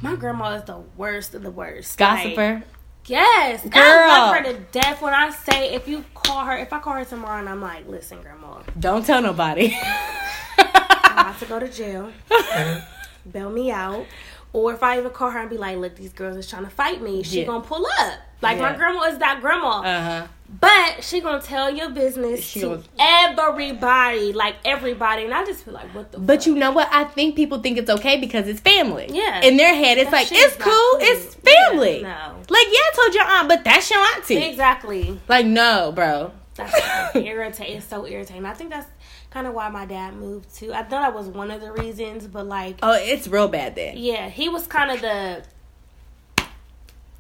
[0.01, 1.99] my grandma is the worst of the worst.
[2.01, 2.63] Like, Gossiper.
[3.07, 3.83] yes, Girl.
[3.83, 5.03] I love her to death.
[5.03, 7.89] When I say if you call her, if I call her tomorrow and I'm like,
[7.89, 9.77] listen, grandma, Don't tell nobody.
[10.59, 12.13] I'm about to go to jail.
[13.33, 14.07] Bail me out.
[14.53, 16.71] Or if I even call her and be like, look, these girls is trying to
[16.71, 17.47] fight me, she Yeah.
[17.47, 18.15] gonna pull up.
[18.41, 18.63] Like Yeah.
[18.71, 19.81] my grandma is that grandma.
[19.81, 20.27] Uh huh.
[20.61, 25.65] But she gonna tell your business She to gonna- everybody, like everybody, and I just
[25.65, 26.19] feel like, what the?
[26.19, 26.47] But fuck?
[26.47, 26.89] you know what?
[26.91, 29.09] I think people think it's okay because it's family.
[29.11, 29.41] Yeah.
[29.43, 30.73] In their head, it's That like it's cool.
[30.73, 30.99] cool.
[31.03, 32.03] It's Yeah, family.
[32.03, 32.09] no.
[32.49, 34.37] Like yeah, I told your aunt, but that's your auntie.
[34.37, 35.21] exactly.
[35.29, 36.33] Like no, bro.
[36.55, 37.77] That's irritating.
[37.77, 38.45] It's so irritating.
[38.45, 38.89] I think that's
[39.31, 40.73] kind of why my dad moved too.
[40.73, 43.97] I thought that was one of the reasons, but like, Oh, it's real bad then.
[43.97, 45.43] yeah, he was kind of the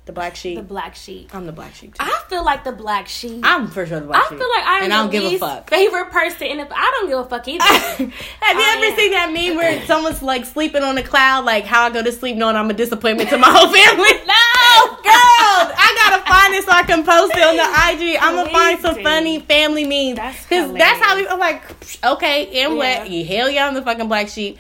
[0.08, 0.56] The black sheep.
[0.56, 1.34] the black sheep.
[1.34, 2.02] I'm the black sheep too.
[2.02, 3.40] I feel like the black sheep.
[3.44, 4.38] I'm for sure the black I sheep.
[4.38, 5.68] feel like I'm and the I don't give a fuck.
[5.68, 6.66] favorite person in the.
[6.74, 7.62] I don't give a fuck either.
[7.66, 8.08] Have you
[8.40, 8.96] I ever am.
[8.96, 12.10] seen that meme where someone's like sleeping on a cloud, like how I go to
[12.10, 14.08] sleep knowing I'm a disappointment to my whole family?
[14.26, 15.04] no, Girl,
[15.76, 18.18] I gotta find it so I can post it on the IG.
[18.18, 20.16] I'm gonna find some funny family memes.
[20.16, 21.28] That's Cause that's how we.
[21.28, 21.62] I'm like,
[22.02, 23.00] okay, and Yeah.
[23.02, 23.10] what?
[23.10, 24.56] You hell yeah, I'm the fucking black sheep.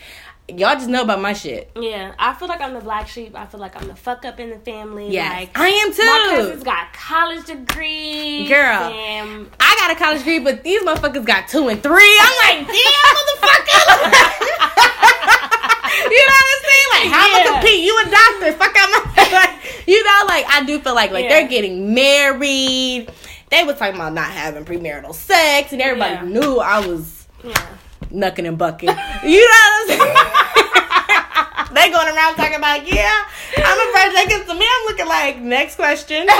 [0.48, 1.70] Y'all just know about my shit.
[1.78, 3.36] Yeah, I feel like I'm the black sheep.
[3.36, 5.10] I feel like I'm the fuck up in the family.
[5.10, 6.02] Yes, like, I am too.
[6.06, 8.48] My cousins got college degrees.
[8.48, 8.56] Girl.
[8.90, 12.18] And I got a college degree, but these motherfuckers got two and three.
[12.22, 14.08] I'm like, damn, motherfucker.
[16.10, 16.88] you know what I'm saying?
[16.94, 17.52] Like, how am I Yeah.
[17.60, 17.84] compete?
[17.84, 18.52] You a doctor?
[18.52, 21.28] Fuck out my like, You know, like I do feel like like Yeah.
[21.40, 23.10] they're getting married.
[23.50, 26.22] They was talking about not having premarital sex, and everybody Yeah.
[26.40, 27.66] knew I was yeah.
[28.10, 28.90] Knucking and bucking.
[29.24, 31.74] You know what I'm saying?
[31.74, 33.24] they going around talking about, yeah,
[33.56, 34.28] I'm a virgin.
[34.28, 34.66] Get some me.
[34.70, 36.26] I'm looking like next question.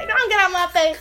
[0.00, 0.98] Don't get out my face.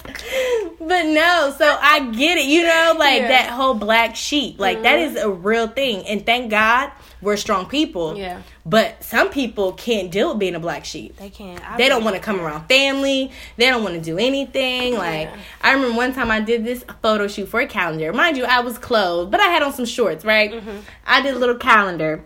[0.79, 2.45] But no, so I get it.
[2.45, 3.27] You know, like Yeah.
[3.29, 4.59] that whole black sheep.
[4.59, 5.05] Like that Mhm.
[5.07, 6.05] is a real thing.
[6.07, 6.91] And thank God
[7.21, 8.17] we're strong people.
[8.17, 8.41] Yeah.
[8.65, 11.17] But some people can't deal with being a black sheep.
[11.17, 11.61] They can't.
[11.69, 13.31] I They don't want to come around family.
[13.57, 14.95] They don't want to do anything.
[14.95, 15.37] Like Yeah.
[15.61, 18.13] I remember one time I did this photo shoot for a calendar.
[18.13, 20.23] Mind you, I was clothed, but I had on some shorts.
[20.23, 20.51] Right?
[20.51, 20.77] Mm-hmm.
[21.05, 22.23] I did a little calendar.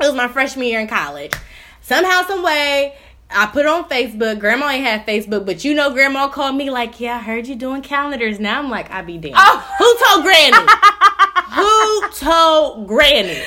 [0.00, 1.32] It was my freshman year in college.
[1.80, 2.94] Somehow, some way,
[3.30, 4.38] I put it on Facebook.
[4.38, 7.56] Grandma ain't had Facebook, but you know, Grandma called me like, "Yeah, I heard you
[7.56, 9.34] doing calendars." Now I'm like, I be damned.
[9.36, 9.74] Oh.
[9.78, 10.56] Who told Granny?
[11.54, 13.42] Who told Granny?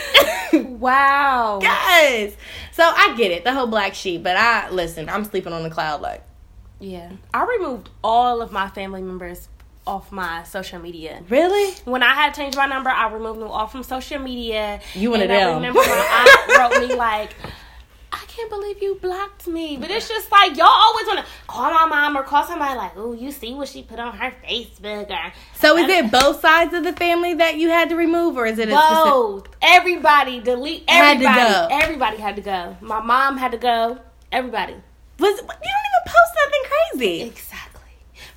[0.53, 1.59] Wow.
[1.61, 2.33] Yes.
[2.71, 4.23] So I get it, the whole black sheep.
[4.23, 5.09] But I listen.
[5.09, 6.01] I'm sleeping on the cloud.
[6.01, 6.23] Like,
[6.79, 7.11] Yeah.
[7.33, 9.47] I removed all of my family members
[9.87, 11.21] off my social media.
[11.29, 11.73] really?
[11.85, 14.79] When I had changed my number, I removed them all from social media.
[14.93, 15.55] You of and I them.
[15.55, 17.49] remember aunt wrote me like, I
[18.41, 19.77] can't believe you blocked me.
[19.77, 22.93] But it's just like y'all always want to call my mom or call somebody like,
[22.95, 26.73] oh, you see what she put on her Facebook or So is it both sides
[26.73, 29.11] of the family that you had to remove, or is it a specific?
[29.11, 29.47] both?
[29.61, 30.89] Everybody delete.
[30.89, 31.51] Had to Everybody.
[31.51, 31.67] go.
[31.71, 32.77] Everybody had to go.
[32.81, 33.99] My mom had to go.
[34.31, 34.75] Everybody.
[35.19, 37.21] Was you don't even post nothing crazy?
[37.23, 37.50] Exactly.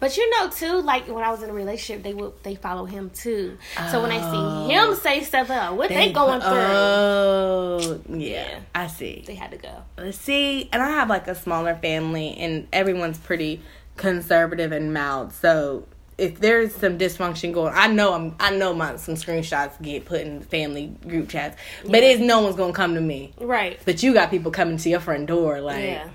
[0.05, 2.85] But you know too, like when I was in a relationship, they would they follow
[2.85, 3.57] him too.
[3.91, 4.67] So when they Oh.
[4.67, 4.95] see him oh.
[4.95, 8.17] say stuff, oh, what they, going through, Oh, yeah,
[8.51, 8.59] Yeah.
[8.75, 9.25] I see.
[9.27, 9.73] they had to go.
[9.97, 13.63] Let's see, and I have like a smaller family, and everyone's pretty
[13.97, 15.33] conservative and mild.
[15.33, 15.87] So
[16.19, 20.21] if there's some dysfunction going, I know I'm, I know my some screenshots get put
[20.21, 22.11] in family group chats, but Yeah.
[22.11, 23.33] it's no one's gonna come to me.
[23.41, 23.81] Right.
[23.87, 26.09] But you got people coming to your front door, like, yeah.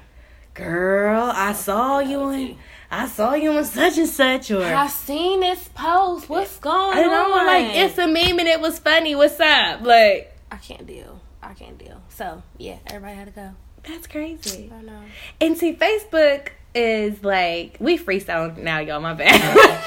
[0.54, 2.58] girl, I saw you in,
[2.92, 6.28] I saw you in such and such, or I seen this post.
[6.28, 7.46] What's going and I'm on?
[7.46, 9.16] like, it's a meme and it was funny.
[9.16, 9.82] What's up?
[9.82, 11.22] Like, I can't deal.
[11.42, 12.02] I can't deal.
[12.10, 13.52] So yeah, everybody had to go.
[13.84, 14.72] that's crazy.
[14.76, 15.02] I know.
[15.40, 19.00] And see, Facebook is like we freestyle now, y'all.
[19.00, 19.40] My bad.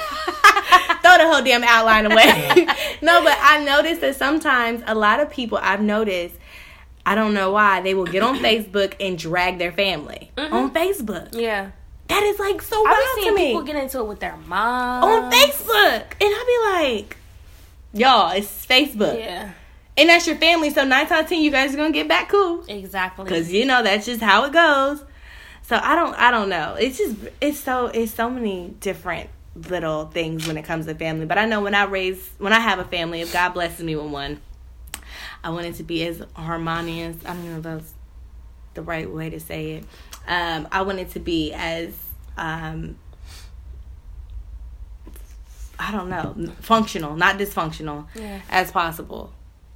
[1.01, 2.65] Throw the whole damn outline away.
[3.01, 6.35] no, but I noticed that sometimes a lot of people I've noticed.
[7.05, 10.77] I don't know why they will get on Facebook and drag their family on mm-hmm.
[10.77, 11.37] Facebook.
[11.37, 11.71] Yeah.
[12.09, 14.37] That is like so I wild be to me people get into it with their
[14.37, 17.17] mom on Facebook, and I'll be like,
[17.93, 19.51] y'all, it's Facebook, Yeah.
[19.97, 20.69] and that's your family.
[20.69, 22.63] So nine times out of ten, you guys are gonna get back cool.
[22.67, 23.27] Exactly.
[23.29, 25.03] Cause you know that's just how it goes.
[25.63, 26.75] So I don't I don't know.
[26.79, 29.29] It's just it's so it's so many different
[29.69, 31.25] little things when it comes to family.
[31.25, 33.95] But I know when I raise when I have a family, if God blesses me
[33.95, 34.41] with one,
[35.43, 37.15] I want it to be as harmonious.
[37.25, 37.93] I don't know if that's
[38.73, 39.85] the right way to say it.
[40.27, 41.93] Um, I want it to be as
[42.37, 42.95] um
[45.79, 48.39] I don't know, functional, not dysfunctional Yeah.
[48.49, 49.33] as possible.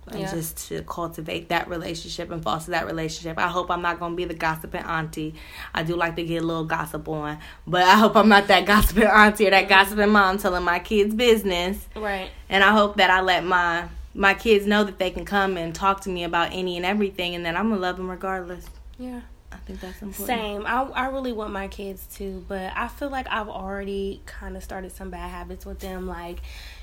[0.09, 0.31] And Yeah.
[0.31, 3.37] just to cultivate that relationship and foster that relationship.
[3.37, 5.35] I hope I'm not gonna be the gossiping auntie.
[5.73, 8.65] I do like to get a little gossip on, but I hope I'm not that
[8.67, 11.89] gossiping auntie or that gossiping mom telling my kids business.
[11.93, 12.29] Right.
[12.47, 15.75] And I hope that I let my my kids know that they can come and
[15.75, 18.65] talk to me about any and everything, and that I'm gonna love them regardless.
[18.97, 19.21] Yeah.
[19.51, 20.27] I think that's important.
[20.27, 20.65] Same.
[20.65, 24.63] I I really want my kids to, but I feel like I've already kind of
[24.63, 26.05] started some bad habits with them.
[26.07, 26.39] Like,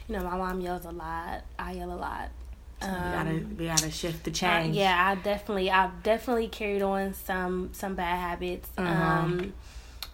[0.09, 1.43] you know, my mom yells a lot.
[1.59, 2.31] I yell a lot.
[2.81, 4.77] we gotta Um, we gotta shift the I- change.
[4.77, 8.69] yeah, I definitely, I've definitely carried on some some bad habits.
[8.79, 9.03] Uh-huh.
[9.21, 9.53] Um,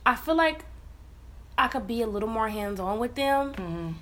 [0.05, 0.64] I feel like
[1.56, 3.55] I could be a little more hands on with them.
[3.55, 3.94] Mhm.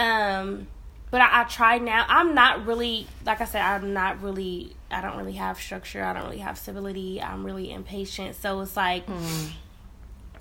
[0.00, 0.66] Um,
[1.10, 2.04] but I, I try now.
[2.08, 4.74] I'm not really, like I said, I'm not really.
[4.90, 6.04] I don't really have structure.
[6.04, 7.20] I don't really have stability.
[7.22, 8.36] I'm really impatient.
[8.36, 9.50] So it's like Mhm.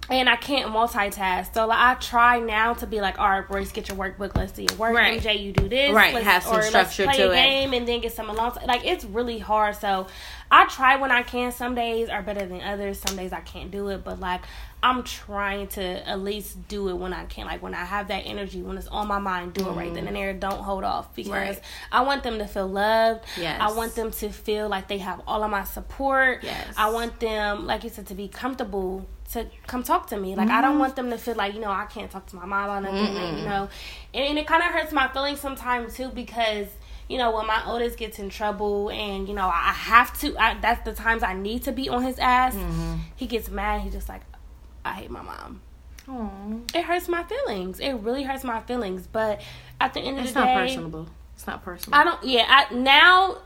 [0.10, 1.52] and I can't multitask.
[1.56, 4.36] So like, I try now to be like, all right, Royce, get your workbook.
[4.38, 4.96] Let's do your work.
[4.96, 5.20] Right.
[5.20, 5.92] MJ, you do this.
[5.94, 7.38] Right, Let's, have some or structure let's play to a it.
[7.38, 8.56] game and then get some along.
[8.68, 9.76] Like it's really hard.
[9.78, 10.06] So
[10.56, 11.52] I try when I can.
[11.52, 13.00] Some days are better than others.
[13.06, 14.04] Some days I can't do it.
[14.04, 14.42] But like
[14.82, 17.46] I'm trying to at least do it when I can.
[17.48, 20.08] Like when I have that energy, when it's on my mind, do it right then
[20.08, 20.34] and there.
[20.34, 21.50] Don't hold off because Mm-hmm.
[21.56, 21.62] Right.
[21.92, 23.26] I want them to feel loved.
[23.38, 23.60] Yes.
[23.60, 26.44] I want them to feel like they have all of my support.
[26.44, 26.74] Yes.
[26.78, 30.36] I want them, like you said, to be comfortable to come talk to me.
[30.36, 30.62] Like I Mm-hmm.
[30.62, 32.84] don't want them to feel like you know I can't talk to my mom about
[32.84, 33.18] nothing.
[33.18, 33.68] and, you know,
[34.14, 36.68] and, and it kind of hurts my feelings sometimes too because
[37.08, 40.36] you know when my oldest gets in trouble and you know I have to.
[40.38, 42.56] I, that's the times I need to be on his ass.
[42.56, 42.96] Mm-hmm.
[43.16, 43.82] He gets mad.
[43.82, 44.22] He's just like,
[44.84, 45.62] I hate my mom.
[46.08, 46.76] Aww.
[46.76, 47.80] It hurts my feelings.
[47.80, 49.08] It really hurts my feelings.
[49.08, 49.42] But
[49.80, 51.08] at the end of It's the not day, personable.
[51.36, 52.00] It's not personal.
[52.00, 52.24] I don't.
[52.24, 53.38] Yeah, I, now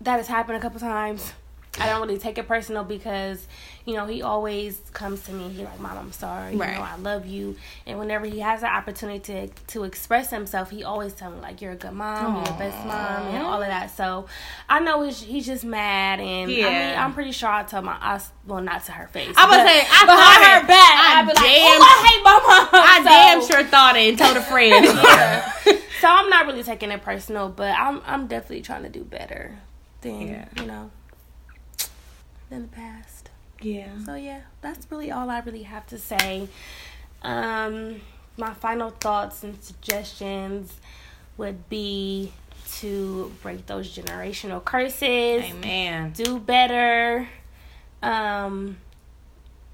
[0.00, 1.32] that has happened a couple times.
[1.80, 3.48] I don't really take it personal because
[3.86, 5.48] you know he always comes to me.
[5.50, 6.56] He's like, "Mom, I'm sorry.
[6.56, 6.70] Right.
[6.72, 7.56] You know, I love you."
[7.86, 11.60] And whenever he has the opportunity to to express himself, he always tell me like,
[11.60, 12.36] "You're a good mom.
[12.36, 13.94] You're the best mom," and all of that.
[13.94, 14.26] So
[14.68, 16.64] I know he's, he's just mad, and I mean,
[16.98, 19.34] I'm pretty sure I tell my I, well, not to her face.
[19.36, 20.66] I was but say, I behind her it.
[20.66, 23.96] back, I I'd be like, "Oh, I hate my mom." I So- damn sure thought
[23.96, 24.84] it and told a friend.
[24.86, 25.52] yeah.
[26.00, 29.56] So I'm not really taking it personal, but I'm I'm definitely trying to do better
[30.02, 30.44] than Yeah.
[30.58, 30.90] you know
[32.50, 33.13] than the past.
[33.64, 33.88] Yeah.
[34.04, 36.48] So yeah, that's really all I really have to say.
[37.22, 38.00] Um,
[38.36, 40.76] my final thoughts and suggestions
[41.36, 42.32] would be
[42.76, 46.12] to break those generational curses Amen.
[46.12, 47.28] do better.
[48.02, 48.76] Um,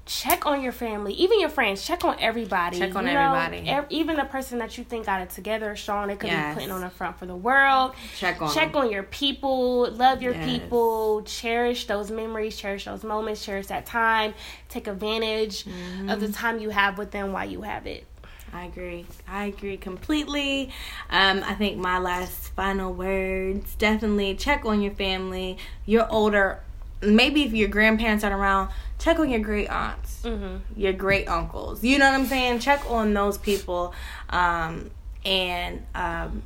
[0.05, 1.85] check on your family, even your friends.
[1.85, 2.77] Check on everybody.
[2.79, 3.69] Check on You know, everybody.
[3.69, 6.55] ev- even the person that you think got it together, Sean, they could Yes.
[6.55, 7.93] be putting on a front for the world.
[8.17, 8.53] Check on.
[8.53, 9.89] Check on your people.
[9.91, 10.45] Love your Yes.
[10.45, 11.21] people.
[11.23, 12.57] Cherish those memories.
[12.57, 13.45] Cherish those moments.
[13.45, 14.33] Cherish that time.
[14.69, 16.19] Take advantage of Mm-hmm.
[16.19, 18.05] the time you have with them while you have it.
[18.53, 19.05] I agree.
[19.29, 20.71] I agree completely.
[21.09, 25.57] Um, I think my last final words definitely check on your family.
[25.85, 26.59] Your older,
[27.01, 28.69] maybe if your grandparents aren't around,
[28.99, 30.79] check on your great aunts, Mm-hmm.
[30.79, 31.83] your great uncles.
[31.83, 32.59] You know what I'm saying?
[32.59, 33.93] Check on those people,
[34.29, 34.91] um,
[35.25, 36.43] and um,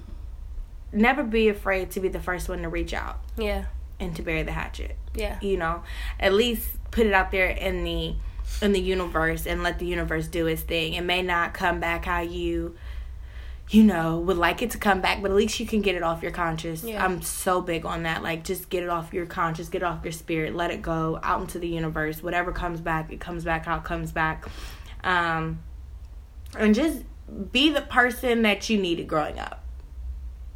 [0.91, 3.65] never be afraid to be the first one to reach out Yeah.
[3.99, 4.95] and to bury the hatchet.
[5.14, 5.40] Yeah.
[5.41, 5.84] You know,
[6.19, 8.15] at least put it out there in the
[8.61, 10.94] in the universe and let the universe do its thing.
[10.94, 12.76] It may not come back how you
[13.70, 16.04] you know would like it to come back, but at least you can get it
[16.04, 16.84] off your conscience.
[16.84, 17.04] Yeah.
[17.04, 18.22] I'm so big on that.
[18.22, 21.20] Like just get it off your conscience, get it off your spirit, let it go
[21.24, 22.22] out into the universe.
[22.22, 24.46] Whatever comes back, it comes back how it comes back.
[25.04, 25.60] Um
[26.58, 27.04] and just
[27.52, 29.64] be the person that you needed growing up.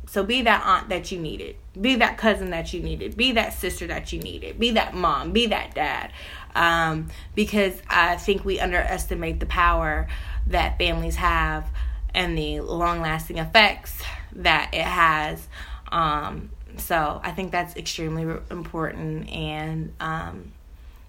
[0.08, 1.56] So be that aunt that you needed.
[1.80, 3.16] Be that cousin that you needed.
[3.16, 4.60] Be that sister that you needed.
[4.60, 5.32] Be that mom.
[5.34, 6.12] Be that dad.
[6.56, 10.08] Um, because I think we underestimate the power
[10.48, 11.70] that families have
[12.14, 14.02] and the long lasting effects
[14.34, 15.48] that it has.
[15.92, 19.30] Um, so I think that's extremely important.
[19.32, 20.52] And um,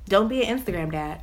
[0.09, 1.21] don't be an Instagram dad.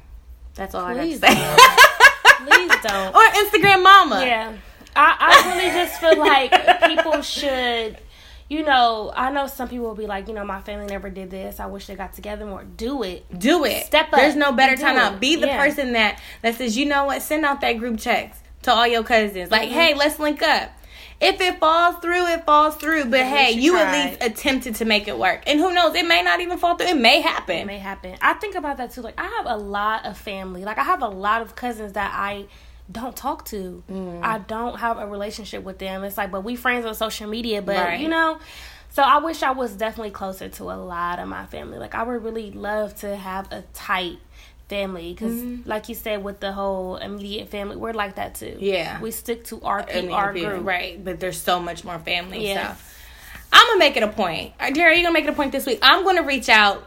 [0.55, 2.45] That's all Please I got to say.
[2.45, 3.15] Please don't.
[3.15, 4.23] or Instagram mama.
[4.25, 4.53] Yeah.
[4.95, 7.97] I, I really just feel like people should,
[8.49, 11.29] you know, I know some people will be like, you know, my family never did
[11.29, 11.59] this.
[11.59, 12.63] I wish they got together more.
[12.63, 13.25] Do it.
[13.37, 13.85] do it.
[13.85, 14.19] Step up.
[14.19, 14.99] There's no better time it.
[14.99, 15.19] out.
[15.19, 15.63] Be the Yeah.
[15.63, 19.03] person that that says, you know what, send out that group text to all your
[19.03, 19.51] cousins.
[19.51, 19.73] Like, Mhm.
[19.73, 20.71] hey, let's link up.
[21.19, 23.05] If it falls through, it falls through.
[23.05, 25.43] But At hey, you you at least attempted to make it work.
[25.47, 26.87] And who knows, it may not even fall through.
[26.87, 27.57] It may happen.
[27.57, 28.15] It may happen.
[28.21, 29.01] I think about that too.
[29.01, 30.63] Like, I have a lot of family.
[30.63, 32.45] Like, I have a lot of cousins that I
[32.91, 33.83] don't talk to.
[33.91, 34.19] Mm.
[34.23, 36.03] I don't have a relationship with them.
[36.03, 37.61] It's like, but we friends on social media.
[37.63, 37.99] But Right.
[37.99, 38.37] you know,
[38.89, 41.79] so I wish I was definitely closer to a lot of my family.
[41.79, 44.17] Like, I would really love to have a tight
[44.69, 45.69] family because, Mm-hmm.
[45.69, 48.55] like you said, with the whole immediate family, we're like that too.
[48.59, 48.99] Yeah.
[49.01, 50.65] we stick to our people, our group.
[50.65, 52.73] Right, but there's so much more family Yeah.
[52.75, 52.93] stuff.
[53.53, 54.53] I'm gonna make it a point.
[54.59, 55.79] Uh, Jerry, you gonna make it a point this week?
[55.81, 56.85] I'm gonna reach out.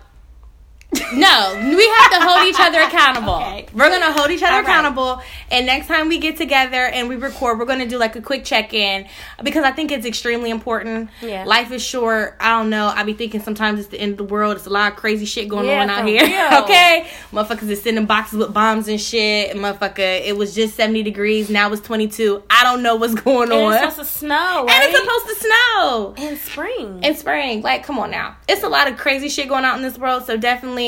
[1.14, 3.34] No, we have to hold each other accountable.
[3.36, 3.66] Okay.
[3.72, 4.68] We're gonna hold each other All right.
[4.68, 8.20] accountable, and next time we get together and we record, we're gonna do like a
[8.22, 9.06] quick check in
[9.42, 11.10] because I think it's extremely important.
[11.22, 11.44] Yeah.
[11.44, 12.36] Life is short.
[12.40, 12.88] I don't know.
[12.88, 14.56] I be thinking sometimes it's the end of the world.
[14.56, 16.22] It's a lot of crazy shit going Yeah, on out here.
[16.50, 16.62] real.
[16.64, 19.56] okay, motherfuckers is sending boxes with bombs and shit.
[19.56, 21.50] Motherfucker, it was just 70 degrees.
[21.50, 22.42] Now it's 22.
[22.50, 23.72] I don't know what's going And on.
[23.74, 27.04] it's supposed to snow, And it's supposed to snow in spring.
[27.04, 27.62] in spring.
[27.62, 28.36] Like, come on now.
[28.48, 30.24] It's a lot of crazy shit going on in this world.
[30.24, 30.79] So definitely,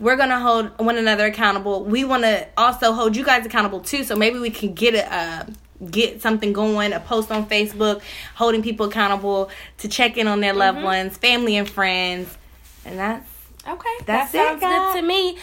[0.00, 1.84] we're gonna hold one another accountable.
[1.84, 4.04] We want to also hold you guys accountable too.
[4.04, 5.14] So maybe we can get a.
[5.14, 5.44] Uh,
[5.92, 8.02] Get something going, a post on Facebook,
[8.34, 12.36] holding people accountable to check in on their loved ones, family and friends,
[12.84, 13.30] and that's
[13.64, 14.94] Okay, That's that sounds guys.
[14.94, 15.38] good to me.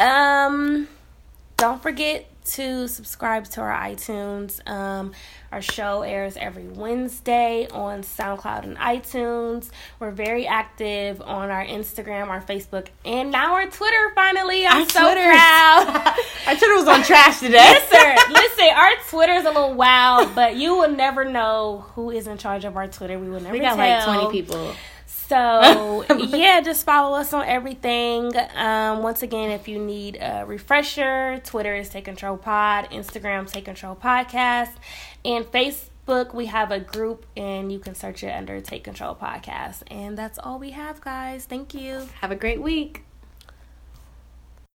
[0.00, 0.88] Um,
[1.56, 4.66] don't forget to subscribe to our iTunes.
[4.68, 5.12] Um,
[5.52, 9.70] our show airs every Wednesday on SoundCloud and iTunes.
[10.00, 14.12] We're very active on our Instagram, our Facebook, and now our Twitter.
[14.14, 15.22] Finally, I'm Our so Twitter.
[15.30, 16.14] proud.
[16.46, 17.72] Our Twitter was on trash today.
[17.74, 18.68] listen, listen.
[18.76, 22.76] Our Twitter's a little wild, but you will never know who is in charge of
[22.76, 23.18] our Twitter.
[23.18, 23.52] We will never.
[23.52, 24.06] We got tell.
[24.08, 24.72] like 20 people.
[25.28, 28.32] So yeah, just follow us on everything.
[28.54, 33.64] Um, once again, if you need a refresher, Twitter is Take Control Pod, Instagram Take
[33.64, 34.74] Control Podcast,
[35.24, 39.82] and Facebook we have a group, and you can search it under Take Control Podcast.
[39.90, 41.44] And that's all we have, guys.
[41.44, 42.08] Thank you.
[42.20, 43.05] Have a great week.